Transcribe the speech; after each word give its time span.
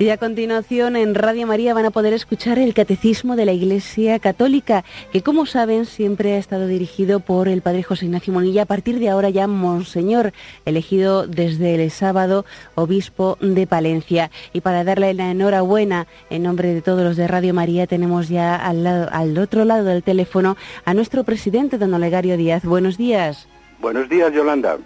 Y 0.00 0.10
a 0.10 0.16
continuación 0.16 0.94
en 0.94 1.16
Radio 1.16 1.44
María 1.48 1.74
van 1.74 1.84
a 1.84 1.90
poder 1.90 2.12
escuchar 2.12 2.60
el 2.60 2.72
Catecismo 2.72 3.34
de 3.34 3.44
la 3.44 3.52
Iglesia 3.52 4.20
Católica, 4.20 4.84
que 5.12 5.22
como 5.22 5.44
saben 5.44 5.86
siempre 5.86 6.34
ha 6.34 6.38
estado 6.38 6.68
dirigido 6.68 7.18
por 7.18 7.48
el 7.48 7.62
Padre 7.62 7.82
José 7.82 8.04
Ignacio 8.04 8.32
Monilla, 8.32 8.62
a 8.62 8.66
partir 8.66 9.00
de 9.00 9.08
ahora 9.08 9.28
ya 9.28 9.48
Monseñor, 9.48 10.32
elegido 10.64 11.26
desde 11.26 11.74
el 11.74 11.90
sábado 11.90 12.44
Obispo 12.76 13.38
de 13.40 13.66
Palencia. 13.66 14.30
Y 14.52 14.60
para 14.60 14.84
darle 14.84 15.14
la 15.14 15.32
enhorabuena 15.32 16.06
en 16.30 16.44
nombre 16.44 16.72
de 16.72 16.80
todos 16.80 17.02
los 17.02 17.16
de 17.16 17.26
Radio 17.26 17.52
María, 17.52 17.88
tenemos 17.88 18.28
ya 18.28 18.54
al, 18.54 18.86
al 18.86 19.36
otro 19.36 19.64
lado 19.64 19.82
del 19.82 20.04
teléfono 20.04 20.56
a 20.84 20.94
nuestro 20.94 21.24
presidente, 21.24 21.76
don 21.76 21.92
Olegario 21.92 22.36
Díaz. 22.36 22.64
Buenos 22.64 22.98
días. 22.98 23.48
Buenos 23.80 24.08
días, 24.08 24.32
Yolanda. 24.32 24.78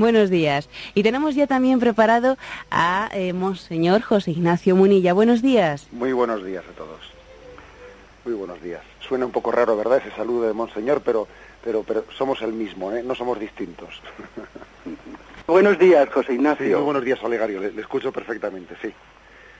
Buenos 0.00 0.30
días. 0.30 0.70
Y 0.94 1.02
tenemos 1.02 1.34
ya 1.34 1.46
también 1.46 1.78
preparado 1.78 2.38
a 2.70 3.10
eh, 3.12 3.34
Monseñor 3.34 4.00
José 4.00 4.30
Ignacio 4.30 4.74
Munilla. 4.74 5.12
Buenos 5.12 5.42
días. 5.42 5.88
Muy 5.92 6.14
buenos 6.14 6.42
días 6.42 6.64
a 6.66 6.72
todos. 6.72 7.00
Muy 8.24 8.32
buenos 8.32 8.62
días. 8.62 8.80
Suena 9.06 9.26
un 9.26 9.30
poco 9.30 9.52
raro, 9.52 9.76
¿verdad? 9.76 9.98
Ese 9.98 10.16
saludo 10.16 10.46
de 10.46 10.54
Monseñor, 10.54 11.02
pero, 11.04 11.28
pero, 11.62 11.82
pero 11.82 12.06
somos 12.16 12.40
el 12.40 12.54
mismo, 12.54 12.90
¿eh? 12.92 13.02
No 13.02 13.14
somos 13.14 13.38
distintos. 13.38 14.00
buenos 15.46 15.78
días, 15.78 16.08
José 16.08 16.32
Ignacio. 16.32 16.64
Sí, 16.64 16.72
muy 16.72 16.82
buenos 16.82 17.04
días, 17.04 17.22
Olegario. 17.22 17.60
Le, 17.60 17.70
le 17.72 17.82
escucho 17.82 18.10
perfectamente, 18.10 18.76
sí. 18.80 18.94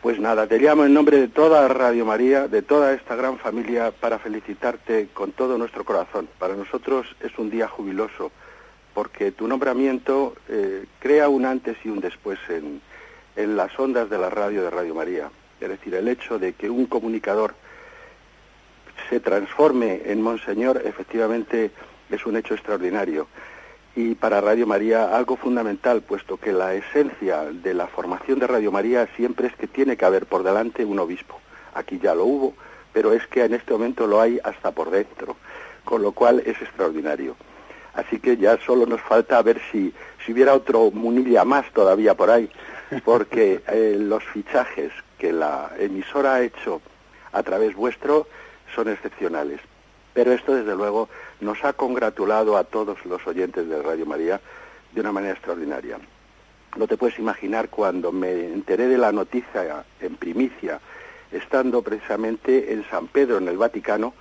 Pues 0.01 0.19
nada, 0.19 0.47
te 0.47 0.59
llamo 0.59 0.87
en 0.87 0.95
nombre 0.95 1.19
de 1.19 1.29
toda 1.29 1.69
Radio 1.69 2.07
María, 2.07 2.49
de 2.49 2.63
toda 2.63 2.95
esta 2.95 3.15
gran 3.15 3.37
familia, 3.37 3.91
para 3.91 4.19
felicitarte 4.19 5.09
con 5.13 5.33
todo 5.33 5.59
nuestro 5.59 5.85
corazón. 5.85 6.31
Para 6.39 6.55
nosotros 6.55 7.07
es 7.21 7.37
un 7.37 7.51
día 7.51 7.69
jubiloso 7.69 8.33
porque 8.95 9.33
tu 9.33 9.47
nombramiento 9.47 10.35
eh, 10.49 10.85
crea 10.99 11.29
un 11.29 11.47
antes 11.47 11.77
y 11.85 11.89
un 11.89 12.01
después 12.01 12.39
en, 12.49 12.81
en 13.37 13.57
las 13.57 13.79
ondas 13.79 14.11
de 14.11 14.19
la 14.19 14.31
radio 14.31 14.63
de 14.63 14.71
Radio 14.71 14.95
María. 14.95 15.31
Es 15.61 15.69
decir, 15.69 15.95
el 15.95 16.09
hecho 16.09 16.39
de 16.39 16.55
que 16.55 16.71
un 16.71 16.87
comunicador 16.87 17.55
se 19.09 19.21
transforme 19.21 20.03
en 20.07 20.23
Monseñor 20.23 20.83
efectivamente 20.85 21.71
es 22.11 22.27
un 22.27 22.37
hecho 22.37 22.55
extraordinario. 22.55 23.29
Y 23.97 24.15
para 24.15 24.41
Radio 24.41 24.67
María 24.67 25.17
algo 25.17 25.37
fundamental, 25.37 26.03
puesto 26.03 26.37
que 26.37 26.53
la 26.53 26.75
esencia 26.75 27.45
de 27.45 27.75
la 27.75 27.89
formación 27.89 28.39
de 28.39 28.47
Radio 28.47 28.71
María 28.71 29.09
siempre 29.17 29.49
es 29.49 29.57
que 29.57 29.67
tiene 29.67 29.97
que 29.97 30.05
haber 30.05 30.27
por 30.27 30.43
delante 30.43 30.85
un 30.85 30.99
obispo. 30.99 31.41
Aquí 31.75 31.99
ya 31.99 32.15
lo 32.15 32.25
hubo, 32.25 32.55
pero 32.93 33.13
es 33.13 33.27
que 33.27 33.45
en 33.45 33.55
este 33.55 33.73
momento 33.73 34.07
lo 34.07 34.21
hay 34.21 34.39
hasta 34.45 34.71
por 34.71 34.91
dentro, 34.91 35.37
con 35.85 36.03
lo 36.03 36.13
cual 36.13 36.41
es 36.47 36.61
extraordinario. 36.63 37.37
Así 38.01 38.19
que 38.19 38.37
ya 38.37 38.59
solo 38.65 38.87
nos 38.87 39.01
falta 39.03 39.43
ver 39.43 39.61
si, 39.71 39.93
si 40.25 40.33
hubiera 40.33 40.55
otro 40.55 40.91
Munilla 40.91 41.45
más 41.45 41.71
todavía 41.73 42.15
por 42.15 42.31
ahí, 42.31 42.49
porque 43.05 43.61
eh, 43.69 43.97
los 43.99 44.25
fichajes 44.25 44.91
que 45.19 45.33
la 45.33 45.71
emisora 45.79 46.35
ha 46.35 46.43
hecho 46.43 46.81
a 47.33 47.43
través 47.43 47.75
vuestro 47.75 48.27
son 48.75 48.89
excepcionales. 48.89 49.61
Pero 50.15 50.33
esto, 50.33 50.55
desde 50.55 50.75
luego, 50.75 51.09
nos 51.41 51.63
ha 51.63 51.75
congratulado 51.75 52.57
a 52.57 52.65
todos 52.65 53.05
los 53.05 53.25
oyentes 53.27 53.69
de 53.69 53.83
Radio 53.83 54.07
María 54.07 54.41
de 54.93 55.01
una 55.01 55.13
manera 55.13 55.35
extraordinaria. 55.35 55.99
No 56.77 56.87
te 56.87 56.97
puedes 56.97 57.19
imaginar 57.19 57.69
cuando 57.69 58.13
me 58.13 58.47
enteré 58.47 58.87
de 58.87 58.99
la 58.99 59.13
noticia 59.13 59.85
en 60.01 60.17
primicia, 60.17 60.81
estando 61.33 61.83
precisamente 61.83 62.73
en 62.73 62.89
San 62.89 63.09
Pedro, 63.09 63.39
en 63.39 63.49
el 63.49 63.59
Vaticano, 63.59 64.15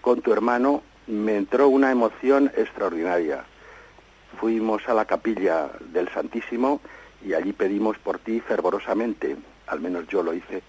con 0.00 0.20
tu 0.20 0.32
hermano 0.32 0.82
me 1.06 1.36
entró 1.36 1.68
una 1.68 1.90
emoción 1.90 2.50
extraordinaria. 2.56 3.44
Fuimos 4.38 4.88
a 4.88 4.94
la 4.94 5.04
capilla 5.04 5.70
del 5.92 6.08
Santísimo 6.08 6.80
y 7.24 7.34
allí 7.34 7.52
pedimos 7.52 7.98
por 7.98 8.18
ti 8.18 8.40
fervorosamente, 8.40 9.36
al 9.66 9.80
menos 9.80 10.06
yo 10.08 10.22
lo 10.22 10.34
hice, 10.34 10.62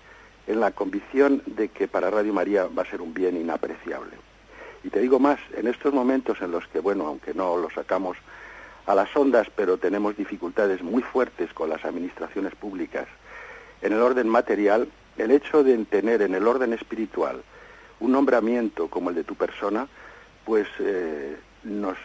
en 0.47 0.59
la 0.59 0.72
convicción 0.72 1.41
de 1.46 1.69
que 1.69 1.88
para 1.88 2.09
Radio 2.09 2.34
María 2.34 2.68
va 2.68 2.84
a 2.84 2.90
ser 2.90 3.01
un 3.01 3.13
bien 3.13 3.38
inapreciable. 3.38 4.13
Y 4.84 4.90
te 4.90 5.00
digo 5.00 5.19
más, 5.19 5.40
en 5.56 5.68
estos 5.68 5.94
momentos 5.94 6.41
en 6.41 6.52
los 6.52 6.67
que, 6.67 6.79
bueno, 6.79 7.07
aunque 7.07 7.34
no 7.34 7.57
lo 7.57 7.69
sacamos 7.72 8.17
a 8.85 8.94
las 8.94 9.16
ondas, 9.16 9.47
pero 9.56 9.78
tenemos 9.78 10.16
dificultades 10.16 10.84
muy 10.84 11.02
fuertes 11.02 11.52
con 11.53 11.69
las 11.69 11.84
administraciones 11.85 12.53
públicas, 12.53 13.07
en 13.81 13.94
el 13.94 14.02
orden 14.02 14.29
material, 14.29 14.88
el 15.17 15.31
hecho 15.31 15.63
de 15.63 15.78
tener 15.85 16.22
en 16.22 16.35
el 16.35 16.47
orden 16.47 16.73
espiritual 16.73 17.41
un 18.00 18.12
nombramiento 18.12 18.88
como 18.90 19.09
el 19.09 19.16
de 19.16 19.23
tu 19.23 19.35
persona, 19.35 19.88
pues 20.45 20.67
eh, 20.79 21.35
nos 21.63 21.97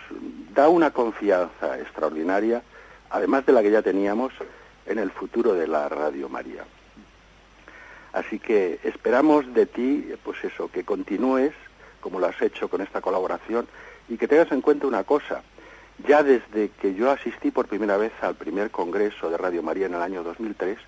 da 0.54 0.68
una 0.68 0.90
confianza 0.90 1.78
extraordinaria, 1.78 2.62
además 3.10 3.46
de 3.46 3.52
la 3.52 3.62
que 3.62 3.70
ya 3.70 3.82
teníamos, 3.82 4.32
en 4.86 4.98
el 4.98 5.10
futuro 5.10 5.54
de 5.54 5.68
la 5.68 5.88
Radio 5.88 6.28
María. 6.28 6.64
Así 8.12 8.40
que 8.40 8.80
esperamos 8.82 9.52
de 9.54 9.66
ti, 9.66 10.12
pues 10.24 10.42
eso, 10.42 10.70
que 10.70 10.84
continúes 10.84 11.52
como 12.00 12.18
lo 12.18 12.26
has 12.26 12.40
hecho 12.42 12.68
con 12.68 12.80
esta 12.80 13.00
colaboración 13.00 13.68
y 14.08 14.16
que 14.16 14.26
tengas 14.26 14.50
en 14.52 14.62
cuenta 14.62 14.86
una 14.86 15.04
cosa. 15.04 15.42
Ya 16.08 16.22
desde 16.22 16.70
que 16.80 16.94
yo 16.94 17.10
asistí 17.10 17.50
por 17.50 17.68
primera 17.68 17.96
vez 17.96 18.12
al 18.22 18.34
primer 18.34 18.70
congreso 18.70 19.30
de 19.30 19.36
Radio 19.36 19.62
María 19.62 19.86
en 19.86 19.94
el 19.94 20.02
año 20.02 20.22
2003, 20.22 20.78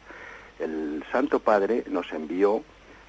el 0.59 1.05
Santo 1.13 1.39
Padre 1.39 1.85
nos 1.89 2.11
envió 2.13 2.65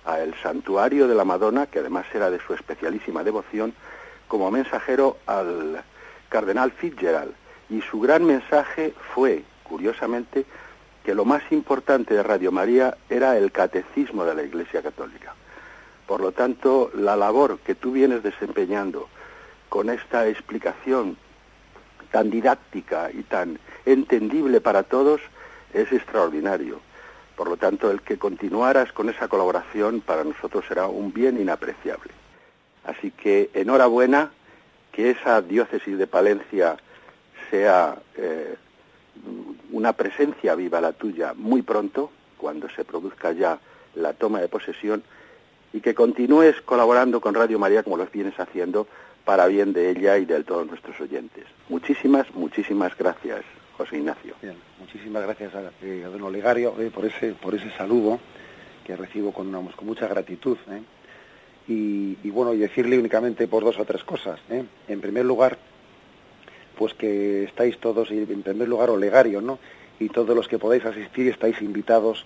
al 0.06 0.36
santuario 0.42 1.08
de 1.08 1.16
la 1.16 1.24
Madonna, 1.24 1.68
que 1.68 1.80
además 1.80 2.06
era 2.14 2.30
de 2.30 2.40
su 2.46 2.53
especialísima 2.53 3.24
devoción, 3.24 3.74
como 4.34 4.50
mensajero 4.50 5.18
al 5.28 5.84
cardenal 6.28 6.72
Fitzgerald 6.72 7.36
y 7.70 7.82
su 7.82 8.00
gran 8.00 8.26
mensaje 8.26 8.96
fue, 9.14 9.44
curiosamente, 9.62 10.44
que 11.04 11.14
lo 11.14 11.24
más 11.24 11.44
importante 11.52 12.16
de 12.16 12.24
Radio 12.24 12.52
María 12.52 12.98
era 13.12 13.38
el 13.38 13.52
catecismo 13.52 14.26
de 14.26 14.34
la 14.34 14.42
Iglesia 14.42 14.82
Católica. 14.82 15.36
Por 16.08 16.20
lo 16.20 16.32
tanto, 16.32 16.90
la 16.96 17.16
labor 17.16 17.60
que 17.60 17.76
tú 17.76 17.92
vienes 17.92 18.24
desempeñando 18.24 19.08
con 19.70 19.92
esta 19.92 20.28
explicación 20.28 21.16
tan 22.10 22.32
didáctica 22.32 23.12
y 23.14 23.22
tan 23.22 23.60
entendible 23.86 24.62
para 24.62 24.82
todos 24.82 25.22
es 25.76 25.92
extraordinario. 25.92 26.80
Por 27.36 27.50
lo 27.50 27.58
tanto, 27.58 27.92
el 27.92 28.02
que 28.02 28.18
continuaras 28.18 28.92
con 28.94 29.10
esa 29.10 29.28
colaboración 29.28 30.02
para 30.02 30.24
nosotros 30.24 30.66
será 30.68 30.88
un 30.88 31.14
bien 31.14 31.40
inapreciable. 31.40 32.22
Así 32.84 33.12
que 33.12 33.50
enhorabuena, 33.54 34.32
que 34.92 35.10
esa 35.12 35.42
diócesis 35.42 35.98
de 35.98 36.08
Palencia 36.08 36.78
sea 37.50 37.96
eh, 38.16 38.56
una 39.72 39.94
presencia 39.94 40.56
viva 40.56 40.82
la 40.82 40.94
tuya 40.94 41.34
muy 41.36 41.62
pronto, 41.62 42.12
cuando 42.38 42.70
se 42.70 42.84
produzca 42.84 43.32
ya 43.32 43.60
la 43.96 44.14
toma 44.14 44.42
de 44.42 44.48
posesión, 44.48 45.04
y 45.72 45.82
que 45.82 45.96
continúes 45.96 46.62
colaborando 46.62 47.20
con 47.22 47.34
Radio 47.34 47.58
María 47.58 47.84
como 47.84 47.98
lo 47.98 48.06
vienes 48.08 48.40
haciendo 48.40 48.88
para 49.26 49.48
bien 49.48 49.74
de 49.74 49.90
ella 49.90 50.18
y 50.18 50.26
de 50.26 50.44
todos 50.44 50.68
nuestros 50.68 51.00
oyentes. 51.00 51.46
Muchísimas, 51.70 52.32
muchísimas 52.36 52.96
gracias, 52.98 53.42
José 53.78 53.98
Ignacio. 53.98 54.36
Bien, 54.42 54.56
muchísimas 54.80 55.24
gracias 55.24 55.56
a, 55.56 55.72
eh, 55.82 56.06
don 56.12 56.22
Olegario 56.22 56.76
eh, 56.80 56.92
por, 56.94 57.06
ese, 57.06 57.34
por 57.34 57.56
ese 57.56 57.72
saludo 57.72 58.20
que 58.86 58.96
recibo 58.96 59.32
con 59.32 59.50
mucha 59.82 60.08
gratitud. 60.08 60.58
Y, 61.68 62.18
y, 62.24 62.30
bueno, 62.30 62.54
y 62.54 62.58
decirle 62.58 62.98
únicamente 62.98 63.48
por 63.48 63.64
dos 63.64 63.80
o 63.80 63.86
tres 63.86 64.04
cosas. 64.04 64.40
¿eh? 64.50 64.64
En 64.88 65.02
primer 65.02 65.26
lugar, 65.26 65.58
pues 66.78 66.94
que 66.94 67.44
estáis 67.44 67.78
todos, 67.80 68.12
en 68.12 68.44
primer 68.44 68.68
lugar 68.68 68.90
Olegario, 68.90 69.42
¿no? 69.42 69.60
Y 70.00 70.10
todos 70.10 70.36
los 70.36 70.48
que 70.48 70.60
podáis 70.60 70.86
asistir 70.86 71.28
estáis 71.28 71.62
invitados 71.62 72.26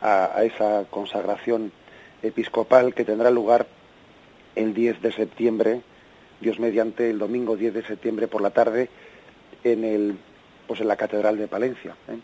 a, 0.00 0.36
a 0.36 0.44
esa 0.44 0.84
consagración 0.90 1.72
episcopal 2.22 2.94
que 2.94 3.04
tendrá 3.04 3.30
lugar 3.30 3.66
el 4.56 4.74
10 4.74 5.00
de 5.02 5.12
septiembre, 5.12 5.82
Dios 6.40 6.58
mediante 6.58 7.10
el 7.10 7.18
domingo 7.18 7.56
10 7.56 7.74
de 7.74 7.82
septiembre 7.84 8.28
por 8.28 8.42
la 8.42 8.50
tarde, 8.50 8.90
en 9.64 9.84
el 9.84 10.18
pues 10.66 10.80
en 10.80 10.88
la 10.88 10.96
Catedral 10.96 11.38
de 11.38 11.48
Palencia. 11.48 11.96
¿eh? 12.08 12.18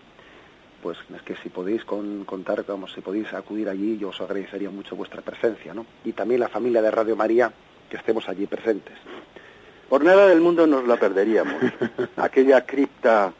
Pues 0.84 0.98
es 1.16 1.22
que 1.22 1.34
si 1.36 1.48
podéis 1.48 1.82
contar, 1.82 2.62
vamos, 2.68 2.92
si 2.92 3.00
podéis 3.00 3.32
acudir 3.32 3.70
allí, 3.70 3.96
yo 3.96 4.10
os 4.10 4.20
agradecería 4.20 4.68
mucho 4.68 4.94
vuestra 4.94 5.22
presencia, 5.22 5.72
¿no? 5.72 5.86
Y 6.04 6.12
también 6.12 6.40
la 6.40 6.50
familia 6.50 6.82
de 6.82 6.90
Radio 6.90 7.16
María, 7.16 7.50
que 7.88 7.96
estemos 7.96 8.28
allí 8.28 8.46
presentes. 8.46 8.92
Por 9.88 10.04
nada 10.04 10.26
del 10.26 10.42
mundo 10.42 10.66
nos 10.66 10.86
la 10.86 10.98
perderíamos. 10.98 11.54
Aquella 12.18 12.66
cripta 12.66 13.32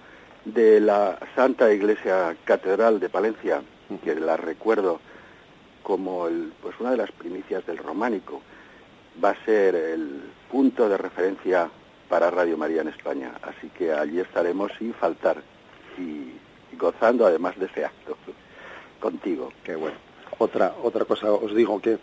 de 0.43 0.81
la 0.81 1.19
Santa 1.37 1.71
Iglesia 1.71 2.35
Catedral 2.45 2.99
de 2.99 3.11
Palencia, 3.11 3.61
que 4.03 4.15
la 4.15 4.39
recuerdo 4.39 5.01
como 5.83 6.29
el, 6.29 6.51
pues 6.63 6.75
una 6.81 6.93
de 6.93 6.97
las 6.97 7.13
primicias 7.13 7.67
del 7.67 7.77
románico, 7.77 8.41
va 9.23 9.33
a 9.33 9.45
ser 9.45 9.75
el 9.75 10.23
punto 10.51 10.89
de 10.89 10.97
referencia 10.97 11.69
para 12.09 12.31
Radio 12.31 12.57
María 12.57 12.81
en 12.81 12.89
España. 12.89 13.33
Así 13.43 13.69
que 13.69 13.93
allí 13.93 14.19
estaremos 14.19 14.73
sin 14.79 14.95
faltar. 14.95 15.43
Y 15.99 16.43
gozando 16.75 17.27
además 17.27 17.59
de 17.59 17.67
ese 17.67 17.85
acto 17.85 18.17
contigo. 19.01 19.53
Qué 19.63 19.77
bueno. 19.77 19.97
Otra, 20.39 20.75
otra 20.83 21.05
cosa 21.05 21.33
os 21.33 21.55
digo 21.55 21.81
que 21.81 21.99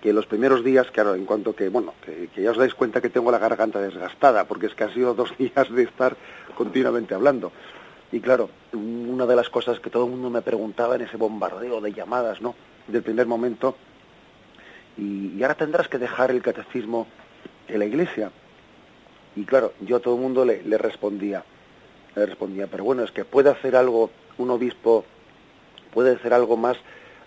que 0.00 0.12
los 0.12 0.26
primeros 0.26 0.64
días, 0.64 0.90
claro, 0.90 1.14
en 1.14 1.26
cuanto 1.26 1.54
que, 1.54 1.68
bueno, 1.68 1.94
que, 2.04 2.28
ya 2.34 2.50
os 2.50 2.56
dais 2.56 2.74
cuenta 2.74 3.00
que 3.00 3.10
tengo 3.10 3.30
la 3.30 3.38
garganta 3.38 3.80
desgastada, 3.80 4.44
porque 4.44 4.66
es 4.66 4.74
que 4.74 4.84
ha 4.84 4.94
sido 4.94 5.14
dos 5.20 5.36
días 5.36 5.70
de 5.70 5.82
estar 5.82 6.16
continuamente 6.56 7.14
hablando. 7.14 7.52
Y 8.12 8.20
claro, 8.20 8.50
una 8.72 9.26
de 9.26 9.36
las 9.36 9.50
cosas 9.50 9.78
que 9.78 9.90
todo 9.90 10.06
el 10.06 10.10
mundo 10.10 10.30
me 10.30 10.42
preguntaba 10.42 10.96
en 10.96 11.02
ese 11.02 11.16
bombardeo 11.16 11.80
de 11.80 11.92
llamadas, 11.92 12.40
¿no? 12.40 12.54
Del 12.88 13.02
primer 13.02 13.26
momento, 13.26 13.76
y, 14.96 15.40
ahora 15.42 15.54
tendrás 15.54 15.88
que 15.88 15.98
dejar 15.98 16.30
el 16.30 16.42
catecismo 16.42 17.06
en 17.68 17.78
la 17.78 17.84
iglesia. 17.84 18.32
Y 19.36 19.44
claro, 19.44 19.74
yo 19.80 19.96
a 19.96 20.00
todo 20.00 20.16
el 20.16 20.20
mundo 20.20 20.44
le 20.44 20.78
respondía, 20.78 21.44
le 22.20 22.26
respondía, 22.26 22.66
pero 22.66 22.84
bueno, 22.84 23.02
es 23.02 23.10
que 23.10 23.24
puede 23.24 23.50
hacer 23.50 23.74
algo 23.74 24.10
un 24.36 24.50
obispo, 24.50 25.04
puede 25.92 26.14
hacer 26.14 26.34
algo 26.34 26.56
más 26.56 26.76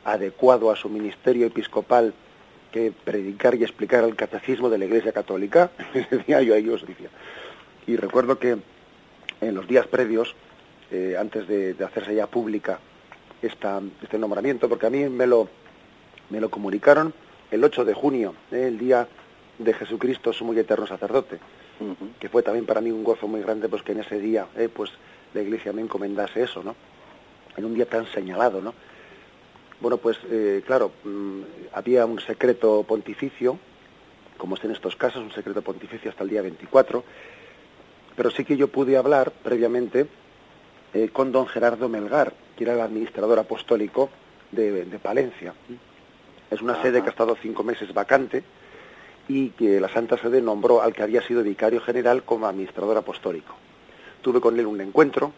adecuado 0.06 0.72
a 0.72 0.76
su 0.76 0.90
ministerio 0.90 1.48
episcopal 1.48 2.14
que 2.72 2.92
predicar 2.92 3.56
y 3.56 3.64
explicar 3.64 4.04
el 4.04 4.16
catecismo 4.16 4.70
de 4.70 4.78
la 4.78 4.86
Iglesia 4.86 5.12
Católica, 5.12 5.72
decía 6.12 6.42
yo 6.42 6.54
a 6.54 6.58
ellos, 6.58 6.86
decía. 6.86 7.10
Y 7.88 7.96
recuerdo 7.96 8.40
que 8.40 8.58
en 9.42 9.56
los 9.56 9.68
días 9.68 9.88
previos, 9.88 10.36
eh, 10.92 11.16
antes 11.20 11.48
de, 11.48 11.76
hacerse 11.84 12.16
ya 12.16 12.28
pública 12.28 12.80
esta, 13.42 13.82
este 14.02 14.18
nombramiento, 14.18 14.70
porque 14.70 14.88
a 14.88 14.90
mí 14.90 15.10
me 15.10 15.28
lo, 15.28 15.50
me 16.30 16.40
lo 16.40 16.50
comunicaron 16.50 17.14
el 17.52 17.64
8 17.64 17.86
de 17.86 17.94
junio, 17.94 18.36
eh, 18.52 18.66
el 18.68 18.78
día 18.78 19.08
de 19.58 19.74
Jesucristo, 19.74 20.34
su 20.34 20.46
muy 20.46 20.58
eterno 20.58 20.88
sacerdote, 20.88 21.40
que 22.20 22.30
fue 22.30 22.44
también 22.44 22.66
para 22.66 22.82
mí 22.82 22.92
un 22.92 23.04
gozo 23.04 23.28
muy 23.28 23.42
grande, 23.42 23.68
pues 23.70 23.84
que 23.84 23.92
en 23.92 24.00
ese 24.00 24.20
día, 24.20 24.48
eh, 24.56 24.70
pues 24.74 24.92
la 25.34 25.42
Iglesia 25.42 25.74
me 25.74 25.82
encomendase 25.82 26.44
eso, 26.44 26.64
¿no? 26.64 26.76
En 27.58 27.66
un 27.66 27.74
día 27.74 27.86
tan 27.86 28.06
señalado, 28.08 28.62
¿no? 28.62 28.74
Bueno, 29.80 29.98
pues 29.98 30.18
eh, 30.30 30.64
claro, 30.66 30.92
mm, 31.04 31.42
había 31.74 32.06
un 32.06 32.20
secreto 32.20 32.84
pontificio, 32.84 33.58
como 34.38 34.56
es 34.56 34.64
en 34.64 34.72
estos 34.72 34.96
casos, 34.96 35.22
un 35.22 35.32
secreto 35.32 35.62
pontificio 35.62 36.10
hasta 36.10 36.24
el 36.24 36.30
día 36.30 36.42
24, 36.42 37.04
pero 38.16 38.32
sí 38.32 38.46
que 38.46 38.58
yo 38.58 38.68
pude 38.68 38.96
hablar 38.98 39.32
previamente 39.32 40.08
eh, 40.94 41.10
con 41.10 41.32
don 41.32 41.48
Gerardo 41.48 41.90
Melgar, 41.90 42.34
que 42.56 42.64
era 42.64 42.74
el 42.74 42.82
administrador 42.82 43.40
apostólico 43.40 44.10
de, 44.52 44.86
Palencia. 45.02 45.54
Es 46.52 46.62
una 46.62 46.80
sede 46.82 47.02
que 47.02 47.08
ha 47.08 47.12
estado 47.12 47.36
cinco 47.42 47.64
meses 47.64 47.92
vacante 47.94 48.44
y 49.28 49.50
que 49.50 49.80
la 49.80 49.90
Santa 49.90 50.18
Sede 50.18 50.42
nombró 50.42 50.82
al 50.82 50.94
que 50.94 51.04
había 51.04 51.22
sido 51.22 51.44
vicario 51.44 51.82
general 51.82 52.24
como 52.24 52.48
administrador 52.48 52.98
apostólico. 52.98 53.56
Tuve 54.22 54.42
con 54.42 54.60
él 54.60 54.66
un 54.66 54.82
encuentro, 54.82 55.32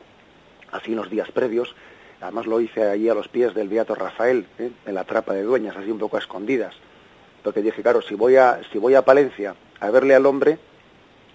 así 0.71 0.91
en 0.91 0.97
los 0.97 1.09
días 1.09 1.31
previos, 1.31 1.75
Además 2.21 2.45
lo 2.45 2.59
hice 2.61 2.83
allí 2.83 3.09
a 3.09 3.13
los 3.13 3.27
pies 3.27 3.53
del 3.53 3.67
Beato 3.67 3.93
Rafael, 3.93 4.47
¿eh? 4.57 4.71
en 4.85 4.95
la 4.95 5.03
trapa 5.03 5.33
de 5.33 5.43
dueñas, 5.43 5.75
así 5.75 5.91
un 5.91 5.99
poco 5.99 6.15
a 6.15 6.19
escondidas. 6.19 6.73
Porque 7.43 7.61
dije, 7.61 7.81
claro, 7.81 8.01
si 8.01 8.15
voy 8.15 8.37
a, 8.37 8.61
si 8.71 8.77
voy 8.77 8.95
a 8.95 9.03
Palencia 9.03 9.55
a 9.79 9.91
verle 9.91 10.15
al 10.15 10.25
hombre, 10.25 10.57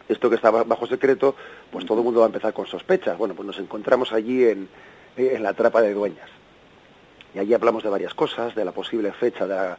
esto 0.08 0.28
que 0.28 0.36
estaba 0.36 0.64
bajo 0.64 0.86
secreto, 0.86 1.36
pues 1.70 1.86
todo 1.86 1.98
el 1.98 2.04
mundo 2.04 2.20
va 2.20 2.26
a 2.26 2.28
empezar 2.28 2.52
con 2.52 2.66
sospechas. 2.66 3.16
Bueno, 3.16 3.34
pues 3.34 3.46
nos 3.46 3.58
encontramos 3.58 4.12
allí 4.12 4.44
en, 4.44 4.68
eh, 5.16 5.32
en 5.34 5.42
la 5.42 5.52
trapa 5.52 5.82
de 5.82 5.94
dueñas. 5.94 6.28
Y 7.34 7.38
allí 7.38 7.54
hablamos 7.54 7.84
de 7.84 7.90
varias 7.90 8.14
cosas, 8.14 8.54
de 8.56 8.64
la 8.64 8.72
posible 8.72 9.12
fecha 9.12 9.46
de 9.46 9.54
la, 9.54 9.78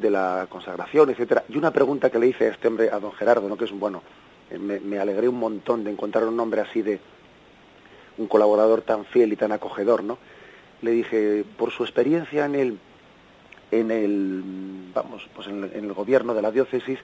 de 0.00 0.10
la 0.10 0.46
consagración, 0.48 1.10
etcétera. 1.10 1.44
Y 1.48 1.58
una 1.58 1.70
pregunta 1.70 2.10
que 2.10 2.18
le 2.18 2.28
hice 2.28 2.46
a 2.46 2.50
este 2.50 2.68
hombre, 2.68 2.90
a 2.90 2.98
don 2.98 3.12
Gerardo, 3.12 3.48
¿no? 3.48 3.56
que 3.56 3.64
es 3.64 3.72
un 3.72 3.80
bueno, 3.80 4.02
eh, 4.50 4.58
me, 4.58 4.80
me 4.80 4.98
alegré 4.98 5.28
un 5.28 5.38
montón 5.38 5.84
de 5.84 5.90
encontrar 5.90 6.24
un 6.24 6.38
hombre 6.40 6.60
así 6.60 6.82
de, 6.82 7.00
un 8.20 8.26
colaborador 8.26 8.82
tan 8.82 9.04
fiel 9.06 9.32
y 9.32 9.36
tan 9.36 9.50
acogedor, 9.50 10.04
¿no? 10.04 10.18
Le 10.82 10.92
dije, 10.92 11.44
por 11.56 11.72
su 11.72 11.84
experiencia 11.84 12.44
en 12.44 12.54
el, 12.54 12.78
en 13.70 13.90
el, 13.90 14.42
vamos, 14.94 15.28
pues 15.34 15.48
en, 15.48 15.64
el 15.72 15.92
gobierno 15.92 16.34
de 16.34 16.42
la 16.42 16.50
diócesis, 16.50 16.98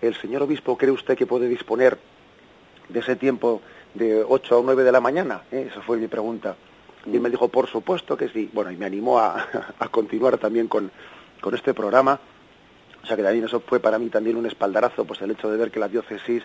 ¿el 0.00 0.14
señor 0.14 0.42
obispo 0.42 0.78
cree 0.78 0.92
usted 0.92 1.16
que 1.16 1.26
puede 1.26 1.48
disponer 1.48 1.98
de 2.88 3.00
ese 3.00 3.16
tiempo 3.16 3.60
de 3.94 4.24
8 4.26 4.58
a 4.58 4.62
9 4.62 4.84
de 4.84 4.92
la 4.92 5.00
mañana? 5.00 5.42
¿Eh? 5.50 5.68
Esa 5.70 5.82
fue 5.82 5.98
mi 5.98 6.06
pregunta. 6.08 6.56
Y 7.06 7.18
me 7.18 7.30
dijo, 7.30 7.48
por 7.48 7.66
supuesto 7.66 8.16
que 8.16 8.28
sí. 8.28 8.48
Bueno, 8.52 8.70
y 8.70 8.76
me 8.76 8.86
animó 8.86 9.18
a, 9.18 9.46
a 9.78 9.88
continuar 9.88 10.38
también 10.38 10.68
con, 10.68 10.90
con, 11.40 11.54
este 11.54 11.74
programa. 11.74 12.20
O 13.02 13.06
sea 13.06 13.16
que 13.16 13.22
también 13.22 13.44
eso 13.44 13.60
fue 13.60 13.80
para 13.80 13.98
mí 13.98 14.08
también 14.08 14.36
un 14.36 14.46
espaldarazo, 14.46 15.04
pues 15.04 15.20
el 15.22 15.30
hecho 15.30 15.50
de 15.50 15.56
ver 15.56 15.70
que 15.70 15.80
la 15.80 15.88
diócesis 15.88 16.42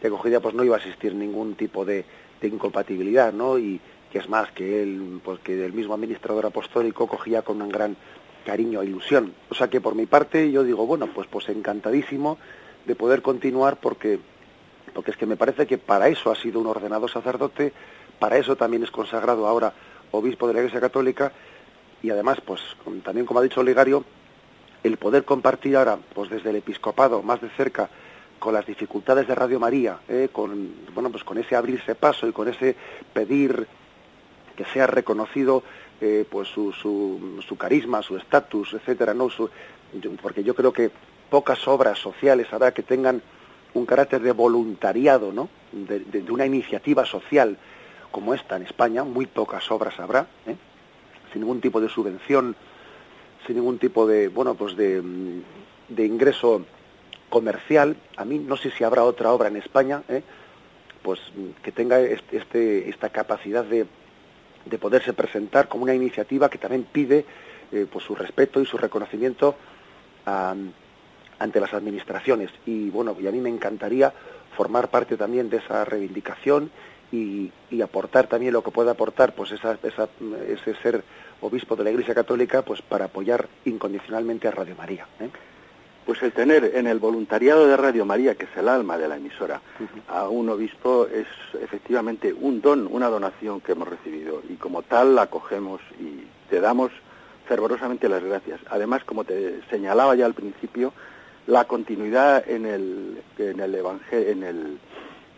de 0.00 0.08
acogida 0.08 0.40
pues 0.40 0.54
no 0.54 0.64
iba 0.64 0.76
a 0.76 0.78
existir 0.78 1.14
ningún 1.14 1.54
tipo 1.54 1.84
de, 1.84 2.04
de 2.40 2.48
incompatibilidad, 2.48 3.32
¿no? 3.32 3.58
Y 3.58 3.80
que 4.10 4.18
es 4.18 4.28
más 4.28 4.50
que 4.52 4.82
él, 4.82 5.20
pues 5.22 5.40
que 5.40 5.64
el 5.64 5.72
mismo 5.72 5.94
administrador 5.94 6.46
apostólico 6.46 7.06
cogía 7.06 7.42
con 7.42 7.60
un 7.60 7.68
gran 7.68 7.96
cariño 8.44 8.80
e 8.80 8.86
ilusión. 8.86 9.34
O 9.50 9.54
sea 9.54 9.68
que 9.68 9.80
por 9.80 9.94
mi 9.94 10.06
parte 10.06 10.50
yo 10.50 10.64
digo, 10.64 10.86
bueno, 10.86 11.08
pues 11.14 11.28
pues 11.28 11.48
encantadísimo 11.48 12.38
de 12.86 12.96
poder 12.96 13.22
continuar 13.22 13.78
porque 13.78 14.18
porque 14.94 15.12
es 15.12 15.16
que 15.16 15.26
me 15.26 15.36
parece 15.36 15.66
que 15.66 15.78
para 15.78 16.08
eso 16.08 16.32
ha 16.32 16.34
sido 16.34 16.58
un 16.58 16.66
ordenado 16.66 17.06
sacerdote, 17.06 17.72
para 18.18 18.38
eso 18.38 18.56
también 18.56 18.82
es 18.82 18.90
consagrado 18.90 19.46
ahora 19.46 19.72
obispo 20.10 20.48
de 20.48 20.54
la 20.54 20.60
Iglesia 20.60 20.80
Católica 20.80 21.32
y 22.02 22.10
además, 22.10 22.38
pues 22.44 22.60
también 23.04 23.26
como 23.26 23.40
ha 23.40 23.42
dicho 23.42 23.60
Oligario, 23.60 24.04
el 24.82 24.96
poder 24.96 25.24
compartir 25.24 25.76
ahora, 25.76 25.98
pues 26.14 26.30
desde 26.30 26.50
el 26.50 26.56
episcopado 26.56 27.22
más 27.22 27.40
de 27.40 27.50
cerca, 27.50 27.88
con 28.38 28.54
las 28.54 28.66
dificultades 28.66 29.28
de 29.28 29.34
Radio 29.34 29.60
María, 29.60 29.98
eh, 30.08 30.28
con 30.32 30.74
bueno 30.94 31.10
pues 31.10 31.22
con 31.22 31.38
ese 31.38 31.54
abrirse 31.54 31.94
paso 31.94 32.26
y 32.26 32.32
con 32.32 32.48
ese 32.48 32.74
pedir 33.12 33.66
que 34.56 34.64
sea 34.64 34.86
reconocido 34.86 35.62
eh, 36.00 36.24
pues 36.28 36.48
su, 36.48 36.72
su, 36.72 37.42
su, 37.46 37.56
carisma, 37.56 38.02
su 38.02 38.16
estatus, 38.16 38.72
etcétera, 38.72 39.12
no 39.12 39.28
porque 40.22 40.42
yo 40.42 40.54
creo 40.54 40.72
que 40.72 40.90
pocas 41.28 41.68
obras 41.68 41.98
sociales 41.98 42.50
habrá 42.52 42.72
que 42.72 42.82
tengan 42.82 43.22
un 43.74 43.86
carácter 43.86 44.22
de 44.22 44.32
voluntariado, 44.32 45.32
¿no? 45.32 45.48
De, 45.72 46.24
una 46.30 46.46
iniciativa 46.46 47.04
social 47.04 47.56
como 48.10 48.34
esta 48.34 48.56
en 48.56 48.62
España, 48.62 49.04
muy 49.04 49.26
pocas 49.26 49.70
obras 49.70 49.98
habrá, 50.00 50.26
¿eh? 50.46 50.56
sin 51.32 51.42
ningún 51.42 51.60
tipo 51.60 51.80
de 51.80 51.88
subvención, 51.88 52.56
sin 53.50 53.56
ningún 53.56 53.80
tipo 53.80 54.06
de 54.06 54.28
bueno 54.28 54.54
pues 54.54 54.76
de, 54.76 55.02
de 55.88 56.06
ingreso 56.06 56.64
comercial, 57.28 57.96
a 58.16 58.24
mí 58.24 58.38
no 58.38 58.56
sé 58.56 58.70
si 58.70 58.84
habrá 58.84 59.02
otra 59.02 59.32
obra 59.32 59.48
en 59.48 59.56
España, 59.56 60.04
¿eh? 60.08 60.22
pues 61.02 61.18
que 61.60 61.72
tenga 61.72 61.98
este, 61.98 62.88
esta 62.88 63.08
capacidad 63.08 63.64
de, 63.64 63.86
de, 64.66 64.78
poderse 64.78 65.12
presentar 65.14 65.66
como 65.66 65.82
una 65.82 65.94
iniciativa 65.94 66.48
que 66.48 66.58
también 66.58 66.84
pide 66.84 67.24
eh, 67.72 67.86
pues 67.92 68.04
su 68.04 68.14
respeto 68.14 68.60
y 68.60 68.66
su 68.66 68.78
reconocimiento 68.78 69.56
ante 70.26 71.60
las 71.60 71.74
administraciones. 71.74 72.50
Y 72.66 72.90
bueno, 72.90 73.16
y 73.20 73.26
a 73.26 73.32
mí 73.32 73.40
me 73.40 73.48
encantaría 73.48 74.12
formar 74.56 74.90
parte 74.90 75.16
también 75.16 75.50
de 75.50 75.56
esa 75.56 75.84
reivindicación 75.84 76.70
y, 77.12 77.50
aportar 77.82 78.26
también 78.26 78.52
lo 78.52 78.62
que 78.62 78.70
pueda 78.70 78.92
aportar 78.92 79.34
pues 79.34 79.52
esa, 79.52 79.78
ese 80.48 80.74
ser 80.82 81.02
obispo 81.40 81.74
de 81.76 81.84
la 81.84 81.90
Iglesia 81.90 82.14
Católica 82.14 82.62
pues 82.62 82.82
para 82.82 83.06
apoyar 83.06 83.48
incondicionalmente 83.64 84.48
a 84.48 84.50
Radio 84.50 84.76
María. 84.76 85.06
¿eh? 85.18 85.30
Pues 86.04 86.22
el 86.22 86.32
tener 86.32 86.72
en 86.74 86.86
el 86.86 86.98
voluntariado 86.98 87.66
de 87.66 87.76
Radio 87.76 88.04
María, 88.04 88.34
que 88.34 88.44
es 88.44 88.56
el 88.56 88.68
alma 88.68 88.98
de 88.98 89.08
la 89.08 89.16
emisora, 89.16 89.60
a 90.08 90.28
un 90.28 90.48
obispo 90.48 91.06
es 91.06 91.26
efectivamente 91.62 92.32
un 92.32 92.60
don, 92.60 92.88
una 92.90 93.08
donación 93.08 93.60
que 93.60 93.72
hemos 93.72 93.88
recibido 93.88 94.42
y 94.48 94.54
como 94.54 94.82
tal 94.82 95.14
la 95.14 95.22
acogemos 95.22 95.80
y 95.98 96.24
te 96.48 96.60
damos 96.60 96.90
fervorosamente 97.46 98.08
las 98.08 98.24
gracias. 98.24 98.60
Además, 98.70 99.04
como 99.04 99.24
te 99.24 99.60
señalaba 99.70 100.14
ya 100.14 100.26
al 100.26 100.34
principio, 100.34 100.92
la 101.46 101.64
continuidad 101.64 102.48
en 102.48 102.66
el, 102.66 103.22
en 103.38 103.60
el, 103.60 103.74
en 104.10 104.42
el 104.42 104.78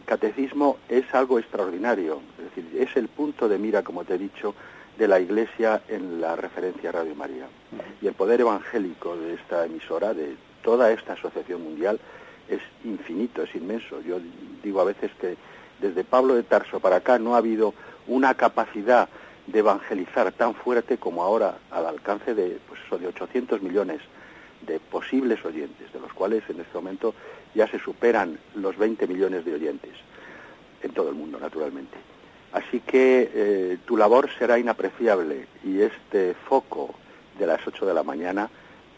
catecismo 0.05 0.79
es 0.89 1.05
algo 1.15 1.39
extraordinario, 1.39 2.21
es 2.39 2.55
decir, 2.55 2.81
es 2.81 2.97
el 2.97 3.09
punto 3.09 3.49
de 3.49 3.59
mira, 3.59 3.83
como 3.83 4.05
te 4.05 4.15
he 4.15 4.19
dicho, 4.19 4.55
de 4.99 5.09
la 5.09 5.21
Iglesia 5.21 5.83
en 5.89 6.21
la 6.21 6.37
referencia 6.37 6.91
a 6.91 6.93
Radio 6.93 7.15
María. 7.15 7.47
Y 8.01 8.07
el 8.07 8.15
poder 8.15 8.41
evangélico 8.41 9.17
de 9.17 9.35
esta 9.35 9.65
emisora, 9.65 10.15
de 10.15 10.37
toda 10.63 10.93
esta 10.93 11.15
asociación 11.15 11.63
mundial 11.63 11.99
es 12.49 12.61
infinito, 12.85 13.43
es 13.43 13.55
inmenso. 13.55 14.01
Yo 14.03 14.19
digo 14.63 14.81
a 14.81 14.85
veces 14.85 15.11
que 15.21 15.37
desde 15.81 16.05
Pablo 16.05 16.35
de 16.35 16.43
Tarso 16.43 16.81
para 16.81 16.97
acá 16.97 17.19
no 17.19 17.35
ha 17.35 17.39
habido 17.39 17.75
una 18.07 18.35
capacidad 18.35 19.09
de 19.47 19.59
evangelizar 19.59 20.31
tan 20.33 20.55
fuerte 20.55 20.99
como 20.99 21.23
ahora 21.23 21.59
al 21.71 21.87
alcance 21.87 22.35
de, 22.35 22.59
pues 22.69 23.01
de 23.01 23.09
800 23.09 23.63
millones 23.63 24.01
de 24.67 24.79
posibles 24.79 25.45
oyentes, 25.45 25.93
de 25.93 26.01
los 26.01 26.13
cuales 26.13 26.45
en 26.49 26.61
este 26.61 26.75
momento 26.75 27.15
ya 27.55 27.67
se 27.69 27.79
superan 27.79 28.39
los 28.55 28.77
20 28.77 29.07
millones 29.07 29.45
de 29.45 29.55
oyentes 29.55 29.93
en 30.83 30.93
todo 30.93 31.09
el 31.09 31.15
mundo, 31.15 31.39
naturalmente. 31.39 31.97
Así 32.53 32.81
que 32.81 33.31
eh, 33.33 33.79
tu 33.87 33.97
labor 33.97 34.29
será 34.39 34.59
inapreciable 34.59 35.47
y 35.65 35.81
este 35.81 36.35
foco 36.35 36.95
de 37.39 37.47
las 37.47 37.67
8 37.67 37.87
de 37.87 37.95
la 37.95 38.03
mañana 38.03 38.51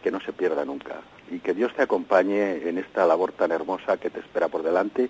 que 0.02 0.10
no 0.10 0.20
se 0.20 0.32
pierda 0.32 0.64
nunca 0.64 1.00
y 1.30 1.38
que 1.38 1.54
Dios 1.54 1.72
te 1.74 1.82
acompañe 1.82 2.68
en 2.68 2.78
esta 2.78 3.06
labor 3.06 3.32
tan 3.32 3.52
hermosa 3.52 3.96
que 3.96 4.10
te 4.10 4.20
espera 4.20 4.48
por 4.48 4.62
delante, 4.62 5.08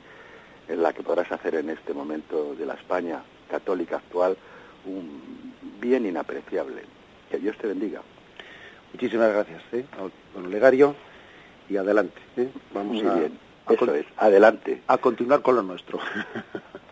en 0.68 0.82
la 0.82 0.92
que 0.92 1.02
podrás 1.02 1.30
hacer 1.32 1.56
en 1.56 1.70
este 1.70 1.92
momento 1.92 2.54
de 2.54 2.66
la 2.66 2.74
España 2.74 3.22
católica 3.50 3.96
actual 3.96 4.36
un 4.86 5.52
bien 5.80 6.06
inapreciable. 6.06 6.82
Que 7.30 7.38
Dios 7.38 7.56
te 7.58 7.66
bendiga. 7.66 8.02
Muchísimas 8.92 9.32
gracias, 9.32 9.62
¿eh? 9.72 9.84
don 10.34 10.50
Legario, 10.50 10.94
y 11.68 11.76
adelante. 11.76 12.20
¿eh? 12.36 12.48
Vamos 12.72 13.02
Muy 13.02 13.06
a, 13.06 13.14
bien, 13.14 13.38
eso 13.68 13.94
es, 13.94 14.06
adelante. 14.16 14.82
A 14.86 14.98
continuar 14.98 15.42
con 15.42 15.56
lo 15.56 15.62
nuestro. 15.62 15.98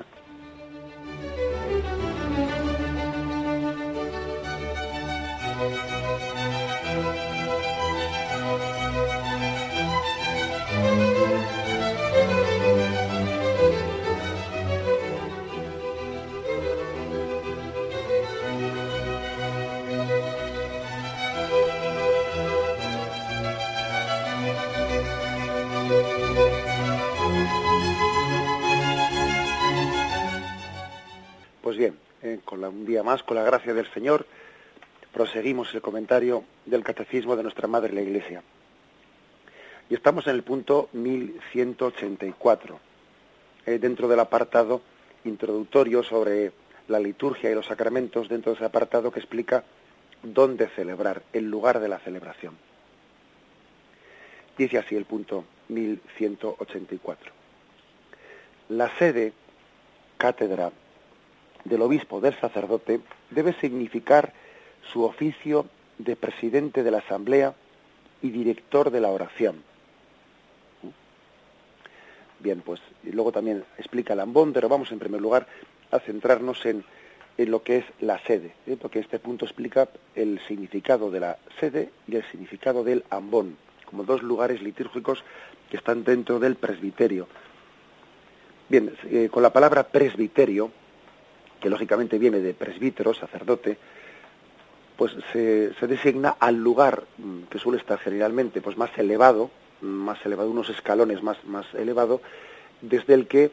más, 33.02 33.22
con 33.22 33.36
la 33.36 33.42
gracia 33.42 33.74
del 33.74 33.90
Señor, 33.92 34.26
proseguimos 35.12 35.72
el 35.74 35.80
comentario 35.80 36.44
del 36.66 36.82
Catecismo 36.82 37.36
de 37.36 37.42
nuestra 37.42 37.68
Madre 37.68 37.92
la 37.92 38.02
Iglesia. 38.02 38.42
Y 39.88 39.94
estamos 39.94 40.26
en 40.26 40.34
el 40.34 40.42
punto 40.42 40.88
1184, 40.92 42.80
eh, 43.66 43.78
dentro 43.78 44.08
del 44.08 44.20
apartado 44.20 44.82
introductorio 45.24 46.02
sobre 46.02 46.52
la 46.88 46.98
liturgia 46.98 47.50
y 47.50 47.54
los 47.54 47.66
sacramentos, 47.66 48.28
dentro 48.28 48.52
de 48.52 48.56
ese 48.56 48.64
apartado 48.64 49.12
que 49.12 49.20
explica 49.20 49.64
dónde 50.22 50.68
celebrar, 50.68 51.22
el 51.32 51.48
lugar 51.48 51.80
de 51.80 51.88
la 51.88 51.98
celebración. 52.00 52.56
Dice 54.58 54.78
así 54.78 54.96
el 54.96 55.04
punto 55.04 55.44
1184. 55.68 57.32
La 58.70 58.90
sede, 58.98 59.32
cátedra 60.18 60.72
del 61.64 61.82
obispo 61.82 62.20
del 62.20 62.38
sacerdote 62.38 63.00
debe 63.30 63.52
significar 63.54 64.32
su 64.92 65.04
oficio 65.04 65.66
de 65.98 66.16
presidente 66.16 66.82
de 66.82 66.90
la 66.90 66.98
asamblea 66.98 67.54
y 68.20 68.30
director 68.30 68.90
de 68.90 69.00
la 69.00 69.10
oración. 69.10 69.62
Bien, 72.40 72.60
pues 72.60 72.80
y 73.04 73.10
luego 73.12 73.30
también 73.30 73.64
explica 73.78 74.14
Lambón, 74.14 74.52
pero 74.52 74.68
vamos 74.68 74.90
en 74.90 74.98
primer 74.98 75.20
lugar 75.20 75.46
a 75.92 76.00
centrarnos 76.00 76.64
en, 76.66 76.84
en 77.38 77.50
lo 77.50 77.62
que 77.62 77.78
es 77.78 77.84
la 78.00 78.18
sede, 78.20 78.52
¿eh? 78.66 78.76
porque 78.80 78.98
este 78.98 79.18
punto 79.18 79.44
explica 79.44 79.88
el 80.16 80.40
significado 80.48 81.10
de 81.10 81.20
la 81.20 81.38
sede 81.60 81.90
y 82.08 82.16
el 82.16 82.24
significado 82.30 82.82
del 82.82 83.04
ambón, 83.10 83.56
como 83.84 84.04
dos 84.04 84.22
lugares 84.22 84.60
litúrgicos 84.60 85.22
que 85.70 85.76
están 85.76 86.02
dentro 86.02 86.40
del 86.40 86.56
presbiterio. 86.56 87.28
Bien, 88.68 88.92
eh, 89.04 89.28
con 89.30 89.42
la 89.42 89.52
palabra 89.52 89.84
presbiterio 89.84 90.70
que 91.62 91.70
lógicamente 91.70 92.18
viene 92.18 92.40
de 92.40 92.52
presbítero, 92.52 93.14
sacerdote, 93.14 93.78
pues 94.96 95.16
se, 95.32 95.70
designa 95.86 96.36
al 96.38 96.56
lugar 96.56 97.04
mm, 97.18 97.44
que 97.44 97.58
suele 97.58 97.78
estar 97.78 97.98
generalmente 97.98 98.60
pues 98.60 98.76
más 98.76 98.90
elevado, 98.98 99.50
más 99.80 100.24
elevado, 100.26 100.50
unos 100.50 100.68
escalones 100.68 101.22
más, 101.22 101.42
más 101.44 101.66
elevado, 101.74 102.20
desde 102.80 103.14
el 103.14 103.26
que, 103.26 103.52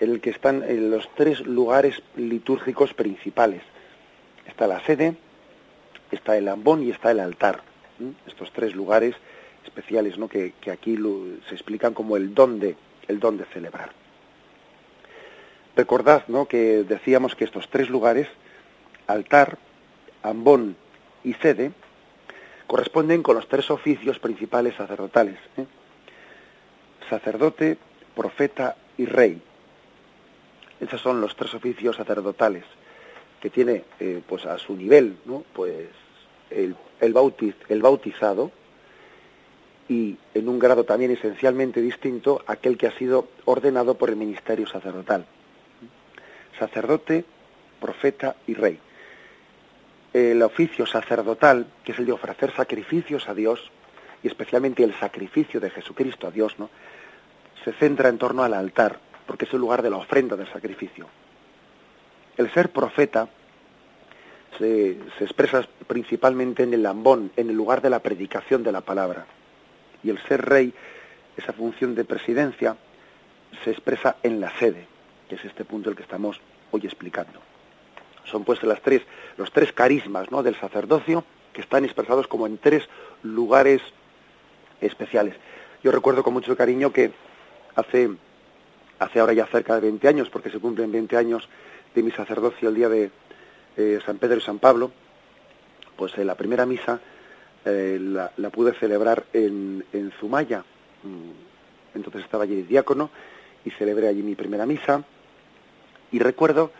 el 0.00 0.20
que 0.20 0.30
están 0.30 0.64
los 0.90 1.08
tres 1.14 1.40
lugares 1.46 2.02
litúrgicos 2.16 2.92
principales. 2.92 3.62
Está 4.46 4.66
la 4.66 4.84
sede, 4.84 5.16
está 6.10 6.36
el 6.36 6.48
ambón 6.48 6.82
y 6.82 6.90
está 6.90 7.12
el 7.12 7.20
altar. 7.20 7.62
Estos 8.26 8.52
tres 8.52 8.74
lugares 8.74 9.14
especiales 9.64 10.18
¿no? 10.18 10.28
que, 10.28 10.52
que 10.60 10.70
aquí 10.70 10.98
se 11.48 11.54
explican 11.54 11.94
como 11.94 12.16
el 12.16 12.34
don 12.34 12.58
de, 12.58 12.76
el 13.08 13.20
don 13.20 13.36
de 13.38 13.44
celebrar. 13.46 14.03
Recordad 15.76 16.24
¿no? 16.28 16.46
que 16.46 16.84
decíamos 16.84 17.34
que 17.34 17.44
estos 17.44 17.68
tres 17.68 17.90
lugares, 17.90 18.28
altar, 19.06 19.58
ambón 20.22 20.76
y 21.24 21.34
sede, 21.34 21.72
corresponden 22.66 23.22
con 23.22 23.36
los 23.36 23.48
tres 23.48 23.70
oficios 23.70 24.18
principales 24.20 24.76
sacerdotales. 24.76 25.38
¿eh? 25.56 25.66
Sacerdote, 27.10 27.76
profeta 28.14 28.76
y 28.96 29.06
rey. 29.06 29.42
Esos 30.80 31.00
son 31.00 31.20
los 31.20 31.34
tres 31.34 31.54
oficios 31.54 31.96
sacerdotales 31.96 32.64
que 33.40 33.50
tiene 33.50 33.84
eh, 33.98 34.22
pues 34.26 34.46
a 34.46 34.58
su 34.58 34.76
nivel 34.76 35.18
¿no? 35.24 35.44
pues 35.52 35.88
el, 36.50 36.76
el, 37.00 37.12
bautiz, 37.12 37.54
el 37.68 37.82
bautizado 37.82 38.52
y 39.88 40.16
en 40.32 40.48
un 40.48 40.58
grado 40.58 40.84
también 40.84 41.10
esencialmente 41.10 41.82
distinto 41.82 42.42
aquel 42.46 42.78
que 42.78 42.86
ha 42.86 42.96
sido 42.96 43.28
ordenado 43.44 43.96
por 43.96 44.08
el 44.08 44.16
ministerio 44.16 44.66
sacerdotal 44.66 45.26
sacerdote, 46.58 47.24
profeta 47.80 48.36
y 48.46 48.54
rey. 48.54 48.78
El 50.12 50.42
oficio 50.42 50.86
sacerdotal, 50.86 51.66
que 51.84 51.92
es 51.92 51.98
el 51.98 52.06
de 52.06 52.12
ofrecer 52.12 52.54
sacrificios 52.54 53.28
a 53.28 53.34
Dios, 53.34 53.70
y 54.22 54.28
especialmente 54.28 54.82
el 54.82 54.94
sacrificio 54.94 55.60
de 55.60 55.70
Jesucristo 55.70 56.26
a 56.26 56.30
Dios, 56.30 56.58
¿no? 56.58 56.70
se 57.64 57.72
centra 57.72 58.08
en 58.08 58.18
torno 58.18 58.42
al 58.42 58.54
altar, 58.54 58.98
porque 59.26 59.44
es 59.44 59.52
el 59.52 59.60
lugar 59.60 59.82
de 59.82 59.90
la 59.90 59.96
ofrenda 59.96 60.36
del 60.36 60.50
sacrificio. 60.50 61.06
El 62.36 62.52
ser 62.52 62.70
profeta 62.70 63.28
se, 64.58 64.98
se, 65.18 65.24
expresa 65.24 65.66
principalmente 65.86 66.62
en 66.62 66.74
el 66.74 66.82
lambón, 66.82 67.32
en 67.36 67.50
el 67.50 67.56
lugar 67.56 67.80
de 67.82 67.90
la 67.90 68.00
predicación 68.00 68.62
de 68.62 68.72
la 68.72 68.80
palabra. 68.80 69.26
Y 70.02 70.10
el 70.10 70.18
ser 70.26 70.44
rey, 70.44 70.74
esa 71.36 71.52
función 71.52 71.94
de 71.94 72.04
presidencia, 72.04 72.76
se 73.62 73.70
expresa 73.70 74.16
en 74.22 74.40
la 74.40 74.50
sede, 74.58 74.86
que 75.28 75.36
es 75.36 75.44
este 75.44 75.64
punto 75.64 75.90
el 75.90 75.96
que 75.96 76.02
estamos 76.02 76.40
hoy 76.70 76.82
explicando. 76.84 77.40
Son 78.24 78.44
pues 78.44 78.62
las 78.62 78.80
tres, 78.80 79.02
los 79.36 79.52
tres 79.52 79.72
carismas 79.72 80.30
¿no? 80.30 80.42
del 80.42 80.58
sacerdocio 80.58 81.24
que 81.52 81.60
están 81.60 81.84
expresados 81.84 82.26
como 82.26 82.46
en 82.46 82.58
tres 82.58 82.88
lugares 83.22 83.80
especiales. 84.80 85.36
Yo 85.82 85.92
recuerdo 85.92 86.22
con 86.22 86.32
mucho 86.32 86.56
cariño 86.56 86.92
que 86.92 87.12
hace, 87.76 88.10
hace 88.98 89.20
ahora 89.20 89.32
ya 89.32 89.46
cerca 89.46 89.74
de 89.74 89.82
20 89.82 90.08
años, 90.08 90.30
porque 90.30 90.50
se 90.50 90.58
cumplen 90.58 90.90
20 90.90 91.16
años 91.16 91.48
de 91.94 92.02
mi 92.02 92.10
sacerdocio 92.10 92.68
el 92.68 92.74
día 92.74 92.88
de 92.88 93.10
eh, 93.76 94.00
San 94.04 94.18
Pedro 94.18 94.38
y 94.38 94.40
San 94.40 94.58
Pablo, 94.58 94.90
pues 95.96 96.16
en 96.18 96.26
la 96.26 96.34
primera 96.34 96.66
misa 96.66 97.00
eh, 97.64 97.98
la, 98.00 98.32
la, 98.36 98.50
pude 98.50 98.72
celebrar 98.74 99.24
en, 99.32 99.84
en 99.92 100.10
Zumaya. 100.12 100.64
Mm, 101.02 101.96
entonces 101.96 102.24
estaba 102.24 102.44
allí 102.44 102.60
el 102.60 102.66
diácono 102.66 103.10
y 103.64 103.70
celebré 103.70 104.08
allí 104.08 104.22
mi 104.22 104.34
primera 104.34 104.66
misa 104.66 105.04
y 106.14 106.20
recuerdo 106.20 106.70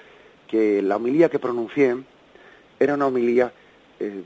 que 0.46 0.80
la 0.80 0.94
homilía 0.94 1.28
que 1.28 1.40
pronuncié 1.40 1.96
era 2.78 2.94
una 2.94 3.08
homilía 3.08 3.52
eh, 3.98 4.22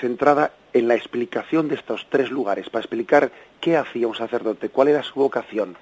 centrada 0.00 0.50
en 0.72 0.88
la 0.88 0.96
explicación 0.96 1.68
de 1.68 1.76
estos 1.76 2.08
tres 2.10 2.32
lugares, 2.32 2.68
para 2.68 2.82
explicar 2.82 3.30
qué 3.60 3.76
hacía 3.76 4.08
un 4.08 4.16
sacerdote, 4.16 4.68
cuál 4.68 4.88
era 4.88 5.04
su 5.04 5.14
vocación, 5.14 5.76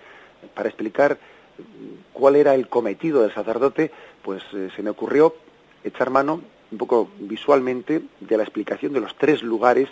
para 0.55 0.69
explicar 0.69 1.17
mm, 1.57 2.13
cuál 2.13 2.37
era 2.37 2.55
el 2.55 2.69
cometido 2.69 3.23
del 3.23 3.33
sacerdote, 3.33 3.91
pues 4.23 4.43
eh, 4.53 4.69
se 4.77 4.83
me 4.83 4.91
ocurrió 4.91 5.35
echar 5.83 6.11
mano 6.11 6.43
un 6.71 6.77
poco 6.77 7.09
visualmente 7.19 8.03
de 8.21 8.37
la 8.37 8.43
explicación 8.43 8.93
de 8.93 9.01
los 9.01 9.17
tres 9.17 9.43
lugares, 9.43 9.89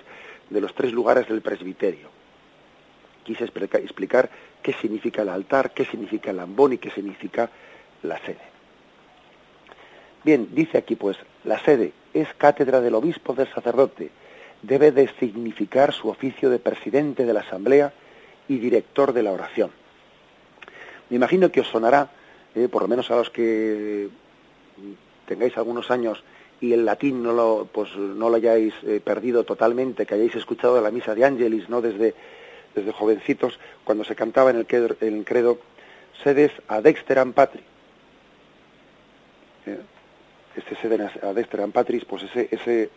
de 0.50 0.60
los 0.60 0.74
tres 0.74 0.92
lugares 0.92 1.26
del 1.26 1.40
presbiterio. 1.40 2.08
Quise 3.24 3.44
explicar 3.44 4.28
qué 4.62 4.74
significa 4.74 5.22
el 5.22 5.30
altar, 5.30 5.72
qué 5.72 5.86
significa 5.86 6.32
el 6.32 6.40
ambón 6.40 6.74
y 6.74 6.78
qué 6.78 6.90
significa 6.90 7.48
la 8.02 8.18
sede. 8.18 8.53
Bien, 10.24 10.48
dice 10.52 10.78
aquí 10.78 10.96
pues, 10.96 11.18
la 11.44 11.58
sede 11.60 11.92
es 12.14 12.28
cátedra 12.34 12.80
del 12.80 12.94
obispo 12.94 13.34
del 13.34 13.52
sacerdote, 13.52 14.10
debe 14.62 14.90
de 14.90 15.08
significar 15.20 15.92
su 15.92 16.08
oficio 16.08 16.48
de 16.48 16.58
presidente 16.58 17.26
de 17.26 17.32
la 17.34 17.40
asamblea 17.40 17.92
y 18.48 18.58
director 18.58 19.12
de 19.12 19.22
la 19.22 19.32
oración. 19.32 19.70
Me 21.10 21.16
imagino 21.16 21.52
que 21.52 21.60
os 21.60 21.68
sonará, 21.68 22.08
eh, 22.54 22.68
por 22.68 22.82
lo 22.82 22.88
menos 22.88 23.10
a 23.10 23.16
los 23.16 23.28
que 23.28 24.08
tengáis 25.26 25.56
algunos 25.58 25.90
años 25.90 26.24
y 26.60 26.72
el 26.72 26.86
latín 26.86 27.22
no 27.22 27.32
lo, 27.32 27.68
pues, 27.70 27.94
no 27.94 28.30
lo 28.30 28.36
hayáis 28.36 28.72
eh, 28.84 29.00
perdido 29.04 29.44
totalmente, 29.44 30.06
que 30.06 30.14
hayáis 30.14 30.34
escuchado 30.34 30.80
la 30.80 30.90
misa 30.90 31.14
de 31.14 31.24
Ángelis, 31.24 31.68
¿no? 31.68 31.82
Desde, 31.82 32.14
desde 32.74 32.92
jovencitos, 32.92 33.58
cuando 33.84 34.04
se 34.04 34.14
cantaba 34.14 34.50
en 34.50 34.56
el 34.56 34.66
credo, 34.66 34.96
en 35.00 35.18
el 35.18 35.24
credo 35.24 35.58
sedes 36.22 36.52
ad 36.68 36.86
exteram 36.86 37.32
patri. 37.32 37.60
Eh, 39.66 39.80
este 40.74 40.88
sede 40.88 41.10
adestram 41.22 41.72
patris, 41.72 42.04
pues 42.04 42.24
ese, 42.24 42.48
ese 42.50 42.90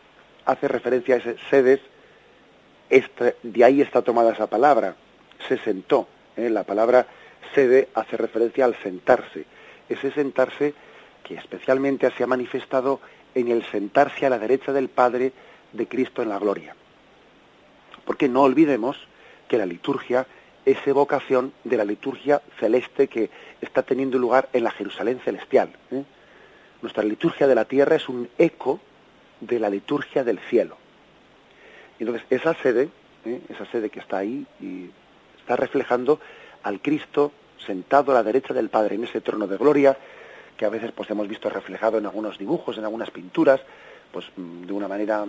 hace 0.46 0.67
referencia 0.67 1.15
a 1.15 1.17
ese 1.19 1.36
sedes, 1.50 1.79
de 3.43 3.63
ahí 3.63 3.81
está 3.81 4.01
tomada 4.01 4.34
esa 4.34 4.48
palabra, 4.48 4.96
se 5.48 5.57
sentó. 5.57 6.07
¿eh? 6.36 6.50
La 6.50 6.63
palabra 6.63 7.07
sede 7.53 7.89
hace 7.93 8.17
referencia 8.17 8.65
al 8.65 8.75
sentarse. 8.81 9.46
Ese 9.89 10.12
sentarse 10.12 10.74
que 11.24 11.36
especialmente 11.36 12.10
se 12.12 12.24
ha 12.24 12.27
manifestado 12.27 13.00
en 13.36 13.50
el 13.50 13.63
sentarse 13.65 14.25
a 14.25 14.29
la 14.29 14.39
derecha 14.39 14.72
del 14.74 14.89
Padre 14.89 15.34
de 15.74 15.88
Cristo 15.88 16.22
en 16.22 16.29
la 16.29 16.39
gloria. 16.39 16.75
Porque 18.05 18.29
no 18.29 18.43
olvidemos 18.43 18.98
que 19.48 19.57
la 19.57 19.65
liturgia 19.65 20.25
es 20.65 20.86
evocación 20.86 21.53
de 21.63 21.77
la 21.77 21.86
liturgia 21.86 22.41
celeste 22.60 23.07
que 23.07 23.29
está 23.62 23.84
teniendo 23.84 24.17
lugar 24.17 24.50
en 24.53 24.63
la 24.63 24.72
Jerusalén 24.72 25.19
celestial. 25.24 25.69
¿eh? 25.91 26.03
Nuestra 26.81 27.03
liturgia 27.03 27.48
de 27.48 27.55
la 27.55 27.65
tierra 27.65 27.96
es 27.96 28.07
un 28.07 28.29
eco 28.38 28.79
de 29.39 29.60
la 29.60 29.69
liturgia 29.69 30.24
del 30.24 30.39
cielo. 30.39 30.77
Y 32.00 32.03
entonces 32.03 32.25
esa 32.29 32.53
sede, 32.55 32.89
¿eh? 33.25 33.41
esa 33.50 33.65
sede 33.65 33.89
que 33.89 34.00
está 34.00 34.17
ahí, 34.17 34.46
y 34.60 34.89
está 35.39 35.55
reflejando 35.55 36.19
al 36.63 36.81
Cristo 36.81 37.31
sentado 37.65 38.12
a 38.12 38.15
la 38.15 38.24
derecha 38.24 38.53
del 38.53 38.69
Padre 38.69 38.96
en 38.96 39.03
ese 39.03 39.22
trono 39.22 39.48
de 39.48 39.57
gloria, 39.57 39.98
que 40.55 40.65
a 40.65 40.69
veces 40.69 40.91
pues 40.91 41.10
hemos 41.10 41.27
visto 41.27 41.50
reflejado 41.50 41.98
en 41.98 42.05
algunos 42.05 42.38
dibujos, 42.38 42.77
en 42.77 42.84
algunas 42.84 43.12
pinturas, 43.12 43.62
pues 44.12 44.25
de 44.36 44.74
una 44.74 44.88
manera 44.88 45.25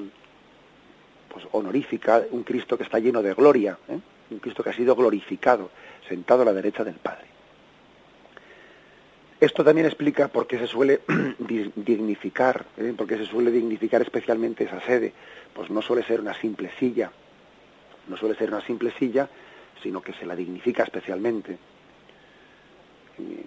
pues 1.29 1.47
honorífica, 1.53 2.23
un 2.31 2.43
Cristo 2.43 2.77
que 2.77 2.85
está 2.85 2.99
lleno 2.99 3.23
de 3.23 3.35
gloria, 3.35 3.79
¿eh? 3.89 3.99
un 4.31 4.39
Cristo 4.39 4.63
que 4.63 4.71
ha 4.71 4.75
sido 4.75 4.95
glorificado, 4.95 5.71
sentado 6.09 6.43
a 6.43 6.45
la 6.47 6.53
derecha 6.53 6.85
del 6.85 6.95
Padre. 6.95 7.38
Esto 9.41 9.63
también 9.63 9.87
explica 9.87 10.27
por 10.27 10.49
qué 10.49 10.59
se 10.59 10.67
suele 10.67 11.01
dignificar, 11.77 12.67
¿eh? 12.77 12.93
por 12.97 13.07
qué 13.07 13.17
se 13.17 13.27
suele 13.27 13.53
dignificar 13.53 14.03
especialmente 14.03 14.65
esa 14.65 14.81
sede. 14.81 15.13
Pues 15.55 15.71
no 15.71 15.81
suele 15.81 16.03
ser 16.03 16.21
una 16.21 16.35
simple 16.35 16.71
silla, 16.79 17.13
no 18.09 18.17
suele 18.17 18.35
ser 18.35 18.49
una 18.49 18.63
simple 18.63 18.91
silla, 18.99 19.29
sino 19.81 20.03
que 20.03 20.13
se 20.15 20.27
la 20.27 20.35
dignifica 20.35 20.83
especialmente. 20.83 21.57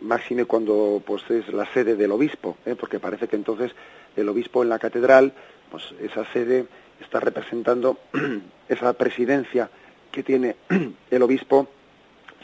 Máxime 0.01 0.45
cuando 0.45 1.01
pues 1.05 1.29
es 1.29 1.49
la 1.49 1.65
sede 1.73 1.95
del 1.95 2.11
obispo, 2.11 2.57
¿eh? 2.65 2.75
porque 2.79 2.99
parece 3.01 3.27
que 3.27 3.35
entonces 3.35 3.71
el 4.15 4.29
obispo 4.29 4.63
en 4.63 4.69
la 4.69 4.79
catedral, 4.79 5.33
pues 5.69 5.93
esa 6.01 6.23
sede 6.31 6.67
está 7.01 7.19
representando 7.19 7.97
esa 8.69 8.93
presidencia 8.93 9.69
que 10.09 10.23
tiene 10.23 10.55
el 11.11 11.21
obispo 11.21 11.67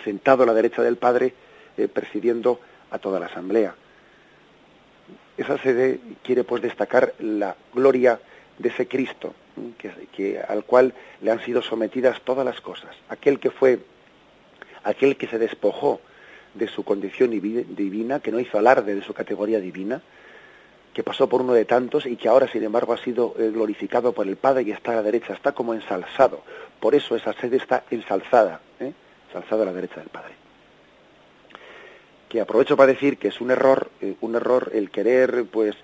sentado 0.03 0.43
a 0.43 0.45
la 0.45 0.53
derecha 0.53 0.81
del 0.81 0.97
padre, 0.97 1.33
eh, 1.77 1.87
presidiendo 1.87 2.59
a 2.91 2.99
toda 2.99 3.19
la 3.19 3.27
asamblea. 3.27 3.75
Esa 5.37 5.57
sede 5.59 5.99
quiere 6.23 6.43
pues 6.43 6.61
destacar 6.61 7.13
la 7.19 7.55
gloria 7.73 8.19
de 8.57 8.69
ese 8.69 8.87
Cristo, 8.87 9.33
que, 10.11 10.39
al 10.39 10.63
cual 10.63 10.93
le 11.21 11.31
han 11.31 11.43
sido 11.43 11.61
sometidas 11.61 12.21
todas 12.21 12.45
las 12.45 12.59
cosas. 12.59 12.95
Aquel 13.09 13.39
que 13.39 13.51
fue, 13.51 13.79
aquel 14.83 15.15
que 15.15 15.27
se 15.27 15.37
despojó 15.37 16.01
de 16.55 16.67
su 16.67 16.83
condición 16.83 17.29
divina, 17.29 18.19
que 18.19 18.31
no 18.31 18.39
hizo 18.39 18.57
alarde 18.57 18.95
de 18.95 19.03
su 19.03 19.13
categoría 19.13 19.59
divina, 19.59 20.01
que 20.91 21.03
pasó 21.03 21.29
por 21.29 21.41
uno 21.41 21.53
de 21.53 21.65
tantos 21.65 22.07
y 22.07 22.15
que 22.15 22.27
ahora, 22.27 22.47
sin 22.47 22.63
embargo, 22.63 22.93
ha 22.93 22.97
sido 22.97 23.35
eh, 23.37 23.51
glorificado 23.51 24.13
por 24.13 24.27
el 24.27 24.37
Padre 24.37 24.63
y 24.63 24.71
está 24.71 24.93
a 24.93 24.95
la 24.95 25.03
derecha, 25.03 25.33
está 25.33 25.51
como 25.51 25.75
ensalzado. 25.75 26.41
Por 26.79 26.95
eso 26.95 27.15
esa 27.15 27.33
sede 27.33 27.57
está 27.57 27.83
ensalzada, 27.91 28.61
¿eh? 28.79 28.93
ensalzada 29.27 29.61
a 29.61 29.65
la 29.67 29.73
derecha 29.73 29.99
del 29.99 30.09
Padre 30.09 30.46
que 32.29 32.41
aprovecho 32.41 32.75
para 32.75 32.91
decir 32.91 33.17
que 33.17 33.29
es 33.29 33.41
un 33.41 33.51
error, 33.51 33.89
eh, 34.01 34.15
un 34.21 34.35
error 34.35 34.71
el 34.73 34.89
querer, 34.89 35.45
pues, 35.45 35.75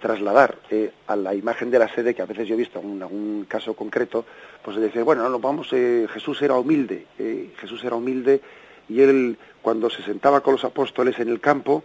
trasladar 0.00 0.56
eh, 0.70 0.92
a 1.06 1.16
la 1.16 1.34
imagen 1.34 1.70
de 1.70 1.78
la 1.78 1.88
sede, 1.94 2.14
que 2.14 2.22
a 2.22 2.26
veces 2.26 2.48
yo 2.48 2.54
he 2.54 2.58
visto 2.58 2.80
en 2.80 3.02
algún 3.02 3.44
caso 3.48 3.74
concreto, 3.74 4.24
pues 4.64 4.76
se 4.76 4.82
dice, 4.82 5.02
bueno, 5.02 5.28
no, 5.28 5.38
vamos, 5.38 5.68
eh, 5.72 6.06
Jesús 6.12 6.40
era 6.42 6.54
humilde, 6.54 7.06
Jesús 7.58 7.84
era 7.84 7.96
humilde 7.96 8.40
y 8.88 9.02
él 9.02 9.36
cuando 9.60 9.90
se 9.90 10.02
sentaba 10.02 10.40
con 10.40 10.54
los 10.54 10.64
apóstoles 10.64 11.18
en 11.18 11.28
el 11.28 11.38
campo, 11.38 11.84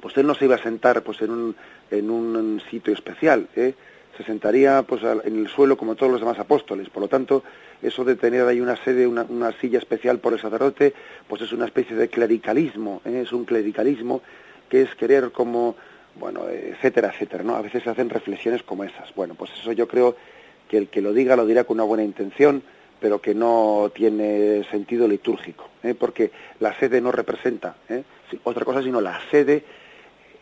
pues 0.00 0.16
él 0.16 0.26
no 0.26 0.34
se 0.34 0.46
iba 0.46 0.54
a 0.54 0.62
sentar 0.62 1.02
pues 1.02 1.20
en 1.20 1.30
un, 1.30 1.56
en 1.90 2.10
un 2.10 2.62
sitio 2.70 2.94
especial, 2.94 3.46
se 3.54 4.24
sentaría 4.24 4.82
pues 4.82 5.02
en 5.02 5.38
el 5.38 5.48
suelo 5.48 5.76
como 5.76 5.94
todos 5.94 6.12
los 6.12 6.20
demás 6.20 6.38
apóstoles. 6.38 6.88
Por 6.88 7.02
lo 7.02 7.08
tanto, 7.08 7.44
eso 7.82 8.04
de 8.04 8.16
tener 8.16 8.46
ahí 8.46 8.60
una 8.60 8.76
sede, 8.76 9.06
una, 9.06 9.52
silla 9.60 9.78
especial 9.78 10.18
por 10.18 10.32
el 10.32 10.40
sacerdote, 10.40 10.94
pues 11.28 11.42
es 11.42 11.52
una 11.52 11.66
especie 11.66 11.96
de 11.96 12.08
clericalismo, 12.08 13.02
¿eh? 13.04 13.22
es 13.24 13.32
un 13.32 13.44
clericalismo 13.44 14.22
que 14.68 14.82
es 14.82 14.94
querer 14.94 15.32
como, 15.32 15.76
bueno, 16.14 16.48
etcétera, 16.48 17.12
etcétera, 17.12 17.42
¿no? 17.44 17.56
A 17.56 17.62
veces 17.62 17.82
se 17.82 17.90
hacen 17.90 18.08
reflexiones 18.08 18.62
como 18.62 18.84
esas. 18.84 19.14
Bueno, 19.14 19.34
pues 19.34 19.50
eso 19.52 19.72
yo 19.72 19.86
creo 19.88 20.16
que 20.68 20.78
el 20.78 20.88
que 20.88 21.02
lo 21.02 21.12
diga 21.12 21.36
lo 21.36 21.44
dirá 21.44 21.64
con 21.64 21.76
una 21.76 21.84
buena 21.84 22.04
intención, 22.04 22.62
pero 23.00 23.20
que 23.20 23.34
no 23.34 23.90
tiene 23.92 24.64
sentido 24.70 25.08
litúrgico, 25.08 25.68
¿eh? 25.82 25.94
porque 25.94 26.30
la 26.60 26.78
sede 26.78 27.00
no 27.00 27.10
representa 27.10 27.74
¿eh? 27.88 28.04
otra 28.44 28.64
cosa, 28.64 28.82
sino 28.82 29.00
la 29.00 29.20
sede 29.30 29.64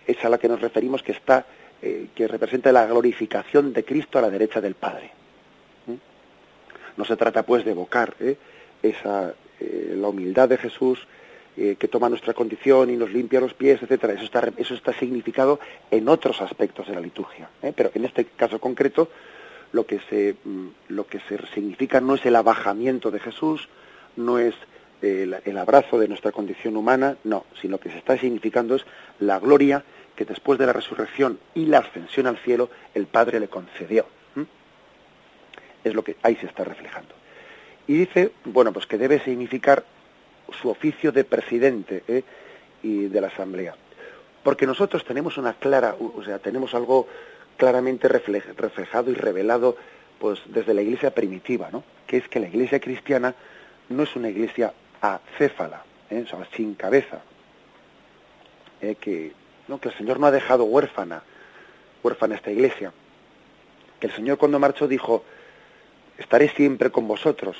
es 0.07 0.25
a 0.25 0.29
la 0.29 0.39
que 0.39 0.49
nos 0.49 0.61
referimos 0.61 1.03
que 1.03 1.13
está 1.13 1.47
eh, 1.83 2.09
que 2.15 2.29
representa 2.29 2.71
la 2.71 2.85
glorificación 2.85 3.73
de 3.73 3.83
Cristo 3.85 4.19
a 4.19 4.23
la 4.23 4.29
derecha 4.29 4.61
del 4.61 4.75
Padre. 4.75 5.20
No 7.01 7.07
se 7.07 7.17
trata 7.17 7.45
pues 7.45 7.65
de 7.65 7.71
evocar 7.71 8.15
¿eh? 8.21 8.37
esa, 8.83 9.33
eh, 9.59 9.97
la 9.97 10.09
humildad 10.09 10.51
de 10.51 10.59
Jesús 10.59 11.07
que 11.57 11.89
toma 11.89 12.09
nuestra 12.09 12.33
condición 12.33 12.89
y 12.89 12.97
nos 12.97 13.11
limpia 13.11 13.39
los 13.39 13.53
pies, 13.53 13.83
etcétera. 13.83 14.15
Eso 14.15 14.25
está, 14.25 14.51
eso 14.57 14.73
está 14.73 14.95
significado 14.95 15.61
en 15.91 16.09
otros 16.09 16.41
aspectos 16.41 16.87
de 16.89 16.95
la 16.95 17.01
liturgia. 17.01 17.51
Pero 17.77 17.91
en 17.93 18.05
este 18.07 18.25
caso 18.25 18.59
concreto, 18.59 19.11
lo 19.73 19.85
que 19.85 20.01
se, 20.09 20.37
mm, 20.43 20.67
lo 20.89 21.07
que 21.07 21.21
se 21.21 21.39
significa 21.55 22.01
no 22.01 22.15
es 22.15 22.25
el 22.25 22.37
abajamiento 22.37 23.11
de 23.11 23.21
Jesús, 23.21 23.69
no 24.17 24.39
es 24.39 24.55
el, 25.03 25.37
el, 25.45 25.59
abrazo 25.59 25.99
de 25.99 26.09
nuestra 26.09 26.33
condición 26.33 26.77
humana, 26.77 27.17
no, 27.25 27.45
sino 27.61 27.79
que 27.79 27.91
se 27.91 27.99
está 27.99 28.17
significando 28.17 28.75
es 28.75 28.85
la 29.19 29.39
gloria 29.39 29.85
que 30.17 30.25
después 30.27 30.59
de 30.59 30.67
la 30.67 30.73
resurrección 30.73 31.39
y 31.55 31.67
la 31.67 31.79
ascensión 31.79 32.27
al 32.27 32.39
cielo, 32.39 32.69
el 32.95 33.07
Padre 33.07 33.41
le 33.41 33.49
concedió. 33.49 34.07
Es 35.85 35.95
lo 35.95 36.03
que 36.03 36.17
ahí 36.23 36.37
se 36.37 36.47
está 36.47 36.65
reflejando. 36.65 37.15
Y 37.87 37.95
dice, 37.95 38.33
bueno, 38.45 38.73
pues 38.73 38.87
que 38.87 38.99
debe 38.99 39.21
significar 39.21 39.85
su 40.61 40.69
oficio 40.69 41.13
de 41.13 41.25
presidente 41.25 42.03
¿eh? 42.09 42.23
y 42.83 43.07
de 43.07 43.21
la 43.21 43.29
Asamblea. 43.29 43.75
Porque 44.43 44.67
nosotros 44.67 45.05
tenemos 45.05 45.39
una 45.39 45.55
clara, 45.55 45.97
o 45.99 46.23
sea, 46.23 46.39
tenemos 46.39 46.75
algo 46.75 47.07
claramente 47.57 48.09
reflejado 48.09 49.11
y 49.11 49.15
revelado 49.15 49.77
pues 50.19 50.41
desde 50.47 50.75
la 50.75 50.83
iglesia 50.83 51.15
primitiva, 51.15 51.71
¿no? 51.73 51.83
Que 52.07 52.19
es 52.19 52.29
que 52.29 52.41
la 52.41 52.49
iglesia 52.49 52.81
cristiana 52.81 53.35
no 53.89 54.03
es 54.03 54.15
una 54.17 54.29
iglesia 54.29 54.73
acéfala, 55.01 55.83
¿eh? 56.11 56.23
o 56.25 56.29
sea, 56.29 56.47
sin 56.55 56.75
cabeza, 56.75 57.21
¿eh? 58.81 58.97
que 59.01 59.33
que 59.79 59.89
el 59.89 59.95
Señor 59.97 60.19
no 60.19 60.27
ha 60.27 60.31
dejado 60.33 60.65
huérfana, 60.65 61.23
huérfana 62.03 62.35
esta 62.35 62.51
iglesia, 62.51 62.93
que 64.01 64.09
el 64.09 64.13
Señor 64.13 64.39
cuando 64.39 64.59
marchó 64.59 64.89
dijo, 64.89 65.25
estaré 66.21 66.49
siempre 66.51 66.91
con 66.91 67.09
vosotros. 67.09 67.57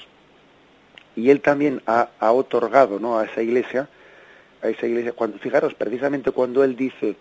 Y 1.17 1.31
Él 1.31 1.41
también 1.41 1.83
ha, 1.87 2.09
otorgado 2.21 3.01
¿no? 3.01 3.19
a 3.19 3.25
esa 3.25 3.43
iglesia, 3.43 3.89
a 4.63 4.69
esa 4.69 4.87
iglesia, 4.87 5.13
cuando, 5.13 5.39
fijaros, 5.39 5.75
precisamente 5.75 6.31
cuando 6.31 6.63
Él 6.63 6.77
dice, 6.77 7.17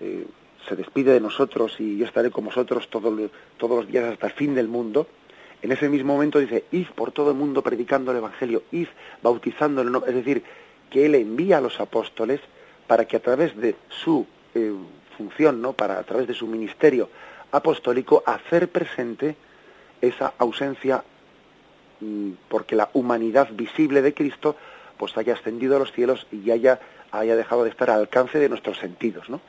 eh, 0.00 0.26
se 0.66 0.76
despide 0.76 1.12
de 1.12 1.20
nosotros 1.20 1.76
y 1.78 1.98
yo 1.98 2.06
estaré 2.06 2.30
con 2.30 2.44
vosotros 2.44 2.88
todos, 2.88 3.30
todos 3.58 3.84
los 3.84 3.92
días 3.92 4.04
hasta 4.04 4.28
el 4.28 4.32
fin 4.32 4.54
del 4.54 4.68
mundo, 4.68 5.06
en 5.60 5.72
ese 5.72 5.88
mismo 5.88 6.14
momento 6.14 6.38
dice, 6.38 6.64
id 6.72 6.86
por 6.94 7.10
todo 7.12 7.30
el 7.30 7.36
mundo 7.36 7.62
predicando 7.62 8.12
el 8.12 8.18
Evangelio, 8.18 8.62
id 8.70 8.88
bautizando, 9.22 9.82
es 10.06 10.14
decir, 10.14 10.42
que 10.90 11.06
Él 11.06 11.14
envía 11.14 11.58
a 11.58 11.60
los 11.60 11.80
apóstoles 11.80 12.40
para 12.86 13.06
que 13.06 13.16
a 13.16 13.20
través 13.20 13.56
de 13.56 13.74
su 13.88 14.26
eh, 14.54 14.72
función, 15.16 15.60
¿no? 15.60 15.72
Para 15.72 15.98
a 15.98 16.02
través 16.02 16.28
de 16.28 16.34
su 16.34 16.46
ministerio 16.46 17.08
apostólico 17.50 18.22
hacer 18.26 18.68
presente 18.68 19.36
esa 20.04 20.34
ausencia 20.38 21.02
mm, 22.00 22.30
porque 22.48 22.76
la 22.76 22.90
humanidad 22.94 23.48
visible 23.52 24.02
de 24.02 24.14
Cristo 24.14 24.56
pues 24.96 25.16
haya 25.16 25.34
ascendido 25.34 25.76
a 25.76 25.78
los 25.78 25.92
cielos 25.92 26.26
y 26.30 26.50
haya, 26.50 26.80
haya 27.10 27.36
dejado 27.36 27.64
de 27.64 27.70
estar 27.70 27.90
al 27.90 28.00
alcance 28.00 28.38
de 28.38 28.48
nuestros 28.48 28.78
sentidos, 28.78 29.28
¿no? 29.28 29.40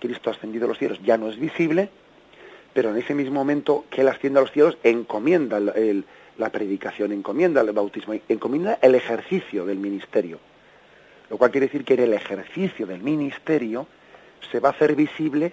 Cristo 0.00 0.30
ha 0.30 0.32
ascendido 0.32 0.64
a 0.64 0.68
los 0.68 0.78
cielos, 0.78 1.00
ya 1.02 1.16
no 1.16 1.28
es 1.28 1.38
visible, 1.38 1.88
pero 2.72 2.90
en 2.90 2.96
ese 2.96 3.14
mismo 3.14 3.34
momento 3.34 3.84
que 3.90 4.00
Él 4.00 4.08
asciende 4.08 4.38
a 4.38 4.42
los 4.42 4.52
cielos, 4.52 4.78
encomienda 4.82 5.60
la 5.60 6.50
predicación, 6.50 7.12
encomienda 7.12 7.60
el 7.60 7.70
bautismo, 7.72 8.14
encomienda 8.28 8.78
el 8.82 8.94
ejercicio 8.94 9.64
del 9.64 9.78
ministerio. 9.78 10.40
Lo 11.30 11.38
cual 11.38 11.50
quiere 11.50 11.66
decir 11.66 11.84
que 11.84 11.94
en 11.94 12.00
el 12.00 12.14
ejercicio 12.14 12.86
del 12.86 13.00
ministerio 13.02 13.86
se 14.50 14.60
va 14.60 14.70
a 14.70 14.72
hacer 14.72 14.94
visible 14.94 15.52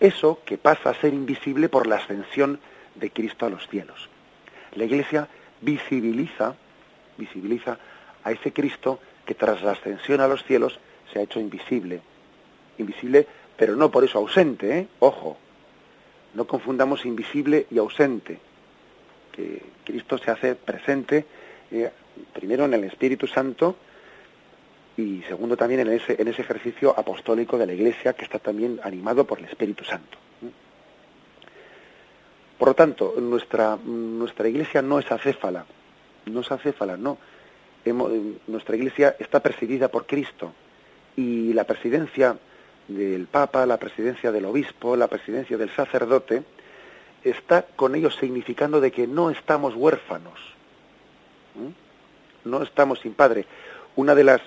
eso 0.00 0.40
que 0.44 0.56
pasa 0.56 0.90
a 0.90 0.94
ser 0.94 1.12
invisible 1.12 1.68
por 1.68 1.86
la 1.86 1.96
ascensión 1.96 2.58
de 2.94 3.10
Cristo 3.10 3.46
a 3.46 3.50
los 3.50 3.68
cielos. 3.68 4.08
La 4.74 4.84
Iglesia 4.84 5.28
visibiliza, 5.60 6.54
visibiliza 7.16 7.78
a 8.24 8.32
ese 8.32 8.52
Cristo 8.52 9.00
que 9.24 9.34
tras 9.34 9.62
la 9.62 9.72
ascensión 9.72 10.20
a 10.20 10.28
los 10.28 10.44
cielos 10.44 10.78
se 11.12 11.18
ha 11.18 11.22
hecho 11.22 11.40
invisible. 11.40 12.00
Invisible, 12.78 13.26
pero 13.56 13.76
no 13.76 13.90
por 13.90 14.04
eso 14.04 14.18
ausente, 14.18 14.78
¿eh? 14.78 14.88
Ojo, 15.00 15.36
no 16.34 16.46
confundamos 16.46 17.04
invisible 17.04 17.66
y 17.70 17.78
ausente. 17.78 18.38
Que 19.32 19.62
Cristo 19.84 20.18
se 20.18 20.30
hace 20.30 20.54
presente 20.54 21.26
eh, 21.70 21.90
primero 22.32 22.64
en 22.64 22.74
el 22.74 22.84
Espíritu 22.84 23.26
Santo, 23.26 23.76
y 24.96 25.22
segundo 25.28 25.56
también 25.56 25.80
en 25.80 25.92
ese, 25.92 26.20
en 26.20 26.28
ese 26.28 26.42
ejercicio 26.42 26.94
apostólico 26.98 27.56
de 27.56 27.66
la 27.66 27.72
Iglesia 27.72 28.12
que 28.12 28.24
está 28.24 28.38
también 28.38 28.80
animado 28.82 29.24
por 29.24 29.38
el 29.38 29.46
Espíritu 29.46 29.84
Santo. 29.84 30.18
Por 32.60 32.68
lo 32.68 32.74
tanto, 32.74 33.14
nuestra, 33.18 33.78
nuestra 33.82 34.46
Iglesia 34.46 34.82
no 34.82 34.98
es 34.98 35.10
acéfala, 35.10 35.64
no 36.26 36.40
es 36.40 36.52
acéfala, 36.52 36.98
no. 36.98 37.16
nuestra 38.46 38.76
Iglesia 38.76 39.16
está 39.18 39.40
presidida 39.40 39.88
por 39.88 40.06
Cristo 40.06 40.52
y 41.16 41.54
la 41.54 41.64
presidencia 41.64 42.36
del 42.86 43.26
Papa, 43.28 43.64
la 43.64 43.78
presidencia 43.78 44.30
del 44.30 44.44
Obispo, 44.44 44.94
la 44.94 45.08
presidencia 45.08 45.56
del 45.56 45.70
sacerdote, 45.70 46.42
está 47.24 47.62
con 47.62 47.94
ellos 47.94 48.16
significando 48.20 48.78
de 48.82 48.92
que 48.92 49.06
no 49.06 49.30
estamos 49.30 49.74
huérfanos, 49.74 50.38
no 52.44 52.62
estamos 52.62 53.00
sin 53.00 53.14
padre. 53.14 53.46
Una 53.96 54.14
de 54.14 54.24
las 54.24 54.42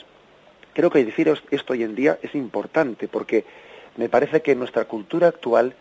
Creo 0.74 0.90
que 0.90 1.06
deciros 1.06 1.44
esto 1.52 1.74
hoy 1.74 1.84
en 1.84 1.96
día 1.96 2.18
es 2.22 2.34
importante 2.34 3.08
porque 3.08 3.46
me 3.96 4.10
parece 4.10 4.42
que 4.42 4.56
nuestra 4.56 4.86
cultura 4.86 5.28
actual 5.28 5.76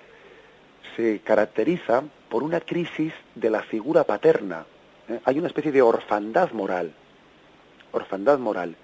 se 0.97 1.21
caracteriza 1.21 2.05
por 2.33 2.43
una 2.43 2.61
crisis 2.61 3.13
de 3.35 3.51
la 3.51 3.63
figura 3.63 4.05
paterna. 4.05 4.65
¿eh? 5.07 5.21
Hay 5.27 5.39
una 5.39 5.49
especie 5.49 5.71
de 5.71 5.83
orfandad 5.83 6.51
moral. 6.53 6.91
Orfandad 7.93 8.39
moral. 8.39 8.75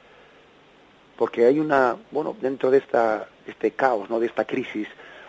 porque 1.16 1.46
hay 1.46 1.58
una, 1.58 1.96
bueno, 2.11 2.37
dentro 2.42 2.70
de 2.70 2.76
esta, 2.76 3.26
este 3.46 3.70
caos, 3.70 4.11
¿no? 4.11 4.20
de 4.20 4.26
esta 4.26 4.44
crisis 4.44 4.87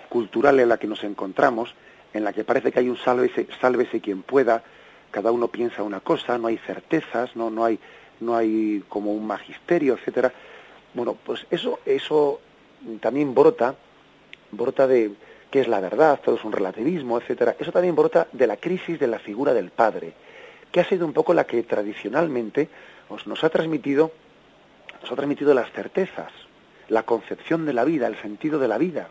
cultural 0.09 0.59
en 0.59 0.67
la 0.67 0.77
que 0.77 0.85
nos 0.85 1.01
encontramos, 1.05 1.73
en 2.13 2.25
la 2.25 2.33
que 2.33 2.43
parece 2.43 2.73
que 2.73 2.79
hay 2.79 2.89
un 2.89 2.97
sálvese, 2.97 3.47
sálvese 3.61 4.01
quien 4.01 4.21
pueda, 4.21 4.63
cada 5.11 5.31
uno 5.31 5.47
piensa 5.47 5.81
una 5.81 6.01
cosa, 6.01 6.37
no 6.37 6.47
hay 6.47 6.57
certezas, 6.57 7.37
no, 7.37 7.49
no 7.49 7.63
hay, 7.63 7.79
no 8.19 8.35
hay 8.35 8.83
como 8.89 9.13
un 9.13 9.25
magisterio, 9.25 9.93
etcétera. 9.93 10.33
Bueno, 10.93 11.15
pues 11.25 11.47
eso, 11.49 11.79
eso 11.85 12.41
también 12.99 13.33
brota, 13.33 13.75
brota 14.51 14.87
de 14.87 15.13
qué 15.49 15.61
es 15.61 15.67
la 15.67 15.79
verdad, 15.79 16.19
todo 16.23 16.35
es 16.35 16.43
un 16.43 16.51
relativismo, 16.51 17.19
etcétera. 17.19 17.55
Eso 17.59 17.71
también 17.71 17.95
brota 17.95 18.27
de 18.31 18.47
la 18.47 18.57
crisis 18.57 18.99
de 18.99 19.07
la 19.07 19.19
figura 19.19 19.53
del 19.53 19.71
padre, 19.71 20.13
que 20.71 20.79
ha 20.79 20.85
sido 20.85 21.05
un 21.05 21.13
poco 21.13 21.33
la 21.33 21.45
que 21.45 21.63
tradicionalmente 21.63 22.69
nos 23.25 23.43
ha 23.43 23.49
transmitido, 23.49 24.11
nos 25.01 25.11
ha 25.11 25.15
transmitido 25.15 25.53
las 25.53 25.71
certezas, 25.71 26.31
la 26.89 27.03
concepción 27.03 27.65
de 27.65 27.73
la 27.73 27.83
vida, 27.83 28.07
el 28.07 28.19
sentido 28.21 28.59
de 28.59 28.67
la 28.67 28.77
vida. 28.77 29.09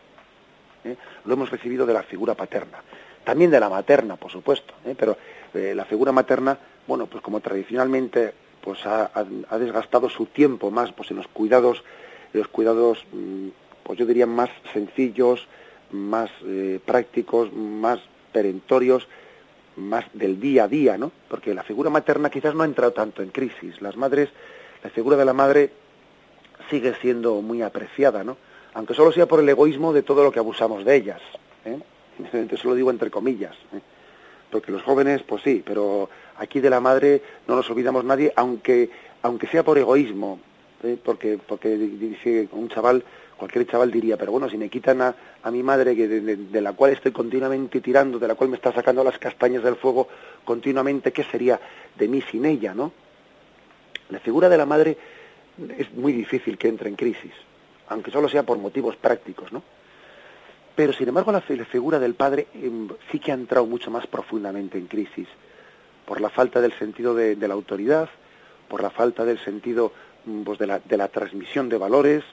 ¿eh? 0.85 0.97
Lo 1.25 1.35
hemos 1.35 1.51
recibido 1.51 1.87
de 1.87 1.95
la 1.95 2.03
figura 2.03 2.35
paterna, 2.35 2.83
también 3.25 3.51
de 3.51 3.61
la 3.61 3.69
materna, 3.69 4.17
por 4.17 4.31
supuesto, 4.31 4.75
¿eh? 4.85 4.95
pero 4.97 5.17
eh, 5.55 5.73
la 5.75 5.85
figura 5.85 6.13
materna, 6.13 6.59
bueno, 6.87 7.07
pues 7.07 7.23
como 7.23 7.41
tradicionalmente 7.41 8.33
pues 8.61 8.85
ha, 8.87 9.11
desgastado 9.59 10.09
su 10.09 10.27
tiempo 10.27 10.71
más 10.71 10.93
pues 10.93 11.11
en 11.11 11.17
los 11.17 11.29
cuidados, 11.29 11.83
los 12.33 12.49
cuidados, 12.49 13.05
mm, 13.13 13.49
pues 13.83 13.99
yo 13.99 14.07
diría 14.07 14.27
más 14.27 14.51
sencillos, 14.73 15.47
más 15.91 16.31
prácticos, 16.85 17.53
más 17.53 18.01
perentorios, 18.33 19.09
más 19.77 20.05
del 20.13 20.41
día 20.41 20.65
a 20.65 20.69
día, 20.69 20.99
¿no? 20.99 21.13
Porque 21.29 21.55
la 21.55 21.63
figura 21.63 21.91
materna 21.91 22.31
quizás 22.31 22.55
no 22.55 22.63
ha 22.63 22.67
entrado 22.67 22.93
tanto 22.93 23.23
en 23.23 23.31
crisis. 23.31 23.81
Las 23.81 23.97
madres, 23.97 24.29
la 24.83 24.91
figura 24.91 25.17
de 25.17 25.25
la 25.25 25.33
madre 25.33 25.71
sigue 26.69 26.95
siendo 27.01 27.41
muy 27.41 27.63
apreciada, 27.63 28.25
¿no? 28.25 28.37
Aunque 28.75 28.95
solo 28.95 29.13
sea 29.13 29.27
por 29.27 29.41
el 29.41 29.49
egoísmo 29.49 29.93
de 29.93 30.03
todo 30.03 30.23
lo 30.23 30.33
que 30.33 30.39
abusamos 30.39 30.85
de 30.85 30.97
ellas. 30.97 31.21
¿eh? 31.65 31.79
Eso 32.51 32.69
lo 32.69 32.75
digo 32.75 32.91
entre 32.91 33.11
comillas. 33.11 33.55
¿eh? 33.73 33.81
Porque 34.51 34.73
los 34.73 34.83
jóvenes, 34.83 35.23
pues 35.23 35.43
sí, 35.43 35.63
pero 35.65 36.09
aquí 36.37 36.61
de 36.61 36.71
la 36.71 36.81
madre 36.81 37.23
no 37.47 37.57
nos 37.57 37.69
olvidamos 37.71 38.05
nadie, 38.05 38.33
aunque, 38.37 38.91
aunque 39.23 39.47
sea 39.47 39.63
por 39.63 39.79
egoísmo. 39.79 40.41
¿eh? 40.83 40.99
Porque, 41.03 41.39
porque 41.39 41.77
dice 41.77 42.49
un 42.53 42.69
chaval, 42.69 43.05
cualquier 43.39 43.67
chaval 43.67 43.91
diría, 43.91 44.19
pero 44.19 44.33
bueno, 44.33 44.51
si 44.51 44.59
me 44.59 44.69
quitan 44.69 45.01
a, 45.01 45.15
a 45.43 45.51
mi 45.51 45.63
madre, 45.63 45.97
que 45.97 46.09
de, 46.09 46.61
la 46.61 46.75
cual 46.75 46.93
estoy 46.93 47.13
continuamente 47.13 47.81
tirando, 47.81 48.19
de 48.19 48.29
la 48.29 48.35
cual 48.35 48.51
me 48.51 48.57
está 48.57 48.73
sacando 48.73 49.03
las 49.03 49.19
castañas 49.19 49.63
del 49.63 49.77
fuego 49.77 50.09
continuamente, 50.45 51.13
¿qué 51.13 51.25
sería 51.25 51.59
de 51.97 52.09
mí 52.09 52.21
sin 52.21 52.45
ella, 52.45 52.75
no? 52.75 52.93
La 54.11 54.19
figura 54.19 54.49
de 54.49 54.59
la 54.59 54.67
madre 54.67 54.99
es 55.79 55.93
muy 55.95 56.13
difícil 56.13 56.59
que 56.59 56.69
entre 56.69 56.89
en 56.89 56.97
crisis, 56.97 57.33
aunque 57.89 58.11
solo 58.11 58.29
sea 58.29 58.43
por 58.43 58.59
motivos 58.59 58.97
prácticos, 58.97 59.53
¿no? 59.53 59.63
Pero 60.75 60.93
sin 60.93 61.09
embargo 61.09 61.33
la, 61.33 61.41
figura 61.41 61.99
del 61.99 62.15
padre 62.15 62.47
em, 62.55 62.89
sí 63.11 63.19
que 63.19 63.33
ha 63.33 63.35
entrado 63.35 63.67
mucho 63.67 63.91
más 63.91 64.07
profundamente 64.07 64.79
en 64.79 64.87
crisis, 64.87 65.27
por 66.07 66.21
la 66.21 66.31
falta 66.31 66.61
del 66.61 66.73
sentido 66.73 67.15
de, 67.15 67.37
la 67.37 67.55
autoridad, 67.55 68.09
por 68.69 68.83
la 68.83 68.91
falta 68.91 69.25
del 69.25 69.39
sentido 69.41 69.93
mm, 70.25 70.43
pues, 70.43 70.59
de, 70.59 70.67
la, 70.67 70.79
de, 70.79 70.97
la, 70.97 71.09
transmisión 71.09 71.69
de 71.69 71.79
valores, 71.79 72.25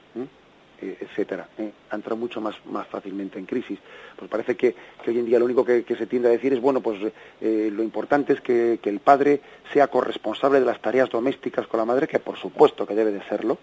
etcétera. 0.80 1.48
¿eh? 1.58 1.70
Ha 1.90 1.96
entrado 1.96 2.16
mucho 2.16 2.40
más, 2.40 2.54
más 2.66 2.86
fácilmente 2.88 3.38
en 3.38 3.46
crisis. 3.46 3.78
Pues 4.16 4.30
parece 4.30 4.56
que, 4.56 4.74
hoy 5.06 5.18
en 5.18 5.26
día 5.26 5.38
lo 5.38 5.44
único 5.44 5.64
que, 5.64 5.84
se 5.86 6.06
tiende 6.06 6.28
a 6.28 6.32
decir 6.32 6.52
es, 6.52 6.60
bueno, 6.60 6.80
pues 6.80 7.00
eh, 7.40 7.70
lo 7.72 7.82
importante 7.82 8.32
es 8.34 8.40
que, 8.40 8.78
el 8.82 9.00
padre 9.00 9.40
sea 9.72 9.88
corresponsable 9.88 10.60
de 10.60 10.66
las 10.66 10.80
tareas 10.80 11.10
domésticas 11.10 11.66
con 11.66 11.78
la 11.78 11.86
madre, 11.86 12.06
que 12.06 12.18
por 12.18 12.36
supuesto 12.36 12.86
que 12.86 12.94
debe 12.94 13.10
de 13.10 13.22
serlo, 13.24 13.58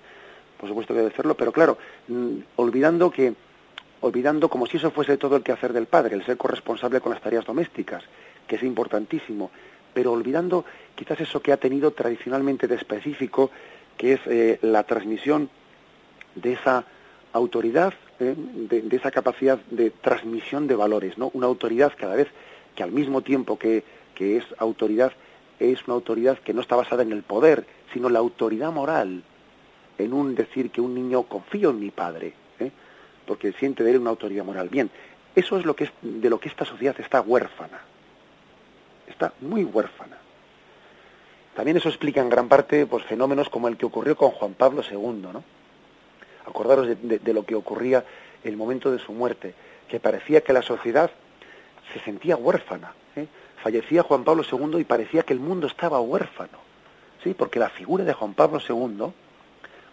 por 0.60 0.68
supuesto 0.70 0.94
que 0.94 1.00
debe 1.00 1.10
de 1.10 1.16
serlo, 1.16 1.36
pero 1.36 1.52
claro, 1.52 1.78
mm, 2.08 2.38
olvidando 2.58 3.10
que 3.10 3.34
olvidando 4.02 4.50
como 4.50 4.66
si 4.68 4.76
eso 4.76 4.92
fuese 4.92 5.16
todo 5.16 5.38
el 5.38 5.44
quehacer 5.44 5.72
del 5.72 5.86
padre, 5.86 6.16
el 6.16 6.26
ser 6.26 6.36
corresponsable 6.36 7.00
con 7.00 7.14
las 7.14 7.22
tareas 7.22 7.46
domésticas, 7.46 8.04
que 8.46 8.58
es 8.58 8.64
importantísimo, 8.64 9.50
pero 9.94 10.12
olvidando 10.12 10.66
quizás 10.94 11.22
eso 11.22 11.42
que 11.42 11.54
ha 11.54 11.58
tenido 11.58 11.92
tradicionalmente 11.92 12.68
de 12.68 12.76
específico, 12.76 13.50
que 13.96 14.14
es 14.14 14.62
la 14.62 14.84
transmisión 14.84 15.50
de 16.36 16.54
esa 16.54 16.84
autoridad, 17.34 17.94
¿eh? 18.20 18.36
de, 18.38 18.96
esa 18.96 19.12
capacidad 19.12 19.60
de 19.70 19.90
transmisión 19.90 20.68
de 20.68 20.76
valores, 20.76 21.18
¿no? 21.18 21.32
Una 21.34 21.48
autoridad 21.48 21.94
cada 21.98 22.16
vez 22.16 22.28
que 22.76 22.84
al 22.84 22.92
mismo 22.92 23.22
tiempo 23.22 23.58
que, 23.60 23.84
que 24.16 24.38
es 24.38 24.46
autoridad, 24.60 25.12
es 25.60 25.86
una 25.86 25.96
autoridad 25.96 26.38
que 26.40 26.54
no 26.54 26.62
está 26.62 26.76
basada 26.76 27.04
en 27.04 27.12
el 27.12 27.24
poder, 27.24 27.66
sino 27.92 28.10
la 28.10 28.20
autoridad 28.20 28.72
moral, 28.72 29.24
en 29.98 30.14
un 30.14 30.36
decir 30.36 30.72
que 30.72 30.82
un 30.82 30.94
niño 30.94 31.24
confío 31.24 31.72
en 31.72 31.80
mi 31.80 31.92
padre, 31.92 32.34
¿eh? 32.60 32.72
porque 33.26 33.52
siente 33.54 33.84
de 33.84 33.92
él 33.92 34.00
una 34.00 34.12
autoridad 34.12 34.46
moral. 34.46 34.70
Bien, 34.70 34.90
eso 35.36 35.58
es 35.58 35.66
lo 35.66 35.76
que 35.76 35.86
es, 35.86 35.92
de 36.02 36.30
lo 36.30 36.40
que 36.40 36.50
esta 36.50 36.66
sociedad 36.66 36.96
está 37.00 37.22
huérfana, 37.22 37.82
está 39.08 39.34
muy 39.42 39.64
huérfana. 39.64 40.18
También 41.56 41.78
eso 41.78 41.90
explica 41.90 42.22
en 42.22 42.30
gran 42.30 42.48
parte 42.48 42.86
pues, 42.86 43.04
fenómenos 43.06 43.50
como 43.50 43.68
el 43.68 43.78
que 43.78 43.86
ocurrió 43.86 44.16
con 44.16 44.32
Juan 44.32 44.54
Pablo 44.54 44.82
II, 44.90 45.30
¿no? 45.32 45.44
Acordaros 46.46 46.88
de, 46.88 47.34
lo 47.34 47.46
que 47.46 47.56
ocurría 47.56 48.04
el 48.44 48.58
momento 48.58 48.92
de 48.92 49.00
su 49.00 49.14
muerte, 49.14 49.54
que 49.88 50.00
parecía 50.00 50.42
que 50.42 50.54
la 50.54 50.62
sociedad 50.62 51.12
se 51.94 52.00
sentía 52.00 52.36
huérfana. 52.36 52.94
¿eh? 53.16 53.28
Fallecía 53.62 54.04
Juan 54.04 54.24
Pablo 54.24 54.44
II 54.50 54.80
y 54.80 54.84
parecía 54.84 55.24
que 55.24 55.34
el 55.34 55.40
mundo 55.40 55.68
estaba 55.68 56.00
huérfano. 56.02 56.58
¿sí? 57.24 57.34
Porque 57.34 57.60
la 57.60 57.70
figura 57.70 58.04
de 58.04 58.14
Juan 58.14 58.34
Pablo 58.34 58.60
II, 58.60 59.14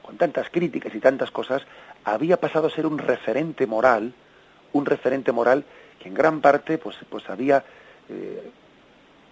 con 0.03 0.17
tantas 0.17 0.51
críticas 0.51 0.95
y 0.95 1.01
tantas 1.01 1.31
cosas, 1.31 1.63
había 2.05 2.39
pasado 2.39 2.67
a 2.67 2.71
ser 2.71 2.87
un 2.87 2.99
referente 2.99 3.67
moral, 3.67 4.13
un 4.73 4.87
referente 4.87 5.33
moral 5.33 5.65
que 6.01 6.09
en 6.09 6.15
gran 6.15 6.41
parte 6.41 6.79
pues, 6.79 6.97
pues 7.09 7.29
había, 7.29 7.65
eh, 8.09 8.51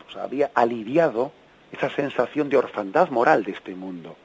pues 0.05 0.17
había 0.17 0.51
aliviado 0.55 1.33
esa 1.73 1.91
sensación 1.91 2.49
de 2.49 2.57
orfandad 2.57 3.11
moral 3.11 3.45
de 3.45 3.53
este 3.53 3.75
mundo. 3.75 4.17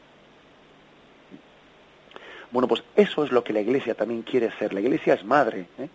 Bueno, 2.54 2.68
pues 2.68 2.84
eso 2.96 3.24
es 3.24 3.32
lo 3.32 3.44
que 3.44 3.52
la 3.52 3.62
Iglesia 3.62 3.96
también 3.96 4.22
quiere 4.22 4.52
ser. 4.60 4.74
La 4.74 4.80
Iglesia 4.80 5.16
es 5.16 5.26
madre, 5.26 5.66
¿eh? 5.80 5.90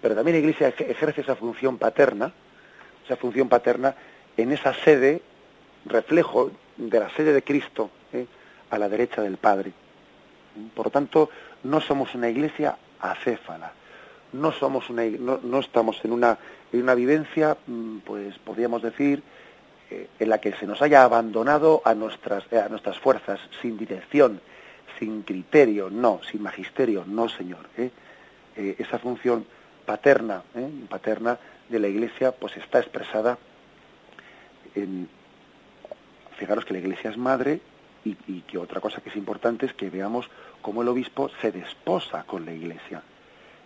pero 0.00 0.16
también 0.16 0.34
la 0.34 0.40
Iglesia 0.40 0.66
ejerce 0.66 1.20
esa 1.20 1.36
función 1.36 1.78
paterna, 1.78 2.32
esa 3.04 3.14
función 3.14 3.48
paterna 3.48 3.94
en 4.36 4.50
esa 4.50 4.74
sede, 4.74 5.22
reflejo 5.84 6.50
de 6.76 6.98
la 6.98 7.08
sede 7.10 7.32
de 7.32 7.42
Cristo, 7.44 7.90
¿eh? 8.12 8.26
a 8.70 8.78
la 8.78 8.88
derecha 8.88 9.22
del 9.22 9.36
Padre. 9.36 9.72
Por 10.74 10.90
tanto, 10.90 11.30
no 11.62 11.80
somos 11.80 12.16
una 12.16 12.28
Iglesia 12.28 12.76
acéfala, 12.98 13.72
no 14.32 14.50
somos 14.50 14.90
una, 14.90 15.04
no, 15.04 15.60
estamos 15.60 16.04
en 16.04 16.10
una, 16.10 16.36
en 16.72 16.82
una 16.82 16.96
vivencia, 16.96 17.56
mm, 17.64 17.98
pues 17.98 18.36
podríamos 18.40 18.82
decir, 18.82 19.22
eh, 19.88 20.08
en 20.18 20.28
la 20.28 20.40
que 20.40 20.52
se 20.54 20.66
nos 20.66 20.82
haya 20.82 21.04
abandonado 21.04 21.80
a 21.84 21.94
nuestras, 21.94 22.52
a 22.52 22.68
nuestras 22.68 22.98
fuerzas, 22.98 23.38
sin 23.60 23.78
dirección, 23.78 24.40
sin 25.02 25.22
criterio, 25.22 25.90
no, 25.90 26.20
sin 26.30 26.42
magisterio, 26.42 27.04
no, 27.04 27.28
Señor. 27.28 27.68
¿eh? 27.76 27.90
Eh, 28.54 28.76
esa 28.78 29.00
función 29.00 29.44
paterna, 29.84 30.44
¿eh? 30.54 30.70
paterna 30.88 31.36
de 31.68 31.80
la 31.80 31.88
Iglesia, 31.88 32.30
pues 32.30 32.56
está 32.56 32.78
expresada 32.78 33.36
en, 34.76 35.08
fijaros 36.36 36.64
que 36.64 36.74
la 36.74 36.78
Iglesia 36.78 37.10
es 37.10 37.16
madre 37.16 37.60
y, 38.04 38.14
que 38.42 38.58
otra 38.58 38.80
cosa 38.80 39.00
que 39.00 39.08
es 39.08 39.16
importante 39.16 39.66
es 39.66 39.74
que 39.74 39.90
veamos 39.90 40.30
cómo 40.60 40.82
el 40.82 40.88
obispo 40.88 41.30
se 41.40 41.50
desposa 41.50 42.22
con 42.22 42.46
la 42.46 42.52
Iglesia. 42.52 43.02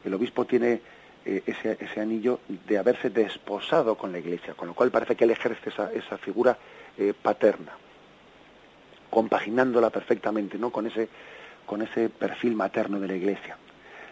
El 0.07 0.14
obispo 0.14 0.46
tiene 0.46 0.81
ese, 1.25 2.01
anillo 2.01 2.40
de 2.49 2.79
haberse 2.79 3.11
desposado 3.11 3.96
con 3.96 4.11
la 4.11 4.20
Iglesia, 4.20 4.55
con 4.55 4.68
lo 4.68 4.75
cual 4.75 4.90
parece 4.90 5.16
que 5.16 5.25
él 5.25 5.33
ejerce 5.33 5.68
esa 5.68 6.18
figura 6.18 6.57
paterna 7.22 7.72
compaginándola 9.10 9.90
perfectamente 9.90 10.58
¿no? 10.58 10.70
con, 10.70 10.86
ese, 10.86 11.08
con 11.64 11.82
ese 11.82 12.08
perfil 12.08 12.54
materno 12.54 13.00
de 13.00 13.08
la 13.08 13.14
Iglesia. 13.14 13.56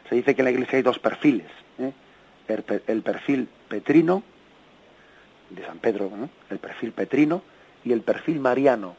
Se 0.09 0.14
dice 0.14 0.35
que 0.35 0.42
en 0.42 0.44
la 0.46 0.50
Iglesia 0.50 0.76
hay 0.76 0.83
dos 0.83 0.98
perfiles, 0.98 1.50
¿eh? 1.78 1.92
el, 2.87 3.02
perfil 3.02 3.48
petrino, 3.68 4.22
de 5.50 5.64
San 5.64 5.78
Pedro, 5.78 6.11
el 6.50 6.59
perfil 6.59 6.92
petrino 6.92 7.42
y 7.85 7.92
el 7.92 8.02
perfil 8.02 8.40
mariano. 8.40 8.96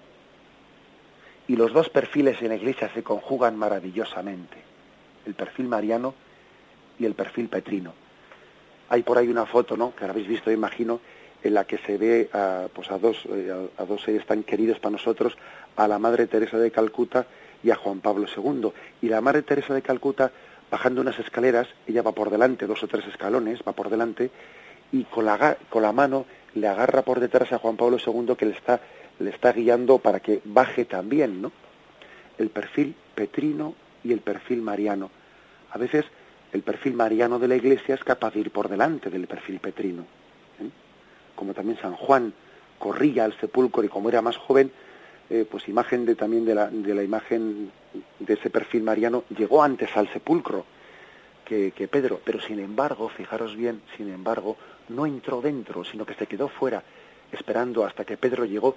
Y 1.48 1.56
los 1.56 1.74
dos 1.74 1.90
perfiles 1.90 2.42
en 2.42 2.50
la 2.50 2.56
Iglesia 2.56 2.90
se 2.94 3.04
conjugan 3.04 3.56
maravillosamente, 3.56 4.58
el 5.26 5.36
perfil 5.36 5.68
mariano 5.68 6.16
y 6.98 7.06
el 7.06 7.14
perfil 7.14 7.50
petrino. 7.50 7.94
Hay 8.90 9.04
por 9.04 9.18
ahí 9.18 9.28
una 9.28 9.46
foto, 9.46 9.78
¿no? 9.78 9.96
que 9.96 10.06
habéis 10.06 10.28
visto, 10.28 10.52
imagino, 10.52 11.02
en 11.46 11.54
la 11.54 11.66
que 11.66 11.78
se 11.78 11.98
ve 12.00 12.28
a, 12.34 12.68
pues 12.74 12.90
a, 12.90 12.98
dos, 12.98 13.24
eh, 13.30 13.70
a, 13.78 13.86
dos 13.86 14.02
seres 14.02 14.26
tan 14.26 14.42
queridos 14.42 14.80
para 14.80 14.94
nosotros, 14.94 15.38
a 15.76 15.88
la 15.88 16.00
Madre 16.00 16.26
Teresa 16.26 16.58
de 16.58 16.72
Calcuta 16.72 17.28
y 17.64 17.70
a 17.70 17.76
Juan 17.76 18.02
Pablo 18.02 18.26
II. 18.36 18.72
Y 19.04 19.10
la 19.10 19.22
Madre 19.22 19.44
Teresa 19.44 19.76
de 19.76 19.84
Calcuta, 19.84 20.32
bajando 20.72 21.02
unas 21.02 21.20
escaleras, 21.20 21.68
ella 21.86 22.02
va 22.02 22.14
por 22.14 22.32
delante, 22.32 22.66
dos 22.66 22.82
o 22.82 22.88
tres 22.88 23.06
escalones, 23.06 23.60
va 23.66 23.74
por 23.74 23.92
delante, 23.92 24.32
y 24.92 25.04
con 25.04 25.26
la, 25.26 25.56
con 25.70 25.84
la 25.84 25.92
mano 25.92 26.26
le 26.56 26.68
agarra 26.68 27.04
por 27.04 27.20
detrás 27.20 27.54
a 27.54 27.60
Juan 27.60 27.78
Pablo 27.78 27.98
II 28.04 28.36
que 28.36 28.48
le 28.48 28.54
está, 28.54 28.82
le 29.20 29.30
está 29.30 29.52
guiando 29.52 30.00
para 30.00 30.22
que 30.22 30.42
baje 30.46 30.86
también, 30.86 31.44
¿no? 31.44 31.52
El 32.40 32.50
perfil 32.50 32.96
petrino 33.14 33.76
y 34.04 34.14
el 34.14 34.22
perfil 34.22 34.64
mariano. 34.64 35.12
A 35.70 35.78
veces 35.78 36.06
el 36.54 36.64
perfil 36.64 36.94
mariano 36.94 37.38
de 37.38 37.50
la 37.50 37.56
Iglesia 37.56 37.94
es 37.94 38.04
capaz 38.04 38.34
de 38.34 38.40
ir 38.40 38.50
por 38.50 38.68
delante 38.68 39.12
del 39.12 39.28
perfil 39.28 39.60
petrino. 39.60 40.08
Como 41.36 41.54
también 41.54 41.78
San 41.80 41.96
Juan 41.96 42.34
corría 42.80 43.26
al 43.26 43.38
sepulcro 43.40 43.84
y 43.84 43.90
como 43.90 44.10
era 44.10 44.22
más 44.22 44.38
joven, 44.38 44.72
eh, 45.30 45.46
pues 45.50 45.68
imagen 45.68 46.06
de 46.06 46.16
también 46.16 46.46
de 46.46 46.56
la, 46.56 46.68
de 46.68 46.94
la 46.94 47.04
imagen 47.04 47.72
de 48.20 48.34
ese 48.34 48.50
perfil 48.50 48.84
mariano 48.84 49.24
llegó 49.36 49.64
antes 49.64 49.96
al 49.98 50.08
sepulcro 50.12 50.66
que, 51.44 51.72
que 51.72 51.88
Pedro, 51.88 52.20
pero 52.24 52.40
sin 52.40 52.60
embargo, 52.60 53.10
fijaros 53.10 53.56
bien, 53.56 53.82
sin 53.98 54.10
embargo, 54.10 54.58
no 54.90 55.06
entró 55.06 55.42
dentro, 55.42 55.84
sino 55.84 56.06
que 56.06 56.14
se 56.16 56.28
quedó 56.28 56.48
fuera, 56.48 56.84
esperando 57.32 57.86
hasta 57.86 58.06
que 58.06 58.18
Pedro 58.18 58.46
llegó 58.46 58.76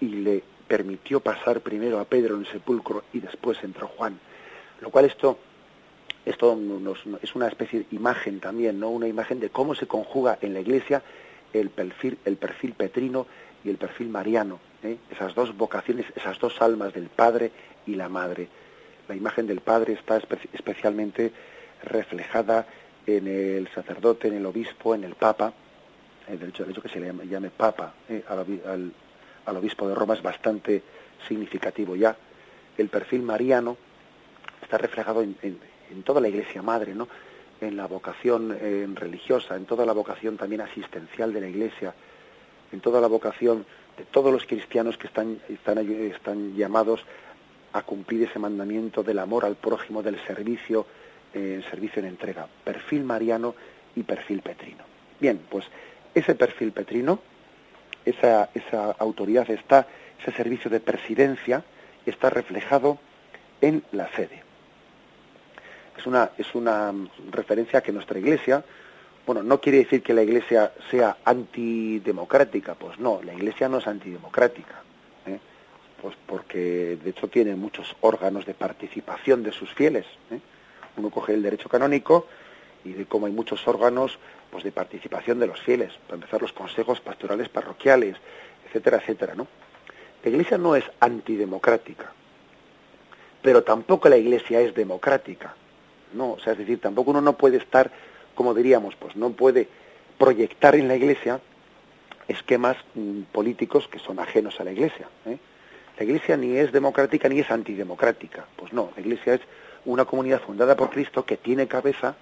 y 0.00 0.06
le 0.08 0.42
permitió 0.66 1.20
pasar 1.20 1.60
primero 1.60 1.98
a 1.98 2.04
Pedro 2.04 2.36
en 2.36 2.42
el 2.42 2.46
sepulcro 2.46 3.04
y 3.12 3.20
después 3.20 3.58
entró 3.62 3.88
Juan. 3.88 4.18
Lo 4.80 4.90
cual 4.90 5.04
esto, 5.04 5.38
esto 6.24 6.58
es 7.22 7.34
una 7.34 7.48
especie 7.48 7.80
de 7.80 7.86
imagen 7.90 8.40
también, 8.40 8.78
¿no? 8.78 8.90
Una 8.90 9.08
imagen 9.08 9.40
de 9.40 9.50
cómo 9.50 9.74
se 9.74 9.86
conjuga 9.86 10.38
en 10.40 10.54
la 10.54 10.60
iglesia 10.60 11.02
el 11.52 11.70
perfil, 11.70 12.18
el 12.24 12.36
perfil 12.36 12.72
petrino 12.74 13.26
y 13.64 13.70
el 13.70 13.76
perfil 13.76 14.08
mariano, 14.08 14.58
¿eh? 14.82 14.96
esas 15.10 15.34
dos 15.34 15.56
vocaciones, 15.56 16.06
esas 16.14 16.38
dos 16.38 16.60
almas 16.62 16.94
del 16.94 17.08
Padre 17.08 17.50
y 17.86 17.94
la 17.94 18.08
Madre. 18.08 18.48
La 19.08 19.16
imagen 19.16 19.46
del 19.46 19.60
Padre 19.60 19.94
está 19.94 20.20
especialmente 20.52 21.32
reflejada 21.82 22.66
en 23.06 23.26
el 23.26 23.68
sacerdote, 23.68 24.28
en 24.28 24.34
el 24.34 24.46
obispo, 24.46 24.94
en 24.94 25.04
el 25.04 25.14
Papa. 25.14 25.52
El 26.28 26.42
eh, 26.42 26.46
hecho, 26.48 26.68
hecho 26.68 26.82
que 26.82 26.88
se 26.88 27.00
le 27.00 27.12
llame, 27.26 27.50
Papa 27.50 27.94
¿eh? 28.08 28.22
al, 28.28 28.92
al, 29.46 29.56
obispo 29.56 29.88
de 29.88 29.94
Roma 29.94 30.14
es 30.14 30.22
bastante 30.22 30.82
significativo 31.26 31.96
ya. 31.96 32.16
El 32.76 32.88
perfil 32.88 33.22
mariano 33.22 33.76
está 34.62 34.78
reflejado 34.78 35.22
en, 35.22 35.36
en, 35.42 36.02
toda 36.04 36.20
la 36.20 36.28
Iglesia 36.28 36.62
Madre, 36.62 36.94
¿no? 36.94 37.08
En 37.60 37.76
la 37.76 37.86
vocación 37.86 38.56
religiosa, 38.94 39.56
en 39.56 39.66
toda 39.66 39.84
la 39.84 39.92
vocación 39.92 40.36
también 40.36 40.62
asistencial 40.62 41.32
de 41.32 41.40
la 41.40 41.48
Iglesia, 41.48 41.94
en 42.72 42.80
toda 42.80 43.00
la 43.00 43.06
vocación 43.06 43.66
de 43.96 44.04
todos 44.04 44.32
los 44.32 44.46
cristianos 44.46 44.96
que 44.96 45.06
están, 45.06 45.40
están, 45.48 45.78
están 45.78 46.56
llamados 46.56 47.04
a 47.72 47.82
cumplir 47.82 48.28
ese 48.28 48.38
mandamiento 48.38 49.02
del 49.02 49.18
amor 49.18 49.44
al 49.44 49.56
prójimo, 49.56 50.02
del 50.02 50.18
servicio, 50.26 50.86
eh, 51.34 51.62
servicio 51.70 52.00
en 52.00 52.08
entrega, 52.08 52.48
perfil 52.64 53.04
mariano 53.04 53.54
y 53.94 54.02
perfil 54.02 54.42
petrino. 54.42 54.84
Bien, 55.20 55.40
pues 55.48 55.66
ese 56.14 56.34
perfil 56.34 56.72
petrino, 56.72 57.20
esa, 58.04 58.50
esa 58.54 58.92
autoridad 58.92 59.48
está, 59.50 59.86
ese 60.20 60.32
servicio 60.32 60.70
de 60.70 60.80
presidencia 60.80 61.64
está 62.06 62.30
reflejado 62.30 62.98
en 63.60 63.84
la 63.92 64.08
sede. 64.14 64.42
Es 66.00 66.06
una, 66.06 66.30
es 66.38 66.54
una 66.54 66.94
referencia 67.30 67.82
que 67.82 67.92
nuestra 67.92 68.18
iglesia, 68.18 68.64
bueno, 69.26 69.42
no 69.42 69.60
quiere 69.60 69.78
decir 69.78 70.02
que 70.02 70.14
la 70.14 70.22
Iglesia 70.22 70.72
sea 70.90 71.18
antidemocrática, 71.24 72.74
pues 72.74 72.98
no, 72.98 73.20
la 73.22 73.34
Iglesia 73.34 73.68
no 73.68 73.76
es 73.76 73.86
antidemocrática, 73.86 74.82
¿eh? 75.26 75.38
pues 76.00 76.16
porque 76.26 76.98
de 77.04 77.10
hecho 77.10 77.28
tiene 77.28 77.54
muchos 77.54 77.94
órganos 78.00 78.46
de 78.46 78.54
participación 78.54 79.42
de 79.42 79.52
sus 79.52 79.72
fieles. 79.74 80.06
¿eh? 80.30 80.40
Uno 80.96 81.10
coge 81.10 81.34
el 81.34 81.42
derecho 81.42 81.68
canónico 81.68 82.26
y 82.82 82.92
de 82.92 83.04
cómo 83.04 83.26
hay 83.26 83.32
muchos 83.32 83.68
órganos 83.68 84.18
pues 84.50 84.64
de 84.64 84.72
participación 84.72 85.38
de 85.38 85.48
los 85.48 85.60
fieles, 85.60 85.92
para 86.06 86.14
empezar 86.14 86.40
los 86.40 86.54
consejos 86.54 87.00
pastorales 87.00 87.50
parroquiales, 87.50 88.16
etcétera, 88.66 88.96
etcétera, 88.96 89.34
¿no? 89.34 89.46
La 90.24 90.30
Iglesia 90.30 90.56
no 90.56 90.74
es 90.74 90.84
antidemocrática, 90.98 92.10
pero 93.42 93.62
tampoco 93.62 94.08
la 94.08 94.16
Iglesia 94.16 94.60
es 94.60 94.74
democrática, 94.74 95.54
no, 96.14 96.32
o 96.32 96.40
sea, 96.40 96.52
es 96.52 96.58
decir, 96.58 96.80
tampoco 96.80 97.10
uno 97.10 97.20
no 97.20 97.36
puede 97.36 97.56
estar 97.58 97.90
como 98.40 98.54
diríamos, 98.54 98.94
pues 98.96 99.16
no 99.16 99.32
puede 99.32 99.68
proyectar 100.16 100.74
en 100.74 100.88
la 100.88 100.96
Iglesia 100.96 101.40
esquemas 102.28 102.76
mm, 102.94 103.22
políticos 103.32 103.86
que 103.86 103.98
son 103.98 104.18
ajenos 104.18 104.58
a 104.60 104.64
la 104.64 104.72
Iglesia. 104.72 105.08
¿eh? 105.26 105.38
La 105.98 106.04
Iglesia 106.04 106.38
ni 106.38 106.56
es 106.56 106.72
democrática 106.72 107.28
ni 107.28 107.40
es 107.40 107.50
antidemocrática. 107.50 108.46
Pues 108.56 108.72
no, 108.72 108.92
la 108.94 109.02
Iglesia 109.02 109.34
es 109.34 109.42
una 109.84 110.06
comunidad 110.06 110.40
fundada 110.40 110.74
por 110.74 110.88
Cristo 110.88 111.26
que 111.26 111.36
tiene 111.36 111.66
cabeza 111.66 112.14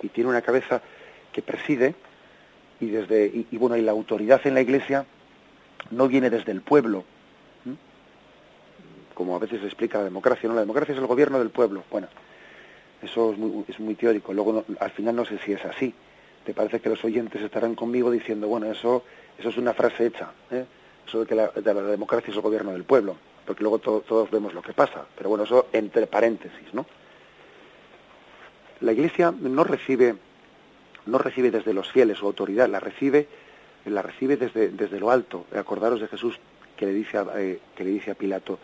y 0.00 0.08
tiene 0.08 0.30
una 0.30 0.40
cabeza 0.40 0.80
que 1.32 1.42
preside 1.42 1.94
y 2.80 2.86
desde 2.86 3.26
y, 3.26 3.58
bueno 3.58 3.76
y 3.76 3.82
la 3.82 3.92
autoridad 3.92 4.40
en 4.46 4.54
la 4.54 4.62
Iglesia 4.62 5.04
no 5.90 6.08
viene 6.08 6.30
desde 6.30 6.52
el 6.52 6.62
pueblo 6.62 7.04
como 9.12 9.36
a 9.36 9.38
veces 9.38 9.60
se 9.60 9.66
explica 9.66 9.98
la 9.98 10.04
democracia 10.04 10.48
no 10.48 10.54
la 10.54 10.60
democracia 10.60 10.92
es 10.92 10.98
el 10.98 11.06
gobierno 11.06 11.38
del 11.38 11.48
pueblo 11.48 11.84
bueno 11.90 12.08
eso 13.06 13.32
es 13.32 13.38
muy, 13.38 13.64
es 13.66 13.80
muy 13.80 13.94
teórico. 13.94 14.32
Luego, 14.32 14.64
al 14.78 14.90
final, 14.90 15.16
no 15.16 15.24
sé 15.24 15.38
si 15.38 15.52
es 15.52 15.64
así. 15.64 15.94
Te 16.44 16.54
parece 16.54 16.80
que 16.80 16.88
los 16.88 17.02
oyentes 17.04 17.42
estarán 17.42 17.74
conmigo 17.74 18.10
diciendo, 18.10 18.46
bueno, 18.46 18.70
eso, 18.70 19.02
eso 19.38 19.48
es 19.48 19.56
una 19.56 19.72
frase 19.74 20.06
hecha. 20.06 20.30
¿eh? 20.50 20.64
De 21.12 21.26
que 21.26 21.34
la, 21.34 21.48
democracia 21.48 22.30
es 22.30 22.36
el 22.36 22.42
gobierno 22.42 22.72
del 22.72 22.84
pueblo. 22.84 23.16
Porque 23.46 23.62
luego 23.62 23.78
todos 23.78 24.30
vemos 24.30 24.54
lo 24.54 24.62
que 24.62 24.72
pasa. 24.72 25.06
Pero 25.16 25.28
bueno, 25.28 25.44
eso 25.44 25.68
entre 25.72 26.06
paréntesis, 26.06 26.72
¿no? 26.72 26.84
La 28.80 28.92
Iglesia 28.92 29.32
no 29.32 29.64
recibe, 29.64 30.16
no 31.06 31.18
recibe 31.18 31.50
desde 31.50 31.72
los 31.72 31.90
fieles 31.90 32.18
su 32.18 32.26
autoridad, 32.26 32.68
la 32.68 32.80
recibe, 32.80 33.26
la 33.86 34.02
recibe 34.02 34.36
desde, 34.36 34.68
desde 34.68 35.00
lo 35.00 35.10
alto. 35.10 35.46
Acordaros 35.56 36.00
de 36.00 36.08
Jesús 36.08 36.38
que 36.76 36.86
le 36.86 36.92
dice 36.92 37.18
eh, 37.36 37.60
que 37.74 37.84
le 37.84 37.90
dice 37.90 38.10
a 38.10 38.14
Pilato, 38.14 38.58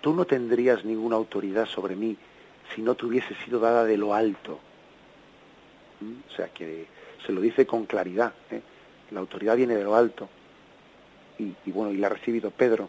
tú 0.00 0.14
no 0.14 0.26
tendrías 0.26 0.84
ninguna 0.84 1.16
autoridad 1.16 1.66
sobre 1.66 1.96
mí 1.96 2.16
si 2.74 2.82
no 2.82 2.94
te 2.94 3.06
hubiese 3.06 3.34
sido 3.44 3.60
dada 3.60 3.84
de 3.84 3.96
lo 3.96 4.14
alto. 4.14 4.58
¿Mm? 6.00 6.14
O 6.28 6.36
sea, 6.36 6.48
que 6.48 6.86
se 7.26 7.32
lo 7.32 7.40
dice 7.40 7.66
con 7.66 7.86
claridad. 7.86 8.32
¿eh? 8.50 8.60
La 9.10 9.20
autoridad 9.20 9.56
viene 9.56 9.74
de 9.74 9.84
lo 9.84 9.94
alto. 9.94 10.28
Y, 11.38 11.54
bueno, 11.70 11.92
y 11.92 11.98
la 11.98 12.08
ha 12.08 12.10
recibido 12.10 12.50
Pedro. 12.50 12.88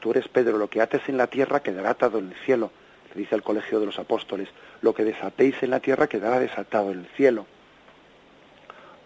Tú 0.00 0.10
eres 0.10 0.26
Pedro, 0.28 0.56
lo 0.56 0.70
que 0.70 0.80
ates 0.80 1.02
en 1.08 1.18
la 1.18 1.26
tierra 1.26 1.62
quedará 1.62 1.90
atado 1.90 2.18
en 2.18 2.28
el 2.28 2.34
cielo. 2.44 2.70
Le 3.14 3.20
dice 3.20 3.34
al 3.34 3.42
colegio 3.42 3.78
de 3.78 3.86
los 3.86 3.98
apóstoles, 3.98 4.48
lo 4.80 4.94
que 4.94 5.04
desatéis 5.04 5.62
en 5.62 5.70
la 5.70 5.80
tierra 5.80 6.06
quedará 6.06 6.38
desatado 6.38 6.92
en 6.92 7.00
el 7.00 7.06
cielo. 7.08 7.46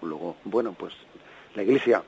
Luego, 0.01 0.37
bueno, 0.45 0.75
pues 0.79 0.95
la 1.57 1.65
Iglesia 1.65 2.03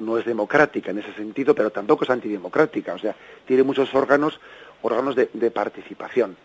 no 0.00 0.18
es 0.18 0.24
democrática 0.24 0.90
en 0.90 0.98
ese 0.98 1.12
sentido, 1.14 1.54
pero 1.54 1.70
tampoco 1.70 2.02
es 2.02 2.10
antidemocrática. 2.10 2.94
O 2.94 2.98
sea, 2.98 3.14
tiene 3.46 3.62
muchos 3.62 3.94
órganos, 3.94 4.40
órganos 4.82 5.14
de 5.14 5.50
participación. 5.52 6.36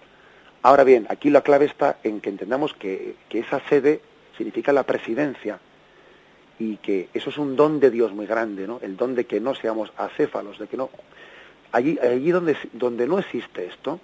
Ahora 0.62 0.84
bien, 0.84 1.08
aquí 1.10 1.30
la 1.30 1.42
clave 1.42 1.66
está 1.66 2.00
en 2.04 2.20
que 2.20 2.30
entendamos 2.30 2.74
que, 2.74 3.16
esa 3.30 3.62
sede 3.70 4.02
significa 4.36 4.74
la 4.74 4.84
presidencia 4.84 5.60
y 6.58 6.78
que 6.78 7.08
eso 7.14 7.30
es 7.30 7.38
un 7.38 7.56
don 7.56 7.80
de 7.80 7.90
Dios 7.90 8.12
muy 8.12 8.26
grande, 8.26 8.68
¿no? 8.68 8.80
El 8.82 8.98
don 8.98 9.16
de 9.16 9.26
que 9.26 9.40
no 9.40 9.56
seamos 9.56 9.92
acéfalos, 9.96 10.60
de 10.60 10.68
que 10.68 10.76
no... 10.76 10.90
Allí, 11.72 11.98
allí 12.00 12.32
donde, 12.32 12.58
donde 12.74 13.08
no 13.08 13.20
existe 13.20 13.68
esto, 13.68 14.02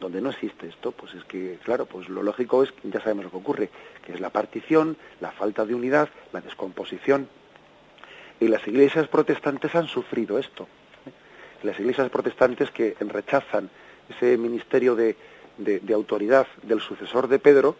donde 0.00 0.20
no 0.20 0.30
existe 0.30 0.66
esto, 0.66 0.90
pues 0.90 1.14
es 1.14 1.22
que, 1.24 1.58
claro, 1.62 1.86
pues 1.86 2.08
lo 2.08 2.24
lógico 2.24 2.64
es, 2.64 2.74
ya 2.82 3.00
sabemos 3.00 3.26
lo 3.26 3.30
que 3.30 3.36
ocurre, 3.36 3.70
que 4.04 4.12
es 4.12 4.20
la 4.20 4.30
partición, 4.30 4.96
la 5.20 5.30
falta 5.30 5.64
de 5.64 5.74
unidad, 5.74 6.08
la 6.32 6.40
descomposición. 6.40 7.28
Y 8.40 8.48
las 8.48 8.66
iglesias 8.66 9.06
protestantes 9.06 9.72
han 9.76 9.86
sufrido 9.86 10.38
esto. 10.38 10.66
Las 11.62 11.78
iglesias 11.78 12.10
protestantes 12.10 12.72
que 12.72 12.96
rechazan 12.98 13.70
ese 14.10 14.36
ministerio 14.36 14.96
de, 14.96 15.16
de, 15.58 15.94
autoridad 15.94 16.46
del 16.62 16.80
sucesor 16.80 17.28
de 17.28 17.38
Pedro, 17.38 17.76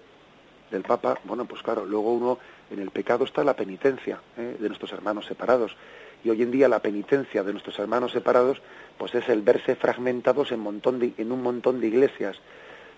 del 0.71 0.83
Papa, 0.83 1.19
bueno, 1.25 1.45
pues 1.45 1.63
claro, 1.63 1.85
luego 1.85 2.13
uno 2.13 2.39
en 2.71 2.81
el 2.81 2.91
pecado 2.91 3.25
está 3.25 3.45
la 3.45 3.55
penitencia 3.55 4.21
¿eh? 4.37 4.57
de 4.59 4.69
nuestros 4.69 4.93
hermanos 4.93 5.27
separados. 5.27 5.77
Y 6.25 6.31
hoy 6.31 6.43
en 6.43 6.51
día 6.51 6.69
la 6.69 6.81
penitencia 6.81 7.43
de 7.43 7.53
nuestros 7.53 7.79
hermanos 7.79 8.13
separados, 8.13 8.63
pues 8.97 9.15
es 9.15 9.29
el 9.29 9.43
verse 9.43 9.77
fragmentados 9.77 10.53
en, 10.53 10.61
montón 10.61 10.99
de, 10.99 11.13
en 11.19 11.33
un 11.33 11.43
montón 11.43 11.81
de 11.81 11.89
iglesias 11.89 12.39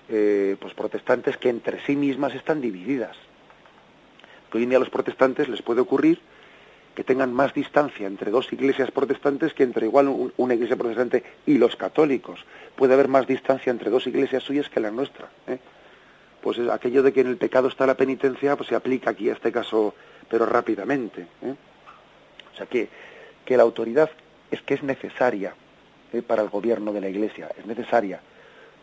eh, 0.09 0.57
pues 0.61 0.75
protestantes 0.75 1.37
que 1.37 1.49
entre 1.49 1.85
sí 1.85 1.97
mismas 1.97 2.35
están 2.35 2.61
divididas. 2.61 3.17
Que 4.51 4.59
hoy 4.59 4.65
en 4.65 4.71
día 4.71 4.79
a 4.79 4.81
los 4.81 4.91
protestantes 4.91 5.49
les 5.49 5.63
puede 5.63 5.81
ocurrir 5.81 6.21
que 6.97 7.05
tengan 7.05 7.33
más 7.33 7.53
distancia 7.53 8.07
entre 8.07 8.31
dos 8.31 8.51
iglesias 8.55 8.91
protestantes 8.91 9.53
que 9.53 9.65
entre 9.65 9.85
igual 9.85 10.33
una 10.39 10.55
iglesia 10.55 10.77
protestante 10.77 11.23
y 11.45 11.59
los 11.59 11.77
católicos. 11.77 12.43
Puede 12.75 12.95
haber 12.95 13.07
más 13.07 13.27
distancia 13.27 13.71
entre 13.71 13.91
dos 13.91 14.07
iglesias 14.07 14.43
suyas 14.43 14.71
que 14.71 14.81
la 14.81 14.91
nuestra. 14.91 15.29
¿eh? 15.47 15.59
Pues 16.41 16.59
aquello 16.59 17.03
de 17.03 17.13
que 17.13 17.21
en 17.21 17.27
el 17.27 17.37
pecado 17.37 17.69
está 17.69 17.87
la 17.87 17.99
penitencia, 17.99 18.57
pues 18.57 18.71
se 18.71 18.75
aplica 18.75 19.11
aquí 19.11 19.29
a 19.29 19.35
este 19.35 19.53
caso, 19.53 19.95
pero 20.31 20.47
rápidamente. 20.47 21.27
¿eh? 21.43 21.55
O 22.55 22.57
sea 22.57 22.65
que, 22.65 22.89
que 23.45 23.59
la 23.59 23.65
autoridad 23.65 24.09
es 24.51 24.63
que 24.63 24.73
es 24.73 24.83
necesaria 24.83 25.55
¿eh? 26.15 26.23
para 26.23 26.43
el 26.43 26.49
gobierno 26.49 26.95
de 26.95 27.03
la 27.03 27.11
iglesia, 27.11 27.51
es 27.59 27.67
necesaria, 27.67 28.23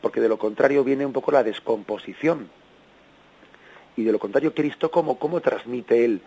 porque 0.02 0.22
de 0.22 0.30
lo 0.30 0.38
contrario 0.38 0.84
viene 0.84 1.04
un 1.04 1.14
poco 1.14 1.32
la 1.32 1.44
descomposición. 1.44 2.48
Y 3.96 4.04
de 4.04 4.12
lo 4.12 4.20
contrario, 4.20 4.54
Cristo, 4.54 4.92
¿cómo, 4.92 5.18
cómo 5.18 5.42
transmite 5.42 6.06
él? 6.06 6.22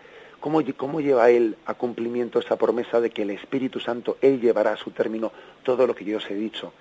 ¿Cómo, 0.77 1.01
lleva 1.01 1.29
Él 1.29 1.57
a 1.65 1.73
cumplimiento 1.73 2.39
esa 2.39 2.55
promesa 2.57 3.01
de 3.01 3.09
que 3.09 3.23
el 3.23 3.31
Espíritu 3.31 3.79
Santo, 3.79 4.17
Él 4.21 4.39
llevará 4.39 4.73
a 4.73 4.77
su 4.77 4.91
término 4.91 5.31
todo 5.63 5.85
lo 5.85 5.93
que 5.93 6.05
yo 6.05 6.17
os 6.17 6.29
he 6.29 6.35
dicho? 6.35 6.73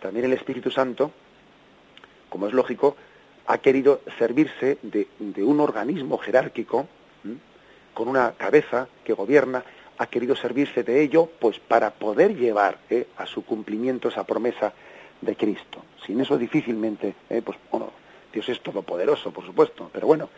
También 0.00 0.26
el 0.26 0.32
Espíritu 0.34 0.70
Santo 0.70 1.10
como 2.28 2.46
es 2.46 2.52
lógico, 2.52 2.96
ha 3.46 3.58
querido 3.58 4.00
servirse 4.18 4.78
de, 4.82 5.08
un 5.42 5.60
organismo 5.60 6.18
jerárquico 6.18 6.86
con 7.94 8.08
una 8.08 8.32
cabeza 8.32 8.88
que 9.04 9.14
gobierna, 9.14 9.64
ha 9.98 10.06
querido 10.08 10.36
servirse 10.36 10.82
de 10.82 11.00
ello 11.00 11.30
pues 11.38 11.58
para 11.58 11.92
poder 11.92 12.36
llevar 12.36 12.78
¿eh? 12.90 13.06
a 13.16 13.24
su 13.24 13.42
cumplimiento 13.44 14.08
esa 14.08 14.24
promesa 14.24 14.74
de 15.22 15.34
Cristo. 15.34 15.82
Sin 16.04 16.20
eso 16.20 16.36
difícilmente, 16.36 17.14
¿eh? 17.30 17.40
pues 17.42 17.56
bueno, 17.70 17.90
Dios 18.30 18.46
es 18.50 18.60
todopoderoso, 18.60 19.30
por 19.30 19.46
supuesto, 19.46 19.88
pero 19.90 20.06
bueno, 20.06 20.28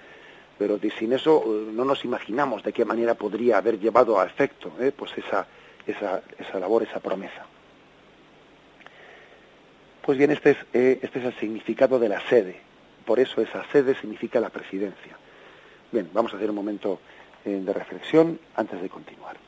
pero 0.59 0.79
sin 0.99 1.13
eso 1.13 1.43
eh, 1.47 1.71
no 1.73 1.85
nos 1.85 2.05
imaginamos 2.05 2.63
de 2.63 2.73
qué 2.73 2.85
manera 2.85 3.15
podría 3.15 3.59
haber 3.59 3.79
llevado 3.79 4.19
a 4.19 4.27
efecto 4.27 4.73
pues 4.97 5.17
esa, 5.17 5.47
esa, 5.87 6.23
esa 6.39 6.59
labor, 6.59 6.83
esa 6.83 7.01
promesa. 7.01 7.47
Pues 10.03 10.19
bien, 10.19 10.31
este 10.31 10.51
es, 10.51 10.57
este 10.73 11.19
es 11.19 11.25
el 11.25 11.35
significado 11.35 11.99
de 11.99 12.09
la 12.09 12.21
sede. 12.29 12.61
Por 13.05 13.21
eso 13.21 13.41
esa 13.43 13.65
sede 13.71 13.95
significa 13.95 14.41
la 14.41 14.49
presidencia. 14.49 15.17
Bien, 15.93 16.09
vamos 16.13 16.33
a 16.33 16.37
hacer 16.37 16.49
un 16.49 16.57
momento 16.57 17.01
de 17.45 17.73
reflexión 17.73 18.39
antes 18.57 18.81
de 18.81 18.89
continuar. 18.89 19.48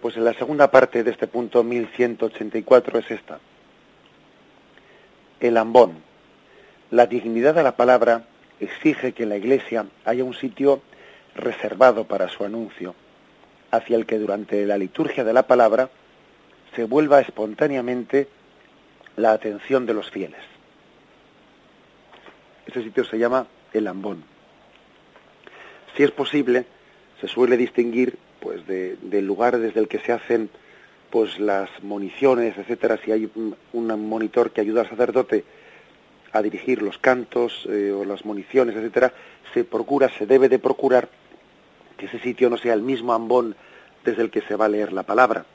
Pues 0.00 0.16
en 0.16 0.24
la 0.24 0.34
segunda 0.34 0.70
parte 0.70 1.04
de 1.04 1.10
este 1.10 1.26
punto 1.26 1.62
1184 1.62 2.98
es 2.98 3.10
esta. 3.10 3.38
El 5.40 5.56
ambón. 5.56 6.02
La 6.90 7.06
dignidad 7.06 7.54
de 7.54 7.62
la 7.62 7.76
palabra 7.76 8.26
exige 8.60 9.12
que 9.12 9.24
en 9.24 9.30
la 9.30 9.36
Iglesia 9.36 9.86
haya 10.04 10.24
un 10.24 10.34
sitio 10.34 10.82
reservado 11.34 12.04
para 12.04 12.28
su 12.28 12.44
anuncio, 12.44 12.94
hacia 13.70 13.96
el 13.96 14.06
que 14.06 14.18
durante 14.18 14.64
la 14.66 14.78
liturgia 14.78 15.24
de 15.24 15.32
la 15.32 15.46
palabra 15.46 15.90
se 16.74 16.84
vuelva 16.84 17.20
espontáneamente 17.20 18.28
la 19.16 19.32
atención 19.32 19.86
de 19.86 19.94
los 19.94 20.10
fieles. 20.10 20.40
Ese 22.66 22.82
sitio 22.82 23.04
se 23.04 23.18
llama 23.18 23.46
el 23.72 23.86
ambón. 23.86 24.24
Si 25.96 26.02
es 26.02 26.10
posible, 26.10 26.66
se 27.20 27.28
suele 27.28 27.56
distinguir 27.56 28.18
pues 28.40 28.66
del 28.66 29.26
lugar 29.26 29.58
desde 29.58 29.80
el 29.80 29.88
que 29.88 29.98
se 29.98 30.12
hacen 30.12 30.50
pues 31.10 31.38
las 31.38 31.70
municiones, 31.82 32.58
etcétera, 32.58 32.98
si 33.04 33.12
hay 33.12 33.30
un, 33.34 34.08
monitor 34.08 34.50
que 34.50 34.60
ayuda 34.60 34.82
al 34.82 34.88
sacerdote 34.88 35.44
a 36.32 36.42
dirigir 36.42 36.82
los 36.82 36.98
cantos 36.98 37.66
eh, 37.70 37.92
o 37.92 38.04
las 38.04 38.24
municiones, 38.24 38.76
etcétera, 38.76 39.12
se 39.54 39.64
procura, 39.64 40.08
se 40.10 40.26
debe 40.26 40.48
de 40.48 40.58
procurar 40.58 41.08
que 41.96 42.06
ese 42.06 42.18
sitio 42.18 42.50
no 42.50 42.58
sea 42.58 42.74
el 42.74 42.82
mismo 42.82 43.12
ambón 43.12 43.56
desde 44.04 44.22
el 44.22 44.30
que 44.30 44.42
se 44.42 44.56
va 44.56 44.66
a 44.66 44.68
leer 44.68 44.92
la 44.92 45.04
palabra. 45.04 45.46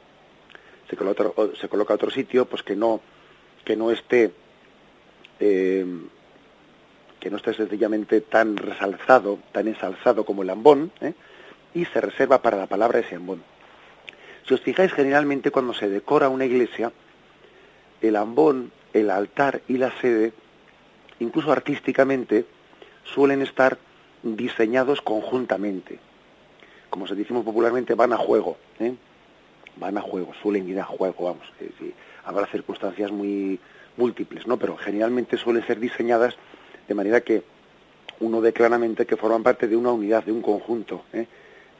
Se 0.89 0.97
coloca 0.97 1.23
otro, 1.23 1.55
se 1.55 1.69
coloca 1.69 1.93
otro 1.93 2.09
sitio, 2.09 2.45
pues 2.45 2.63
que 2.63 2.75
no 2.75 3.01
que 3.63 3.75
no 3.75 3.91
esté 3.91 4.31
eh, 5.39 5.85
que 7.19 7.29
no 7.29 7.37
esté 7.37 7.53
sencillamente 7.53 8.21
tan 8.21 8.57
resalzado, 8.57 9.37
tan 9.51 9.67
ensalzado 9.67 10.25
como 10.25 10.41
el 10.41 10.49
ambón, 10.49 10.91
¿eh? 11.01 11.13
Y 11.73 11.85
se 11.85 12.01
reserva 12.01 12.41
para 12.41 12.57
la 12.57 12.67
palabra 12.67 13.01
de 13.01 13.15
ambón. 13.15 13.43
Si 14.47 14.53
os 14.53 14.61
fijáis, 14.61 14.91
generalmente 14.91 15.51
cuando 15.51 15.73
se 15.73 15.89
decora 15.89 16.29
una 16.29 16.45
iglesia, 16.45 16.91
el 18.01 18.15
ambón, 18.15 18.71
el 18.93 19.09
altar 19.09 19.61
y 19.67 19.77
la 19.77 19.91
sede, 19.99 20.33
incluso 21.19 21.51
artísticamente, 21.51 22.45
suelen 23.03 23.41
estar 23.41 23.77
diseñados 24.23 25.01
conjuntamente. 25.01 25.99
Como 26.89 27.07
se 27.07 27.15
decimos 27.15 27.45
popularmente, 27.45 27.95
van 27.95 28.13
a 28.13 28.17
juego. 28.17 28.57
¿eh? 28.79 28.93
Van 29.77 29.97
a 29.97 30.01
juego, 30.01 30.33
suelen 30.41 30.67
ir 30.67 30.79
a 30.79 30.83
juego, 30.83 31.25
vamos. 31.25 31.47
habrá 32.25 32.45
circunstancias 32.47 33.11
muy 33.11 33.59
múltiples, 33.97 34.45
¿no? 34.47 34.57
Pero 34.57 34.75
generalmente 34.75 35.37
suelen 35.37 35.65
ser 35.65 35.79
diseñadas 35.79 36.35
de 36.87 36.93
manera 36.93 37.21
que 37.21 37.43
uno 38.19 38.41
ve 38.41 38.53
claramente 38.53 39.05
que 39.05 39.17
forman 39.17 39.43
parte 39.43 39.67
de 39.67 39.75
una 39.75 39.91
unidad, 39.91 40.23
de 40.23 40.31
un 40.31 40.41
conjunto. 40.41 41.05
¿eh? 41.13 41.27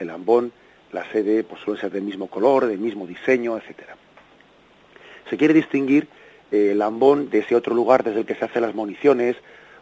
El 0.02 0.10
ambón, 0.10 0.52
la 0.92 1.10
sede 1.12 1.44
pues 1.44 1.62
suele 1.62 1.80
ser 1.80 1.92
del 1.92 2.04
mismo 2.04 2.28
color, 2.28 2.66
del 2.66 2.80
mismo 2.80 3.08
diseño, 3.08 3.58
etcétera. 3.58 3.96
Se 5.30 5.38
quiere 5.38 5.54
distinguir 5.54 6.08
eh, 6.52 6.72
el 6.72 6.82
ambón 6.82 7.30
de 7.30 7.40
ese 7.40 7.56
otro 7.56 7.74
lugar 7.74 8.04
desde 8.04 8.22
el 8.22 8.26
que 8.26 8.36
se 8.36 8.46
hacen 8.46 8.62
las 8.62 8.76
municiones, 8.76 9.38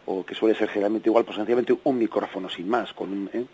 o 0.06 0.24
que 0.24 0.34
suele 0.34 0.54
ser 0.54 0.68
generalmente 0.68 1.08
igual, 1.08 1.24
pues 1.24 1.36
sencillamente 1.36 1.76
un 1.84 1.98
micrófono 1.98 2.48
sin 2.48 2.68
más, 2.68 2.92
con 2.92 3.12
un, 3.12 3.30
¿eh? 3.32 3.44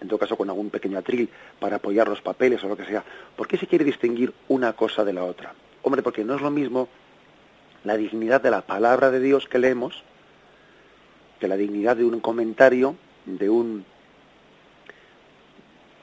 en 0.00 0.08
todo 0.08 0.18
caso 0.18 0.36
con 0.36 0.48
algún 0.48 0.70
pequeño 0.70 0.98
atril 0.98 1.28
para 1.60 1.76
apoyar 1.76 2.08
los 2.08 2.20
papeles 2.20 2.62
o 2.64 2.68
lo 2.68 2.76
que 2.76 2.84
sea. 2.84 3.04
¿Por 3.36 3.46
qué 3.46 3.56
se 3.56 3.66
quiere 3.66 3.84
distinguir 3.84 4.32
una 4.48 4.72
cosa 4.72 5.04
de 5.04 5.12
la 5.12 5.24
otra? 5.24 5.54
Hombre, 5.82 6.02
porque 6.02 6.24
no 6.24 6.34
es 6.34 6.40
lo 6.40 6.50
mismo 6.50 6.88
la 7.84 7.96
dignidad 7.96 8.40
de 8.40 8.50
la 8.50 8.62
palabra 8.62 9.10
de 9.10 9.20
Dios 9.20 9.48
que 9.48 9.58
leemos 9.58 10.02
que 11.42 11.48
la 11.48 11.56
dignidad 11.56 11.96
de 11.96 12.04
un 12.04 12.20
comentario, 12.20 12.94
de 13.26 13.50
un 13.50 13.84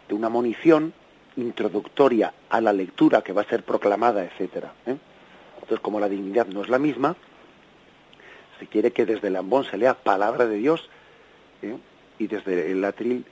de 0.09 0.15
una 0.15 0.27
munición 0.27 0.91
introductoria 1.37 2.33
a 2.49 2.59
la 2.59 2.73
lectura 2.73 3.21
que 3.21 3.31
va 3.31 3.43
a 3.43 3.45
ser 3.45 3.63
proclamada, 3.63 4.25
etcétera. 4.25 4.73
¿eh? 4.85 4.97
Entonces, 5.55 5.79
como 5.79 5.99
la 5.99 6.09
dignidad 6.09 6.47
no 6.47 6.63
es 6.63 6.69
la 6.69 6.79
misma, 6.79 7.15
se 8.59 8.67
quiere 8.67 8.91
que 8.91 9.05
desde 9.05 9.29
el 9.29 9.35
ambón 9.37 9.63
se 9.63 9.77
lea 9.77 9.93
palabra 9.93 10.47
de 10.47 10.57
Dios 10.57 10.89
¿eh? 11.61 11.77
y 12.17 12.27
desde 12.27 12.71
el 12.71 12.83
atril 12.83 13.23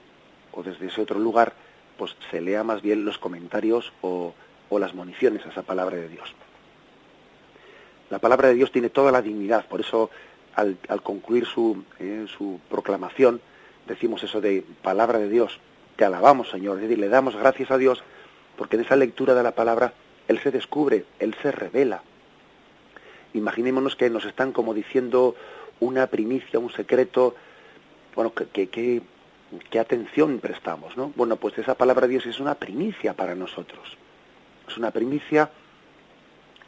o 0.52 0.62
desde 0.62 0.86
ese 0.86 1.02
otro 1.02 1.18
lugar, 1.18 1.52
pues 1.98 2.16
se 2.30 2.40
lea 2.40 2.64
más 2.64 2.80
bien 2.80 3.04
los 3.04 3.18
comentarios 3.18 3.92
o, 4.00 4.32
las 4.70 4.94
municiones 4.94 5.44
a 5.44 5.48
esa 5.48 5.62
palabra 5.62 5.96
de 5.96 6.08
Dios. 6.08 6.32
La 8.10 8.20
palabra 8.20 8.48
de 8.48 8.54
Dios 8.54 8.70
tiene 8.70 8.88
toda 8.88 9.10
la 9.10 9.20
dignidad, 9.20 9.66
por 9.66 9.80
eso 9.80 10.10
al, 10.54 10.78
concluir 11.02 11.46
su, 11.46 11.84
¿eh? 11.98 12.26
su 12.28 12.60
proclamación 12.70 13.40
decimos 13.86 14.22
eso 14.22 14.40
de 14.40 14.64
palabra 14.82 15.18
de 15.18 15.28
Dios, 15.28 15.58
te 15.98 16.04
alabamos, 16.04 16.48
Señor, 16.48 16.76
es 16.76 16.82
decir, 16.82 17.00
le 17.00 17.08
damos 17.08 17.34
gracias 17.34 17.72
a 17.72 17.76
Dios 17.76 18.04
porque 18.56 18.76
en 18.76 18.82
esa 18.82 18.94
lectura 18.94 19.34
de 19.34 19.42
la 19.42 19.50
palabra 19.50 19.94
Él 20.28 20.38
se 20.38 20.52
descubre, 20.52 21.04
Él 21.18 21.34
se 21.42 21.50
revela. 21.50 22.02
Imaginémonos 23.34 23.96
que 23.96 24.08
nos 24.08 24.24
están 24.24 24.52
como 24.52 24.74
diciendo 24.74 25.34
una 25.80 26.06
primicia, 26.06 26.60
un 26.60 26.70
secreto, 26.70 27.34
bueno, 28.14 28.32
que, 28.32 28.68
que, 28.68 29.80
atención 29.80 30.38
prestamos, 30.38 30.96
¿no? 30.96 31.12
Bueno, 31.16 31.34
pues 31.34 31.58
esa 31.58 31.74
palabra 31.74 32.06
de 32.06 32.12
Dios 32.12 32.26
es 32.26 32.38
una 32.38 32.54
primicia 32.54 33.14
para 33.14 33.34
nosotros. 33.34 33.96
Es 34.68 34.78
una 34.78 34.92
primicia 34.92 35.50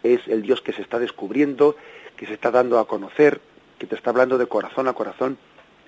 es 0.02 0.26
el 0.26 0.42
Dios 0.42 0.60
que 0.60 0.72
se 0.72 0.82
está 0.82 0.98
descubriendo, 0.98 1.76
que 2.16 2.26
se 2.26 2.34
está 2.34 2.50
dando 2.50 2.80
a 2.80 2.88
conocer, 2.88 3.40
que 3.78 3.86
te 3.86 3.94
está 3.94 4.10
hablando 4.10 4.38
de 4.38 4.48
corazón 4.48 4.88
a 4.88 4.92
corazón. 4.92 5.38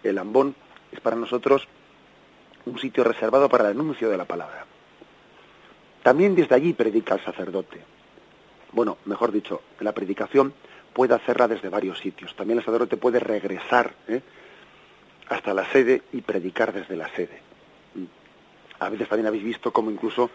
El 0.04 0.18
ambón 0.18 0.54
es 0.92 1.00
para 1.00 1.16
nosotros 1.16 1.66
un 2.66 2.78
sitio 2.78 3.04
reservado 3.04 3.48
para 3.48 3.64
el 3.64 3.70
anuncio 3.72 4.08
de 4.08 4.16
la 4.16 4.24
palabra. 4.24 4.66
También 6.02 6.34
desde 6.34 6.54
allí 6.54 6.72
predica 6.72 7.14
el 7.14 7.24
sacerdote. 7.24 7.80
Bueno, 8.72 8.98
mejor 9.04 9.32
dicho, 9.32 9.62
la 9.80 9.92
predicación 9.92 10.52
puede 10.92 11.14
hacerla 11.14 11.48
desde 11.48 11.68
varios 11.68 11.98
sitios. 11.98 12.34
También 12.34 12.58
el 12.58 12.64
sacerdote 12.64 12.96
puede 12.96 13.20
regresar 13.20 13.94
¿eh? 14.08 14.20
hasta 15.28 15.54
la 15.54 15.64
sede 15.70 16.02
y 16.12 16.20
predicar 16.22 16.72
desde 16.72 16.96
la 16.96 17.08
sede. 17.10 17.40
A 18.80 18.88
veces 18.88 19.08
también 19.08 19.26
habéis 19.28 19.44
visto 19.44 19.72
cómo 19.72 19.90
incluso, 19.90 20.30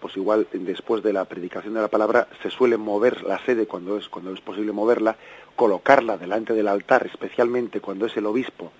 pues 0.00 0.16
igual 0.16 0.48
después 0.52 1.02
de 1.02 1.12
la 1.12 1.26
predicación 1.26 1.74
de 1.74 1.82
la 1.82 1.88
palabra, 1.88 2.28
se 2.42 2.50
suele 2.50 2.78
mover 2.78 3.22
la 3.22 3.38
sede 3.44 3.66
cuando 3.66 3.98
es, 3.98 4.08
cuando 4.08 4.32
es 4.32 4.40
posible 4.40 4.72
moverla, 4.72 5.16
colocarla 5.54 6.16
delante 6.16 6.54
del 6.54 6.68
altar, 6.68 7.06
especialmente 7.06 7.80
cuando 7.80 8.06
es 8.06 8.16
el 8.16 8.26
obispo 8.26 8.72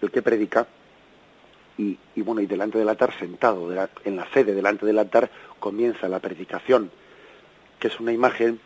el 0.00 0.10
que 0.10 0.22
predica, 0.22 0.66
y, 1.78 1.98
bueno, 2.22 2.40
y 2.40 2.46
delante 2.46 2.78
del 2.78 2.88
altar, 2.88 3.12
sentado 3.18 3.70
en 4.04 4.16
la 4.16 4.26
sede 4.32 4.54
delante 4.54 4.86
del 4.86 4.98
altar, 4.98 5.30
comienza 5.58 6.08
la 6.08 6.20
predicación, 6.20 6.90
que 7.78 7.88
es 7.88 8.00
una 8.00 8.12
imagen, 8.12 8.60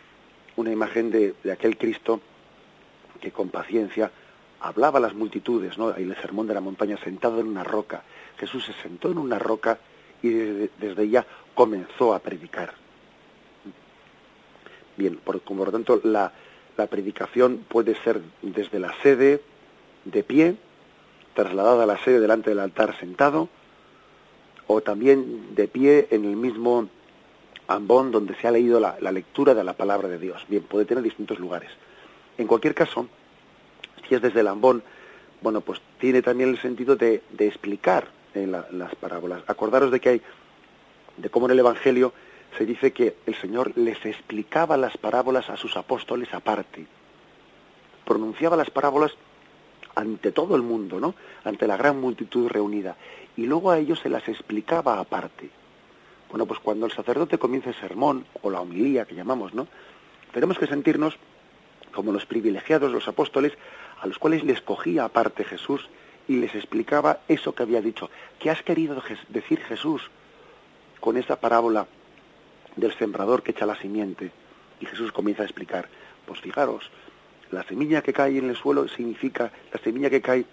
una 0.56 0.70
imagen 0.70 1.10
de, 1.10 1.34
de 1.42 1.52
aquel 1.52 1.76
Cristo 1.76 2.20
que 3.20 3.32
con 3.32 3.48
paciencia 3.48 4.10
hablaba 4.60 4.98
a 4.98 5.02
las 5.02 5.14
multitudes, 5.14 5.76
¿no? 5.76 5.88
Ahí 5.88 6.04
el 6.04 6.16
sermón 6.16 6.46
de 6.46 6.54
la 6.54 6.60
montaña 6.60 6.96
sentado 6.98 7.40
en 7.40 7.48
una 7.48 7.64
roca. 7.64 8.02
Jesús 8.38 8.64
se 8.64 8.72
sentó 8.74 9.10
en 9.10 9.18
una 9.18 9.38
roca 9.38 9.78
y 10.22 10.28
desde, 10.30 11.02
ella 11.02 11.26
comenzó 11.54 12.14
a 12.14 12.20
predicar. 12.20 12.74
Bien, 14.96 15.16
por, 15.16 15.40
por 15.40 15.56
lo 15.56 15.72
tanto 15.72 16.00
la, 16.04 16.32
la 16.76 16.86
predicación 16.86 17.64
puede 17.68 17.94
ser 18.02 18.20
desde 18.42 18.78
la 18.78 18.94
sede, 19.02 19.42
de 20.04 20.22
pie, 20.22 20.56
trasladada 21.42 21.84
a 21.84 21.86
la 21.86 21.98
sede 21.98 22.20
delante 22.20 22.50
del 22.50 22.60
altar 22.60 22.98
sentado, 22.98 23.48
o 24.66 24.80
también 24.82 25.54
de 25.54 25.68
pie 25.68 26.08
en 26.10 26.24
el 26.24 26.36
mismo 26.36 26.88
ambón 27.66 28.10
donde 28.10 28.34
se 28.34 28.46
ha 28.46 28.50
leído 28.50 28.78
la, 28.78 28.96
la 29.00 29.10
lectura 29.10 29.54
de 29.54 29.64
la 29.64 29.72
palabra 29.72 30.08
de 30.08 30.18
Dios. 30.18 30.44
Bien, 30.48 30.62
puede 30.62 30.84
tener 30.84 31.02
distintos 31.02 31.38
lugares. 31.38 31.70
En 32.36 32.46
cualquier 32.46 32.74
caso, 32.74 33.08
si 34.08 34.14
es 34.14 34.22
desde 34.22 34.40
el 34.40 34.48
ambón, 34.48 34.82
bueno, 35.40 35.62
pues 35.62 35.80
tiene 35.98 36.20
también 36.20 36.50
el 36.50 36.58
sentido 36.60 36.96
de, 36.96 37.22
explicar 37.38 38.08
eh, 38.34 38.46
las 38.46 38.94
parábolas. 38.96 39.42
Acordaros 39.46 39.90
de 39.90 40.00
que 40.00 40.08
hay, 40.10 40.22
de 41.16 41.30
cómo 41.30 41.46
en 41.46 41.52
el 41.52 41.60
Evangelio 41.60 42.12
se 42.58 42.66
dice 42.66 42.92
que 42.92 43.16
el 43.26 43.34
Señor 43.36 43.72
les 43.76 44.04
explicaba 44.04 44.76
las 44.76 44.98
parábolas 44.98 45.48
a 45.48 45.56
sus 45.56 45.76
apóstoles 45.76 46.32
aparte. 46.34 46.86
Pronunciaba 48.04 48.56
las 48.56 48.70
parábolas 48.70 49.12
ante 50.00 50.32
todo 50.32 50.56
el 50.56 50.62
mundo, 50.62 50.98
¿no? 50.98 51.14
Ante 51.44 51.66
la 51.66 51.76
gran 51.76 52.00
multitud 52.00 52.48
reunida. 52.48 52.96
Y 53.36 53.46
luego 53.46 53.70
a 53.70 53.78
ellos 53.78 54.00
se 54.00 54.08
las 54.08 54.26
explicaba 54.28 54.98
aparte. 54.98 55.50
Bueno, 56.30 56.46
pues 56.46 56.60
cuando 56.60 56.86
el 56.86 56.92
sacerdote 56.92 57.38
comienza 57.38 57.70
el 57.70 57.76
sermón, 57.76 58.24
o 58.42 58.50
la 58.50 58.60
homilía 58.60 59.04
que 59.04 59.14
llamamos, 59.14 59.52
¿no? 59.54 59.66
Tenemos 60.32 60.58
que 60.58 60.66
sentirnos 60.66 61.16
como 61.92 62.12
los 62.12 62.26
privilegiados, 62.26 62.92
los 62.92 63.08
apóstoles, 63.08 63.52
a 64.00 64.06
los 64.06 64.18
cuales 64.18 64.44
les 64.44 64.60
cogía 64.60 65.04
aparte 65.04 65.44
Jesús 65.44 65.88
y 66.28 66.36
les 66.36 66.54
explicaba 66.54 67.20
eso 67.28 67.54
que 67.54 67.64
había 67.64 67.80
dicho. 67.80 68.10
¿Qué 68.38 68.50
has 68.50 68.62
querido 68.62 69.02
decir 69.28 69.60
Jesús 69.60 70.02
con 71.00 71.16
esa 71.16 71.40
parábola 71.40 71.86
del 72.76 72.96
sembrador 72.96 73.42
que 73.42 73.50
echa 73.50 73.66
la 73.66 73.76
simiente? 73.76 74.30
Y 74.80 74.86
Jesús 74.86 75.12
comienza 75.12 75.42
a 75.42 75.46
explicar, 75.46 75.88
pues 76.26 76.40
fijaros, 76.40 76.90
la 77.50 77.62
semilla 77.64 78.02
que 78.02 78.12
cae 78.12 78.38
en 78.38 78.48
el 78.48 78.56
suelo 78.56 78.88
significa, 78.88 79.50
la 79.72 79.80
semilla 79.80 80.10
que 80.10 80.20
cae 80.20 80.44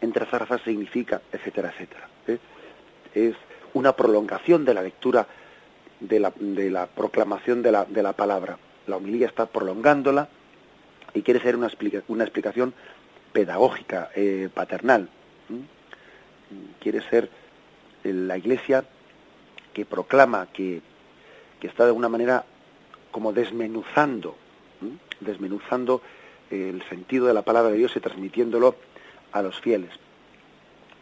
entre 0.00 0.26
zarzas 0.26 0.60
significa, 0.62 1.22
etcétera, 1.32 1.70
etcétera. 1.70 2.08
¿eh? 2.26 2.38
Es 3.14 3.34
una 3.74 3.94
prolongación 3.94 4.64
de 4.64 4.74
la 4.74 4.82
lectura 4.82 5.26
de 6.00 6.20
la, 6.20 6.32
de 6.36 6.70
la 6.70 6.86
proclamación 6.86 7.62
de 7.62 7.72
la, 7.72 7.84
de 7.84 8.02
la 8.02 8.12
palabra. 8.12 8.58
La 8.86 8.96
homilía 8.96 9.26
está 9.26 9.46
prolongándola 9.46 10.28
y 11.14 11.22
quiere 11.22 11.40
ser 11.40 11.56
una, 11.56 11.70
una 12.08 12.24
explicación 12.24 12.74
pedagógica, 13.32 14.10
eh, 14.14 14.48
paternal. 14.52 15.08
Quiere 16.80 17.00
ser 17.08 17.30
la 18.02 18.36
Iglesia 18.36 18.84
que 19.72 19.86
proclama, 19.86 20.48
que, 20.52 20.82
que, 21.60 21.66
está 21.66 21.84
de 21.84 21.90
alguna 21.90 22.08
manera 22.08 22.44
como 23.10 23.32
desmenuzando, 23.32 24.36
desmenuzando 25.24 26.02
el 26.50 26.82
sentido 26.88 27.26
de 27.26 27.34
la 27.34 27.42
palabra 27.42 27.70
de 27.70 27.78
Dios 27.78 27.96
y 27.96 28.00
transmitiéndolo 28.00 28.76
a 29.32 29.42
los 29.42 29.58
fieles. 29.60 29.90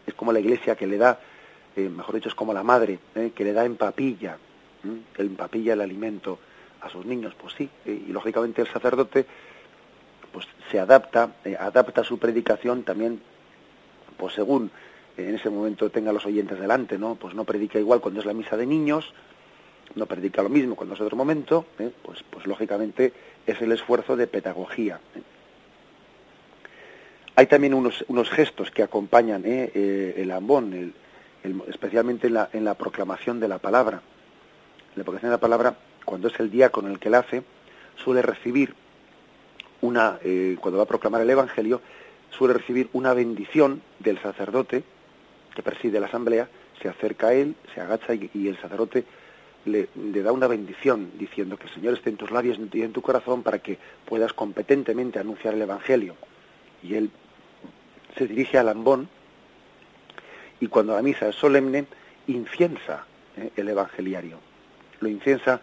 Es 0.07 0.15
como 0.15 0.33
la 0.33 0.41
Iglesia 0.41 0.77
que 0.77 0.87
le 0.87 0.97
da, 0.97 1.21
eh, 1.77 1.89
mejor 1.89 2.15
dicho, 2.15 2.29
es 2.29 2.35
como 2.35 2.55
la 2.55 2.63
madre, 2.63 2.99
que 3.35 3.45
le 3.45 3.53
da 3.53 3.65
en 3.65 3.77
papilla, 3.77 4.39
el 5.19 5.27
empapilla 5.27 5.75
el 5.75 5.81
alimento 5.81 6.39
a 6.81 6.89
sus 6.89 7.05
niños. 7.05 7.35
Pues 7.41 7.55
sí, 7.55 7.69
y 7.85 8.13
lógicamente 8.13 8.63
el 8.63 8.69
sacerdote 8.69 9.27
pues 10.33 10.47
se 10.71 10.79
adapta, 10.79 11.35
eh, 11.45 11.57
adapta 11.59 12.05
su 12.05 12.19
predicación 12.19 12.85
también, 12.85 13.21
pues 14.17 14.35
según 14.35 14.71
eh, 15.17 15.29
en 15.29 15.35
ese 15.35 15.51
momento 15.51 15.91
tenga 15.91 16.13
los 16.13 16.25
oyentes 16.25 16.59
delante, 16.59 16.99
¿no? 16.99 17.17
Pues 17.17 17.35
no 17.35 17.45
predica 17.45 17.79
igual 17.79 18.01
cuando 18.01 18.21
es 18.21 18.27
la 18.27 18.33
misa 18.33 18.57
de 18.57 18.67
niños, 18.67 19.13
no 19.95 20.07
predica 20.07 20.43
lo 20.43 20.49
mismo 20.49 20.77
cuando 20.77 20.95
es 20.95 21.01
otro 21.01 21.17
momento, 21.17 21.67
¿eh? 21.79 21.91
pues, 22.03 22.23
pues 22.29 22.47
lógicamente 22.47 23.13
es 23.47 23.61
el 23.61 23.73
esfuerzo 23.73 24.17
de 24.17 24.27
pedagogía. 24.27 25.01
Hay 27.37 27.47
también 27.47 27.75
unos, 27.75 28.05
unos 28.09 28.29
gestos 28.31 28.71
que 28.71 28.83
acompañan 28.83 29.43
el 29.47 30.31
ambón, 30.31 30.93
especialmente 31.69 32.27
en 32.27 32.35
la, 32.35 32.51
en 32.53 32.65
la 32.65 32.75
proclamación 32.75 33.41
de 33.41 33.49
la 33.49 33.59
palabra. 33.59 34.03
La 34.95 35.05
proclamación 35.05 35.31
de 35.31 35.37
la 35.37 35.41
palabra, 35.41 35.75
cuando 36.05 36.29
es 36.29 36.39
el 36.39 36.51
diácono 36.51 36.89
el 36.89 36.99
que 36.99 37.09
la 37.09 37.21
hace, 37.21 37.43
suele 37.97 38.21
recibir 38.21 38.75
una, 39.81 40.19
eh, 40.23 40.57
cuando 40.61 40.79
va 40.79 40.85
a 40.85 40.89
proclamar 40.89 41.21
el 41.23 41.31
Evangelio, 41.31 41.81
suele 42.31 42.55
recibir 42.55 42.89
una 42.93 43.15
bendición 43.15 43.83
del 43.99 44.21
sacerdote 44.21 44.85
que 45.55 45.63
preside 45.63 46.01
la 46.01 46.07
asamblea, 46.07 46.49
se 46.81 46.89
acerca 46.89 47.29
a 47.29 47.35
él, 47.35 47.57
se 47.75 47.81
agacha 47.81 48.15
y, 48.15 48.49
el 48.49 48.59
sacerdote 48.61 49.05
le, 49.65 49.89
da 50.23 50.33
una 50.33 50.47
bendición 50.47 51.13
diciendo 51.19 51.57
que 51.57 51.65
el 51.65 51.75
Señor 51.75 51.95
esté 51.95 52.11
en 52.11 52.17
tus 52.17 52.31
labios 52.31 52.59
y 52.73 52.83
en 52.83 52.93
tu 52.93 53.03
corazón 53.03 53.43
para 53.43 53.59
que 53.59 53.79
puedas 54.07 54.33
competentemente 54.33 55.19
anunciar 55.19 55.55
el 55.55 55.63
Evangelio. 55.63 56.17
Y 56.83 56.95
él 56.95 57.11
se 58.17 58.27
dirige 58.27 58.59
al 58.59 58.69
ambón 58.69 59.09
y 60.61 60.67
cuando 60.67 60.95
la 60.95 61.03
misa 61.03 61.29
es 61.29 61.37
solemne, 61.37 61.87
inciensa 62.27 63.07
eh, 63.37 63.51
el 63.57 63.69
evangeliario. 63.69 64.39
Lo 65.01 65.09
inciensa 65.09 65.61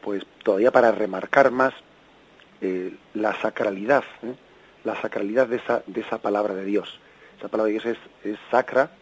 pues 0.00 0.24
todavía 0.44 0.70
para 0.70 0.92
remarcar 0.92 1.50
más 1.50 1.74
eh, 2.60 2.96
la 3.14 3.34
sacralidad, 3.40 4.04
¿eh? 4.22 4.34
la 4.84 5.00
sacralidad 5.00 5.48
de 5.48 5.56
esa, 5.56 5.82
de 5.86 6.00
esa 6.00 6.18
palabra 6.18 6.54
de 6.54 6.64
Dios. 6.64 7.00
Esa 7.38 7.48
palabra 7.48 7.72
de 7.72 7.80
Dios 7.80 7.98
es, 8.24 8.38
sacra 8.50 8.92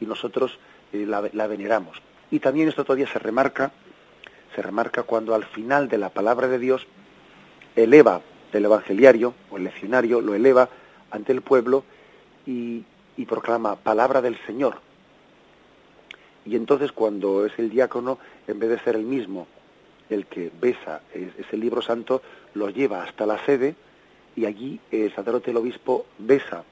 y 0.00 0.06
nosotros 0.06 0.58
la, 0.92 1.28
la, 1.32 1.46
veneramos. 1.46 2.00
Y 2.30 2.40
también 2.40 2.68
esto 2.68 2.84
todavía 2.84 3.06
se 3.06 3.18
remarca, 3.18 3.72
se 4.54 4.62
remarca 4.62 5.02
cuando 5.02 5.34
al 5.34 5.44
final 5.44 5.88
de 5.88 5.98
la 5.98 6.10
palabra 6.10 6.48
de 6.48 6.58
Dios 6.58 6.86
eleva 7.76 8.22
el 8.52 8.64
evangeliario 8.64 9.34
o 9.50 9.58
el 9.58 9.64
leccionario, 9.64 10.20
lo 10.20 10.34
eleva 10.34 10.68
ante 11.10 11.32
el 11.32 11.42
pueblo 11.42 11.84
y, 12.46 12.84
y 13.16 13.24
proclama 13.26 13.76
palabra 13.76 14.22
del 14.22 14.36
Señor. 14.46 14.80
Y 16.44 16.56
entonces 16.56 16.92
cuando 16.92 17.44
es 17.44 17.52
el 17.58 17.70
diácono, 17.70 18.18
en 18.46 18.58
vez 18.58 18.70
de 18.70 18.78
ser 18.80 18.96
el 18.96 19.04
mismo 19.04 19.46
el 20.08 20.26
que 20.26 20.50
besa 20.60 21.00
ese 21.12 21.56
libro 21.56 21.82
santo, 21.82 22.22
lo 22.54 22.70
lleva 22.70 23.02
hasta 23.02 23.26
la 23.26 23.44
sede 23.44 23.74
y 24.36 24.44
allí 24.46 24.80
el 24.90 25.12
sacerdote, 25.14 25.50
el 25.50 25.56
obispo, 25.56 26.06
besa 26.18 26.64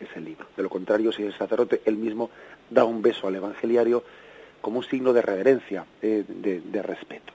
ese 0.00 0.20
libro. 0.20 0.46
De 0.56 0.62
lo 0.62 0.68
contrario, 0.68 1.12
si 1.12 1.22
el 1.22 1.36
sacerdote 1.36 1.82
él 1.84 1.96
mismo 1.96 2.30
da 2.70 2.84
un 2.84 3.02
beso 3.02 3.26
al 3.26 3.36
evangeliario 3.36 4.02
como 4.62 4.78
un 4.78 4.84
signo 4.84 5.12
de 5.12 5.20
reverencia, 5.20 5.84
de, 6.00 6.82
respeto. 6.82 7.34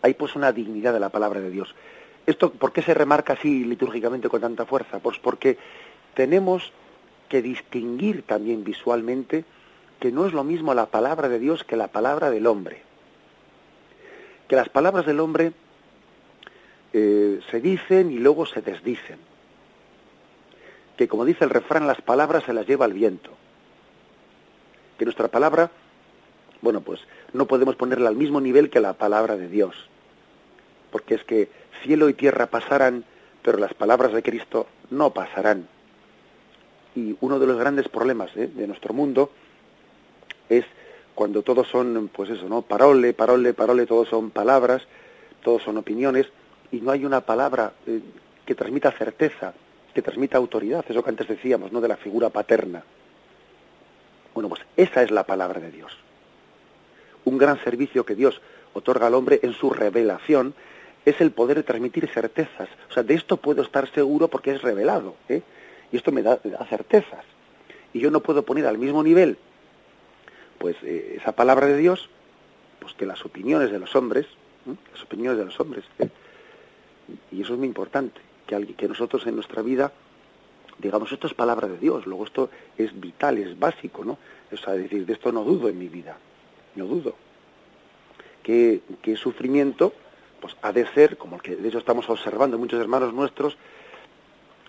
Hay 0.00 0.14
pues 0.14 0.34
una 0.34 0.52
dignidad 0.52 0.94
de 0.94 1.00
la 1.00 1.10
palabra 1.10 1.40
de 1.40 1.50
Dios. 1.50 1.74
¿Esto 2.24 2.50
por 2.50 2.72
qué 2.72 2.80
se 2.80 2.94
remarca 2.94 3.34
así 3.34 3.64
litúrgicamente 3.64 4.30
con 4.30 4.40
tanta 4.40 4.64
fuerza? 4.64 5.00
Pues 5.00 5.18
porque 5.18 5.58
tenemos 6.14 6.72
que 7.28 7.42
distinguir 7.42 8.22
también 8.22 8.64
visualmente 8.64 9.44
que 10.00 10.10
no 10.12 10.26
es 10.26 10.32
lo 10.32 10.44
mismo 10.44 10.72
la 10.72 10.86
palabra 10.86 11.28
de 11.28 11.38
Dios 11.38 11.64
que 11.64 11.76
la 11.76 11.88
palabra 11.88 12.30
del 12.30 12.46
hombre 12.46 12.86
que 14.48 14.56
las 14.56 14.68
palabras 14.68 15.06
del 15.06 15.20
hombre 15.20 15.52
eh, 16.92 17.40
se 17.50 17.60
dicen 17.60 18.10
y 18.10 18.18
luego 18.18 18.46
se 18.46 18.62
desdicen. 18.62 19.18
Que 20.96 21.08
como 21.08 21.24
dice 21.24 21.44
el 21.44 21.50
refrán, 21.50 21.86
las 21.86 22.00
palabras 22.00 22.44
se 22.44 22.52
las 22.52 22.66
lleva 22.66 22.86
el 22.86 22.94
viento. 22.94 23.30
Que 24.98 25.04
nuestra 25.04 25.28
palabra, 25.28 25.70
bueno, 26.62 26.80
pues 26.80 27.00
no 27.32 27.46
podemos 27.46 27.76
ponerla 27.76 28.08
al 28.08 28.16
mismo 28.16 28.40
nivel 28.40 28.70
que 28.70 28.80
la 28.80 28.94
palabra 28.94 29.36
de 29.36 29.48
Dios. 29.48 29.74
porque 30.90 31.16
es 31.16 31.24
que 31.24 31.50
cielo 31.82 32.08
y 32.08 32.14
tierra 32.14 32.46
pasarán, 32.46 33.04
pero 33.42 33.58
las 33.58 33.74
palabras 33.74 34.12
de 34.12 34.22
Cristo 34.22 34.66
no 34.90 35.12
pasarán. 35.12 35.68
Y 36.94 37.16
uno 37.20 37.38
de 37.38 37.46
los 37.46 37.58
grandes 37.58 37.88
problemas 37.88 38.34
¿eh? 38.36 38.46
de 38.46 38.66
nuestro 38.66 38.94
mundo 38.94 39.30
es 40.48 40.64
cuando 41.14 41.42
todos 41.42 41.68
son, 41.68 42.10
pues 42.12 42.30
eso, 42.30 42.48
¿no? 42.48 42.62
Parole, 42.62 43.12
parole, 43.12 43.52
parole, 43.52 43.86
todos 43.86 44.08
son 44.08 44.30
palabras, 44.30 44.82
todos 45.42 45.62
son 45.62 45.76
opiniones, 45.76 46.26
y 46.72 46.80
no 46.80 46.92
hay 46.92 47.04
una 47.04 47.20
palabra 47.20 47.72
eh, 47.86 48.00
que 48.44 48.54
transmita 48.54 48.90
certeza, 48.92 49.54
que 49.94 50.02
transmita 50.02 50.38
autoridad, 50.38 50.84
eso 50.88 51.02
que 51.02 51.10
antes 51.10 51.28
decíamos, 51.28 51.72
¿no? 51.72 51.80
De 51.80 51.88
la 51.88 51.96
figura 51.96 52.30
paterna. 52.30 52.82
Bueno, 54.34 54.48
pues 54.48 54.62
esa 54.76 55.02
es 55.02 55.10
la 55.10 55.24
palabra 55.24 55.60
de 55.60 55.70
Dios. 55.70 55.96
Un 57.26 57.38
gran 57.38 57.62
servicio 57.62 58.06
que 58.06 58.14
Dios 58.14 58.40
otorga 58.72 59.08
al 59.08 59.14
hombre 59.14 59.40
en 59.42 59.52
su 59.52 59.70
revelación 59.70 60.54
es 61.04 61.20
el 61.20 61.32
poder 61.32 61.58
de 61.58 61.62
transmitir 61.64 62.08
certezas. 62.08 62.68
O 62.88 62.92
sea, 62.92 63.02
de 63.02 63.14
esto 63.14 63.36
puedo 63.36 63.62
estar 63.62 63.90
seguro 63.92 64.28
porque 64.28 64.52
es 64.52 64.62
revelado. 64.62 65.16
¿eh? 65.28 65.42
Y 65.90 65.96
esto 65.96 66.12
me 66.12 66.22
da, 66.22 66.38
certezas. 66.68 67.24
Y 67.92 67.98
yo 67.98 68.12
no 68.12 68.20
puedo 68.20 68.44
poner 68.44 68.66
al 68.66 68.78
mismo 68.78 69.02
nivel 69.02 69.38
pues 70.58 70.76
eh, 70.82 71.18
esa 71.20 71.32
palabra 71.32 71.66
de 71.66 71.76
Dios 71.76 72.08
pues 72.78 72.94
que 72.94 73.06
las 73.06 73.24
opiniones 73.24 73.72
de 73.72 73.80
los 73.80 73.94
hombres, 73.96 74.26
las 74.92 75.02
opiniones 75.02 75.38
de 75.38 75.44
los 75.46 75.58
hombres. 75.58 75.84
¿eh? 75.98 76.08
Y 77.32 77.42
eso 77.42 77.54
es 77.54 77.58
muy 77.58 77.66
importante, 77.68 78.20
que, 78.46 78.74
que 78.74 78.88
nosotros 78.88 79.26
en 79.26 79.34
nuestra 79.34 79.62
vida 79.62 79.92
digamos, 80.78 81.10
esto 81.10 81.26
es 81.26 81.34
palabra 81.34 81.68
de 81.68 81.78
Dios, 81.78 82.06
luego 82.06 82.24
esto 82.24 82.50
es 82.76 82.98
vital, 82.98 83.38
es 83.38 83.58
básico, 83.58 84.04
¿no? 84.04 84.18
O 84.52 84.56
sea, 84.56 84.74
decir, 84.74 85.06
de 85.06 85.14
esto 85.14 85.32
no 85.32 85.42
dudo 85.42 85.68
en 85.68 85.78
mi 85.78 85.88
vida, 85.88 86.18
no 86.76 86.86
dudo. 86.86 87.14
Que, 88.42 88.80
que 89.02 89.16
sufrimiento, 89.16 89.92
pues 90.40 90.56
ha 90.62 90.72
de 90.72 90.86
ser, 90.92 91.16
como 91.16 91.36
el 91.36 91.42
que 91.42 91.56
de 91.56 91.68
hecho 91.68 91.78
estamos 91.78 92.08
observando 92.08 92.58
muchos 92.58 92.80
hermanos 92.80 93.12
nuestros, 93.12 93.56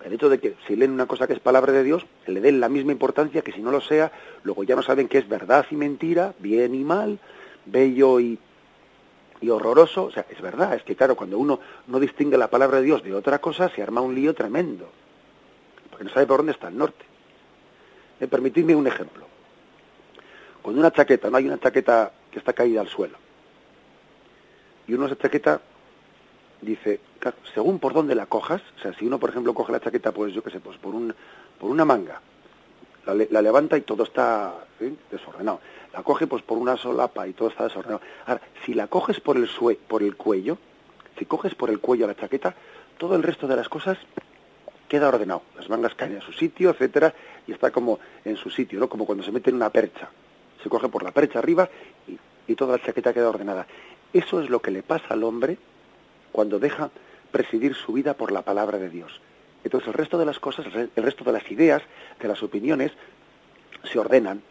el 0.03 0.13
hecho 0.13 0.29
de 0.29 0.39
que 0.39 0.55
si 0.65 0.75
leen 0.75 0.91
una 0.91 1.05
cosa 1.05 1.27
que 1.27 1.33
es 1.33 1.39
palabra 1.39 1.73
de 1.73 1.83
Dios, 1.83 2.05
le 2.27 2.39
den 2.39 2.59
la 2.59 2.69
misma 2.69 2.91
importancia 2.91 3.41
que 3.41 3.51
si 3.51 3.61
no 3.61 3.71
lo 3.71 3.81
sea, 3.81 4.11
luego 4.43 4.63
ya 4.63 4.75
no 4.75 4.81
saben 4.81 5.07
qué 5.07 5.17
es 5.17 5.27
verdad 5.27 5.65
y 5.69 5.75
mentira, 5.75 6.33
bien 6.39 6.75
y 6.75 6.83
mal, 6.83 7.19
bello 7.65 8.19
y, 8.19 8.39
y 9.41 9.49
horroroso. 9.49 10.05
O 10.05 10.11
sea, 10.11 10.25
es 10.29 10.39
verdad, 10.41 10.75
es 10.75 10.83
que 10.83 10.95
claro, 10.95 11.15
cuando 11.15 11.37
uno 11.37 11.59
no 11.87 11.99
distingue 11.99 12.37
la 12.37 12.49
palabra 12.49 12.77
de 12.77 12.85
Dios 12.85 13.03
de 13.03 13.13
otra 13.13 13.39
cosa, 13.39 13.69
se 13.69 13.81
arma 13.81 14.01
un 14.01 14.15
lío 14.15 14.33
tremendo, 14.33 14.89
porque 15.89 16.05
no 16.05 16.11
sabe 16.11 16.27
por 16.27 16.37
dónde 16.37 16.53
está 16.53 16.67
el 16.67 16.77
norte. 16.77 17.05
Eh, 18.19 18.27
permitidme 18.27 18.75
un 18.75 18.87
ejemplo. 18.87 19.25
Cuando 20.67 20.81
una 20.81 20.91
chaqueta, 20.91 21.29
no 21.29 21.37
hay 21.37 21.45
una 21.45 21.61
chaqueta 21.61 22.11
que 22.29 22.39
está 22.39 22.51
caída 22.51 22.81
al 22.81 22.89
suelo, 22.89 23.17
y 24.85 24.95
uno 24.95 25.05
esa 25.05 25.17
chaqueta 25.17 25.61
dice, 26.61 26.99
según 27.53 27.79
por 27.79 27.93
dónde 27.93 28.15
la 28.15 28.25
cojas, 28.25 28.61
o 28.77 28.81
sea, 28.81 28.91
si 28.91 29.07
uno, 29.07 29.17
por 29.17 29.29
ejemplo, 29.29 29.53
coge 29.53 29.71
la 29.71 29.79
chaqueta, 29.79 30.11
pues 30.11 30.33
yo 30.33 30.43
qué 30.43 30.49
sé, 30.49 30.59
pues 30.59 30.77
por, 30.77 30.93
un, 30.93 31.15
por 31.57 31.71
una 31.71 31.85
manga, 31.85 32.19
la, 33.05 33.41
levanta 33.41 33.77
y 33.77 33.81
todo 33.83 34.03
está 34.03 34.55
desordenado. 35.09 35.61
La 35.93 36.03
coge 36.03 36.27
pues 36.27 36.43
por 36.43 36.57
una 36.57 36.75
solapa 36.75 37.25
y 37.29 37.31
todo 37.31 37.47
está 37.47 37.63
desordenado. 37.63 38.01
Ahora, 38.25 38.41
si 38.65 38.73
la 38.73 38.87
coges 38.87 39.21
por 39.21 39.37
el, 39.37 39.47
sue, 39.47 39.79
por 39.87 40.03
el 40.03 40.17
cuello, 40.17 40.57
si 41.17 41.23
coges 41.23 41.55
por 41.55 41.69
el 41.69 41.79
cuello 41.79 42.07
la 42.07 42.15
chaqueta, 42.17 42.53
todo 42.97 43.15
el 43.15 43.23
resto 43.23 43.47
de 43.47 43.55
las 43.55 43.69
cosas 43.69 43.97
queda 44.89 45.07
ordenado. 45.07 45.43
Las 45.55 45.69
mangas 45.69 45.95
caen 45.95 46.15
en 46.15 46.21
su 46.21 46.33
sitio, 46.33 46.71
etcétera, 46.71 47.13
y 47.47 47.53
está 47.53 47.71
como 47.71 47.99
en 48.25 48.35
su 48.35 48.49
sitio, 48.49 48.81
¿no? 48.81 48.89
Como 48.89 49.05
cuando 49.05 49.23
se 49.23 49.31
mete 49.31 49.49
en 49.49 49.55
una 49.55 49.69
percha. 49.69 50.09
Coge 50.69 50.89
por 50.89 51.03
la 51.03 51.11
percha 51.11 51.39
arriba 51.39 51.69
y, 52.07 52.17
y 52.51 52.55
toda 52.55 52.77
la 52.77 52.83
chaqueta 52.83 53.13
queda 53.13 53.29
ordenada. 53.29 53.67
Eso 54.13 54.41
es 54.41 54.49
lo 54.49 54.61
que 54.61 54.71
le 54.71 54.83
pasa 54.83 55.07
al 55.09 55.23
hombre 55.23 55.57
cuando 56.31 56.59
deja 56.59 56.89
presidir 57.31 57.75
su 57.75 57.93
vida 57.93 58.13
por 58.13 58.31
la 58.31 58.41
palabra 58.41 58.77
de 58.77 58.89
Dios. 58.89 59.21
Entonces 59.63 59.87
el 59.87 59.93
resto 59.93 60.17
de 60.17 60.25
las 60.25 60.39
cosas, 60.39 60.65
el 60.73 61.03
resto 61.03 61.23
de 61.23 61.31
las 61.33 61.51
ideas, 61.51 61.81
de 62.19 62.27
las 62.27 62.41
opiniones, 62.41 62.91
se 63.83 63.99
ordenan, 63.99 64.41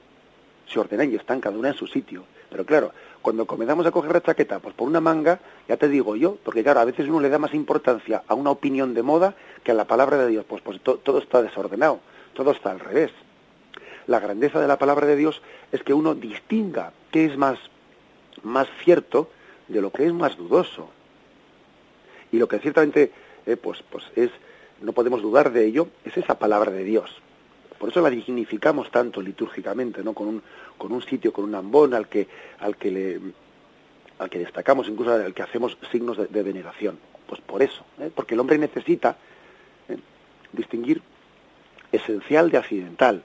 se 0.67 0.79
ordenan 0.79 1.11
y 1.11 1.14
están 1.14 1.41
cada 1.41 1.57
una 1.57 1.69
en 1.69 1.75
su 1.75 1.87
sitio. 1.87 2.25
Pero 2.51 2.64
claro, 2.64 2.93
cuando 3.23 3.47
comenzamos 3.47 3.87
a 3.87 3.91
coger 3.91 4.12
la 4.12 4.23
chaqueta 4.23 4.59
pues 4.59 4.75
por 4.75 4.87
una 4.87 5.01
manga, 5.01 5.41
ya 5.69 5.77
te 5.77 5.89
digo 5.89 6.17
yo, 6.17 6.37
porque 6.45 6.62
claro, 6.62 6.81
a 6.81 6.85
veces 6.85 7.09
uno 7.09 7.21
le 7.21 7.29
da 7.29 7.39
más 7.39 7.55
importancia 7.55 8.23
a 8.29 8.35
una 8.35 8.51
opinión 8.51 8.95
de 8.95 9.03
moda 9.03 9.35
que 9.64 9.73
a 9.73 9.75
la 9.75 9.87
palabra 9.87 10.17
de 10.19 10.29
Dios, 10.29 10.45
pues, 10.47 10.62
pues 10.62 10.81
todo 10.81 11.19
está 11.19 11.43
desordenado, 11.43 12.01
todo 12.35 12.51
está 12.53 12.71
al 12.71 12.81
revés. 12.81 13.11
La 14.07 14.20
grandeza 14.20 14.61
de 14.61 14.68
la 14.68 14.78
palabra 14.78 15.07
de 15.07 15.16
Dios 15.16 15.42
es 15.72 15.82
que 15.82 15.94
uno 15.94 16.14
distinga 16.14 16.92
qué 17.11 17.24
es 17.24 17.36
más, 17.36 17.59
más 18.42 18.68
cierto 18.84 19.30
de 19.68 19.80
lo 19.80 19.90
que 19.90 20.07
es 20.07 20.12
más 20.12 20.36
dudoso. 20.36 20.90
Y 22.30 22.38
lo 22.38 22.48
que 22.48 22.59
ciertamente 22.59 23.12
eh, 23.46 23.57
pues, 23.57 23.82
pues 23.90 24.04
es, 24.14 24.30
no 24.80 24.92
podemos 24.92 25.22
dudar 25.22 25.52
de 25.52 25.64
ello, 25.64 25.88
es 26.04 26.16
esa 26.16 26.38
palabra 26.38 26.70
de 26.70 26.84
Dios. 26.84 27.11
Por 27.78 27.90
eso 27.90 28.00
la 28.00 28.11
dignificamos 28.11 28.90
tanto 28.90 29.20
litúrgicamente, 29.20 30.02
¿no? 30.02 30.14
Con 30.14 30.28
un, 30.28 30.42
con 30.78 30.92
un 30.92 31.02
sitio, 31.02 31.32
con 31.32 31.44
un 31.44 31.54
ambón 31.54 31.94
al 31.94 32.09
que, 32.09 32.26
al 32.59 32.76
que 32.76 32.90
le 32.90 33.20
al 34.18 34.30
que 34.30 34.38
destacamos, 34.38 34.88
incluso 34.88 35.12
al 35.12 35.34
que 35.34 35.42
hacemos 35.42 35.76
signos 35.92 36.16
de, 36.16 36.42
veneración. 36.42 36.98
Pues 37.28 37.40
por 37.40 37.62
eso, 37.62 37.84
¿eh? 38.00 38.11
porque 38.14 38.34
el 38.34 38.40
hombre 38.40 38.57
necesita 38.57 39.16
¿eh? 39.88 39.98
distinguir 40.52 41.02
esencial 41.92 42.50
de 42.50 42.59
accidental. 42.59 43.22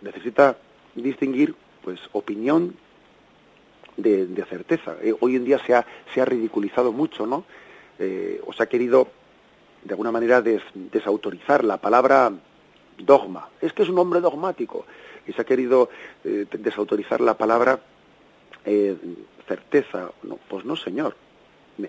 Necesita 0.00 0.56
distinguir 0.94 1.54
pues 1.82 2.00
opinión 2.12 2.74
de, 3.96 4.44
certeza. 4.48 4.96
Eh, 5.02 5.14
hoy 5.20 5.36
en 5.36 5.44
día 5.44 5.58
se 5.64 5.74
ha, 5.74 5.86
se 6.14 6.20
ha 6.20 6.24
ridiculizado 6.24 6.92
mucho, 6.92 7.26
¿no? 7.26 7.44
Eh, 7.98 8.40
o 8.46 8.52
se 8.52 8.62
ha 8.62 8.66
querido, 8.66 9.08
de 9.84 9.92
alguna 9.92 10.12
manera, 10.12 10.42
desautorizar 10.42 11.64
la 11.64 11.76
palabra 11.76 12.32
dogma. 12.98 13.48
Es 13.60 13.72
que 13.72 13.82
es 13.82 13.88
un 13.88 13.98
hombre 13.98 14.20
dogmático. 14.20 14.86
Y 15.26 15.32
se 15.32 15.42
ha 15.42 15.44
querido 15.44 15.90
eh, 16.24 16.46
desautorizar 16.50 17.20
la 17.20 17.34
palabra 17.34 17.80
certeza. 19.46 20.10
No, 20.22 20.38
pues 20.48 20.64
no, 20.64 20.76
señor. 20.76 21.16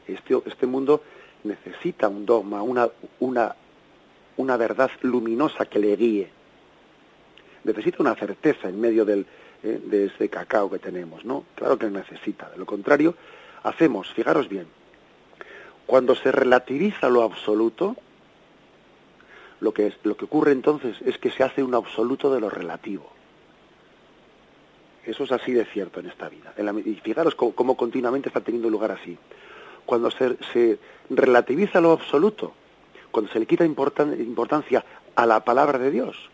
Este, 0.08 0.42
este 0.46 0.66
mundo 0.68 1.04
necesita 1.44 2.08
un 2.08 2.26
dogma, 2.26 2.62
una, 2.62 2.90
una, 3.20 3.56
una 4.38 4.58
verdad 4.58 4.92
luminosa 5.02 5.66
que 5.66 5.80
le 5.80 5.96
guíe. 5.96 6.30
Necesita 7.64 7.98
una 8.00 8.16
certeza 8.16 8.70
en 8.70 8.80
medio 8.80 9.06
del, 9.06 9.26
¿eh? 9.64 9.80
de 9.84 10.06
ese 10.06 10.30
cacao 10.30 10.70
que 10.70 10.80
tenemos, 10.80 11.26
¿no? 11.26 11.46
Claro 11.56 11.78
que 11.78 11.90
necesita. 11.90 12.50
De 12.50 12.58
lo 12.58 12.66
contrario, 12.66 13.16
hacemos, 13.64 14.12
fijaros 14.14 14.50
bien, 14.50 14.68
cuando 15.86 16.16
se 16.16 16.32
relativiza 16.32 17.10
lo 17.10 17.24
absoluto, 17.24 17.96
lo 19.60 19.74
que, 19.74 19.88
es, 19.88 19.98
lo 20.04 20.16
que 20.16 20.26
ocurre 20.26 20.52
entonces 20.52 20.98
es 21.06 21.18
que 21.18 21.32
se 21.32 21.44
hace 21.44 21.64
un 21.64 21.76
absoluto 21.76 22.34
de 22.34 22.40
lo 22.40 22.50
relativo. 22.50 23.12
Eso 25.06 25.24
es 25.24 25.32
así 25.32 25.52
de 25.52 25.66
cierto 25.66 26.00
en 26.00 26.08
esta 26.08 26.30
vida. 26.30 26.54
y 26.86 26.96
fijaros 26.96 27.36
cómo, 27.36 27.76
continuamente 27.76 28.30
está 28.30 28.42
teniendo 28.42 28.70
lugar 28.70 28.92
así. 28.92 29.18
Cuando 29.86 30.12
se, 30.12 30.38
se 30.54 30.80
relativiza 31.10 31.82
lo 31.82 31.92
absoluto, 31.92 32.54
cuando 33.10 33.32
se 33.32 33.40
le 33.40 33.46
quita 33.46 33.66
importancia 33.66 34.86
a 35.16 35.26
la 35.26 35.44
palabra 35.44 35.80
de 35.80 35.92
Dios, 35.92 36.30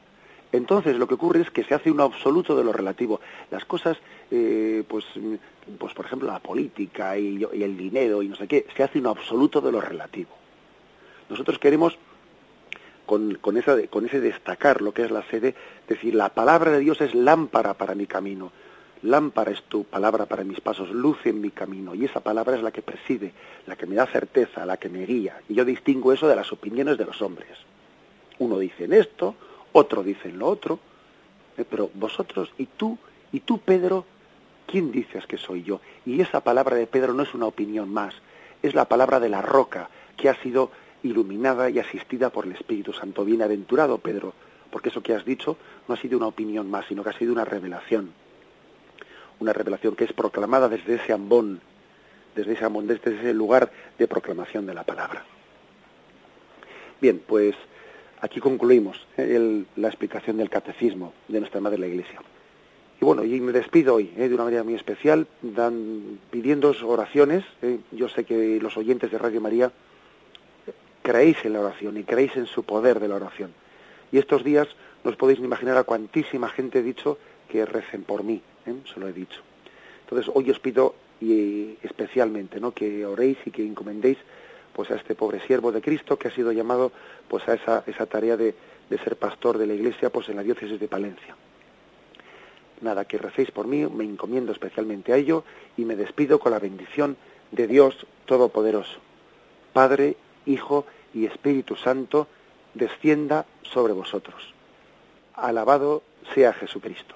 entonces 0.51 0.97
lo 0.97 1.07
que 1.07 1.15
ocurre 1.15 1.41
es 1.41 1.51
que 1.51 1.63
se 1.63 1.73
hace 1.73 1.91
un 1.91 1.99
absoluto 1.99 2.55
de 2.55 2.63
lo 2.63 2.71
relativo. 2.71 3.19
Las 3.51 3.65
cosas, 3.65 3.97
eh, 4.31 4.83
pues, 4.87 5.05
pues 5.77 5.93
por 5.93 6.05
ejemplo 6.05 6.27
la 6.27 6.39
política 6.39 7.17
y, 7.17 7.43
el 7.43 7.77
dinero 7.77 8.21
y 8.21 8.29
no 8.29 8.35
sé 8.35 8.47
qué, 8.47 8.65
se 8.75 8.83
hace 8.83 8.99
un 8.99 9.07
absoluto 9.07 9.61
de 9.61 9.71
lo 9.71 9.81
relativo. 9.81 10.29
Nosotros 11.29 11.59
queremos 11.59 11.97
con, 13.05 13.35
con, 13.35 13.57
esa, 13.57 13.75
con 13.87 14.05
ese 14.05 14.21
destacar 14.21 14.81
lo 14.81 14.93
que 14.93 15.03
es 15.03 15.11
la 15.11 15.23
sede, 15.23 15.55
decir, 15.87 16.15
la 16.15 16.29
palabra 16.29 16.71
de 16.71 16.79
Dios 16.79 17.01
es 17.01 17.13
lámpara 17.13 17.73
para 17.73 17.95
mi 17.95 18.05
camino, 18.05 18.51
lámpara 19.01 19.51
es 19.51 19.63
tu 19.63 19.83
palabra 19.83 20.25
para 20.25 20.43
mis 20.43 20.61
pasos, 20.61 20.89
luz 20.91 21.17
en 21.25 21.41
mi 21.41 21.51
camino, 21.51 21.95
y 21.95 22.05
esa 22.05 22.21
palabra 22.21 22.55
es 22.55 22.63
la 22.63 22.71
que 22.71 22.81
preside, 22.81 23.33
la 23.65 23.75
que 23.75 23.85
me 23.85 23.95
da 23.95 24.05
certeza, 24.07 24.65
la 24.65 24.77
que 24.77 24.89
me 24.89 25.05
guía, 25.05 25.41
y 25.47 25.55
yo 25.55 25.65
distingo 25.65 26.13
eso 26.13 26.27
de 26.27 26.35
las 26.35 26.51
opiniones 26.51 26.97
de 26.97 27.05
los 27.05 27.21
hombres. 27.21 27.57
Uno 28.39 28.59
dice 28.59 28.85
en 28.85 28.93
esto, 28.93 29.35
otro 29.77 30.03
dice 30.03 30.31
lo 30.31 30.47
otro, 30.47 30.79
eh, 31.57 31.65
pero 31.69 31.89
vosotros 31.93 32.51
y 32.57 32.65
tú, 32.65 32.97
y 33.31 33.41
tú 33.41 33.59
Pedro, 33.59 34.05
¿quién 34.65 34.91
dices 34.91 35.25
que 35.27 35.37
soy 35.37 35.63
yo? 35.63 35.81
Y 36.05 36.21
esa 36.21 36.41
palabra 36.41 36.75
de 36.75 36.87
Pedro 36.87 37.13
no 37.13 37.23
es 37.23 37.33
una 37.33 37.45
opinión 37.45 37.93
más, 37.93 38.15
es 38.63 38.73
la 38.73 38.85
palabra 38.85 39.19
de 39.19 39.29
la 39.29 39.41
roca 39.41 39.89
que 40.15 40.29
ha 40.29 40.41
sido 40.41 40.71
iluminada 41.03 41.69
y 41.69 41.79
asistida 41.79 42.29
por 42.29 42.45
el 42.45 42.53
Espíritu 42.53 42.91
Santo. 42.91 43.23
Bienaventurado 43.23 43.99
Pedro, 43.99 44.33
porque 44.71 44.89
eso 44.89 45.03
que 45.03 45.13
has 45.13 45.25
dicho 45.25 45.57
no 45.87 45.93
ha 45.93 45.97
sido 45.97 46.17
una 46.17 46.27
opinión 46.27 46.69
más, 46.69 46.85
sino 46.87 47.03
que 47.03 47.09
ha 47.09 47.17
sido 47.17 47.31
una 47.31 47.45
revelación. 47.45 48.11
Una 49.39 49.53
revelación 49.53 49.95
que 49.95 50.05
es 50.05 50.13
proclamada 50.13 50.67
desde 50.67 50.95
ese 50.95 51.13
ambón, 51.13 51.61
desde 52.35 52.53
ese 52.53 52.65
ambón, 52.65 52.87
desde 52.87 53.15
ese 53.15 53.33
lugar 53.33 53.71
de 53.99 54.07
proclamación 54.07 54.65
de 54.65 54.73
la 54.73 54.83
palabra. 54.83 55.23
Bien, 56.99 57.21
pues 57.25 57.55
Aquí 58.21 58.39
concluimos 58.39 59.05
¿eh? 59.17 59.63
la 59.75 59.87
explicación 59.87 60.37
del 60.37 60.49
catecismo 60.49 61.13
de 61.27 61.39
nuestra 61.39 61.61
Madre 61.61 61.77
la 61.77 61.87
Iglesia. 61.87 62.19
Y 62.99 63.05
bueno, 63.05 63.23
y 63.23 63.39
me 63.39 63.51
despido 63.51 63.95
hoy 63.95 64.11
¿eh? 64.17 64.27
de 64.27 64.33
una 64.33 64.45
manera 64.45 64.63
muy 64.63 64.73
especial, 64.73 65.27
dan, 65.41 66.19
pidiendo 66.31 66.73
oraciones. 66.83 67.43
¿eh? 67.61 67.77
Yo 67.91 68.09
sé 68.09 68.23
que 68.23 68.59
los 68.59 68.75
oyentes 68.75 69.11
de 69.11 69.19
Radio 69.19 69.39
María 69.39 69.71
creéis 71.03 71.37
en 71.45 71.53
la 71.53 71.59
oración 71.59 71.97
y 71.97 72.03
creéis 72.03 72.35
en 72.37 72.47
su 72.47 72.63
poder 72.63 72.99
de 72.99 73.07
la 73.07 73.15
oración. 73.15 73.53
Y 74.11 74.17
estos 74.17 74.43
días 74.43 74.67
no 75.03 75.11
os 75.11 75.17
podéis 75.17 75.39
imaginar 75.39 75.77
a 75.77 75.83
cuantísima 75.83 76.49
gente 76.49 76.79
he 76.79 76.83
dicho 76.83 77.19
que 77.47 77.65
recen 77.65 78.03
por 78.03 78.23
mí, 78.23 78.41
¿eh? 78.65 78.73
se 78.91 78.99
lo 78.99 79.07
he 79.07 79.13
dicho. 79.13 79.41
Entonces 80.05 80.31
hoy 80.33 80.49
os 80.49 80.59
pido 80.59 80.95
y 81.21 81.77
especialmente 81.83 82.59
¿no? 82.59 82.71
que 82.71 83.05
oréis 83.05 83.37
y 83.45 83.51
que 83.51 83.65
encomendéis 83.65 84.17
pues 84.77 84.91
a 84.91 84.95
este 84.95 85.15
pobre 85.15 85.41
siervo 85.47 85.71
de 85.71 85.81
Cristo 85.81 86.19
que 86.19 86.27
ha 86.27 86.31
sido 86.31 86.51
llamado 86.51 86.91
pues 87.27 87.47
a 87.49 87.55
esa, 87.55 87.83
esa 87.87 88.05
tarea 88.05 88.37
de, 88.37 88.53
de 88.87 88.97
ser 88.99 89.15
pastor 89.15 89.57
de 89.57 89.65
la 89.65 89.73
iglesia 89.73 90.11
pues 90.11 90.29
en 90.29 90.35
la 90.35 90.43
diócesis 90.43 90.79
de 90.79 90.87
Palencia. 90.87 91.35
Nada, 92.81 93.05
que 93.05 93.17
recéis 93.17 93.49
por 93.49 93.65
mí, 93.65 93.87
me 93.87 94.03
encomiendo 94.03 94.51
especialmente 94.51 95.13
a 95.13 95.17
ello 95.17 95.43
y 95.77 95.85
me 95.85 95.95
despido 95.95 96.37
con 96.37 96.51
la 96.51 96.59
bendición 96.59 97.17
de 97.51 97.65
Dios 97.65 98.05
Todopoderoso. 98.27 98.99
Padre, 99.73 100.15
Hijo 100.45 100.85
y 101.11 101.25
Espíritu 101.25 101.75
Santo, 101.75 102.27
descienda 102.75 103.47
sobre 103.63 103.93
vosotros. 103.93 104.53
Alabado 105.33 106.03
sea 106.35 106.53
Jesucristo. 106.53 107.15